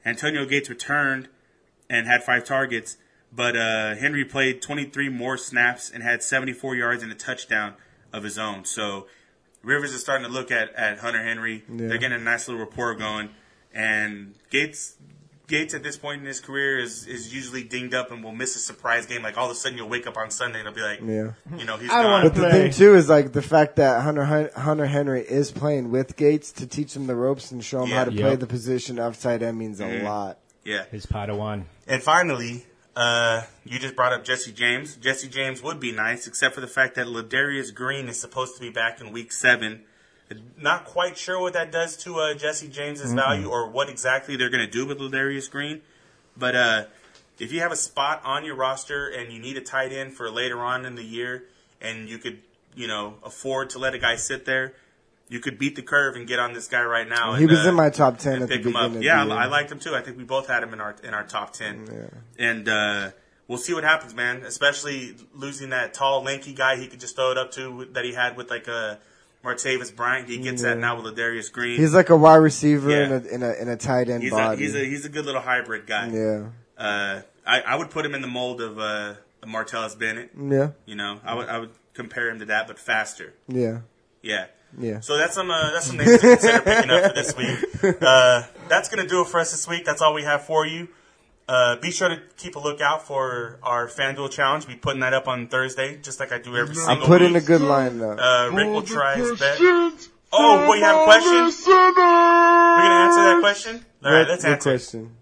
[0.04, 1.28] Antonio Gates returned
[1.90, 2.96] and had five targets,
[3.32, 7.74] but uh, Henry played 23 more snaps and had 74 yards and a touchdown
[8.12, 8.64] of his own.
[8.64, 9.06] So
[9.62, 11.62] Rivers is starting to look at, at Hunter Henry.
[11.68, 11.88] Yeah.
[11.88, 13.30] They're getting a nice little rapport going,
[13.74, 14.96] and Gates
[15.48, 18.56] Gates at this point in his career is is usually dinged up and will miss
[18.56, 19.22] a surprise game.
[19.22, 21.58] Like all of a sudden you'll wake up on Sunday and it'll be like, Yeah.
[21.58, 22.10] you know, he's I don't gone.
[22.12, 25.90] wanna But the thing too is like the fact that Hunter Hunter Henry is playing
[25.90, 27.96] with Gates to teach him the ropes and show him Yeah.
[27.98, 30.04] how to play the position of tight end means a Mhm.
[30.04, 30.38] lot.
[30.64, 30.84] Yeah.
[30.90, 31.64] His Padawan.
[31.86, 32.64] And finally,
[32.94, 34.96] uh, you just brought up Jesse James.
[34.96, 38.60] Jesse James would be nice, except for the fact that Ladarius Green is supposed to
[38.60, 39.82] be back in Week Seven.
[40.58, 44.50] Not quite sure what that does to uh, Jesse James's value or what exactly they're
[44.50, 45.82] going to do with Ladarius Green.
[46.36, 46.84] But uh,
[47.38, 50.30] if you have a spot on your roster and you need a tight end for
[50.30, 51.44] later on in the year,
[51.82, 52.38] and you could,
[52.74, 54.74] you know, afford to let a guy sit there,
[55.32, 57.34] you could beat the curve and get on this guy right now.
[57.34, 59.02] He and, was uh, in my top ten at the beginning.
[59.02, 59.32] Yeah, the.
[59.32, 59.94] I liked him too.
[59.94, 61.86] I think we both had him in our in our top ten.
[61.90, 62.46] Yeah.
[62.50, 63.10] And uh,
[63.48, 64.42] we'll see what happens, man.
[64.44, 68.12] Especially losing that tall, lanky guy he could just throw it up to that he
[68.12, 68.98] had with like a
[69.44, 70.28] Martavis Bryant.
[70.28, 71.78] He gets that now with Ladarius Green.
[71.80, 73.04] He's like a wide receiver Yeah.
[73.06, 74.62] in a in a in a tight end he's a, body.
[74.62, 76.08] he's a he's a good little hybrid guy.
[76.12, 76.44] yeah,
[76.78, 79.14] Uh, I, I would put him in the mold of uh,
[79.44, 80.30] Martellus Bennett.
[80.38, 83.34] yeah, You know, I would I would compare him to that, but faster.
[83.48, 83.78] yeah,
[84.22, 84.46] Yeah.
[84.78, 85.00] Yeah.
[85.00, 87.58] So that's some uh, that's some names to consider picking up for this week.
[88.02, 89.84] Uh, that's gonna do it for us this week.
[89.84, 90.88] That's all we have for you.
[91.48, 94.66] Uh, be sure to keep a lookout for our FanDuel challenge.
[94.68, 97.30] Be putting that up on Thursday, just like I do every I single put week.
[97.30, 98.12] in a good line though.
[98.16, 99.60] Uh, Rick will try his best.
[100.32, 101.32] Oh, boy, you have a question?
[101.66, 103.84] We're gonna answer that question.
[104.04, 104.70] All right, What- let's answer.
[104.70, 104.78] it.
[104.78, 105.16] question.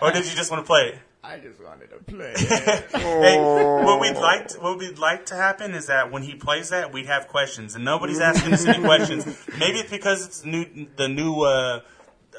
[0.00, 0.98] Or did you just want to play it?
[1.24, 2.34] I just wanted to play.
[2.92, 6.70] Hey, what we'd like to, what we'd like to happen is that when he plays
[6.70, 9.24] that, we'd have questions, and nobody's asking us any questions.
[9.58, 10.66] Maybe it's because it's new,
[10.96, 11.80] the new uh,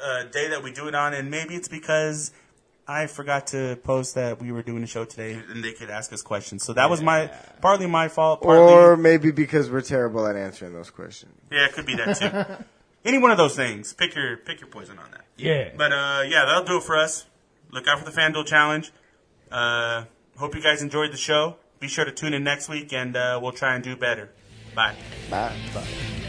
[0.02, 2.30] uh, day that we do it on, and maybe it's because
[2.86, 6.12] I forgot to post that we were doing a show today, and they could ask
[6.12, 6.62] us questions.
[6.64, 7.28] So that was my
[7.62, 8.42] partly my fault.
[8.42, 11.32] Partly, Or maybe because we're terrible at answering those questions.
[11.50, 12.64] yeah, it could be that too.
[13.08, 13.94] any one of those things.
[13.94, 15.24] Pick your pick your poison on that.
[15.38, 15.70] yeah.
[15.74, 17.24] But uh, yeah, that'll do it for us.
[17.74, 18.92] Look out for the FanDuel challenge.
[19.50, 20.04] Uh,
[20.38, 21.56] hope you guys enjoyed the show.
[21.80, 24.30] Be sure to tune in next week, and uh, we'll try and do better.
[24.76, 24.94] Bye.
[25.28, 25.56] Bye.
[25.74, 26.23] Bye.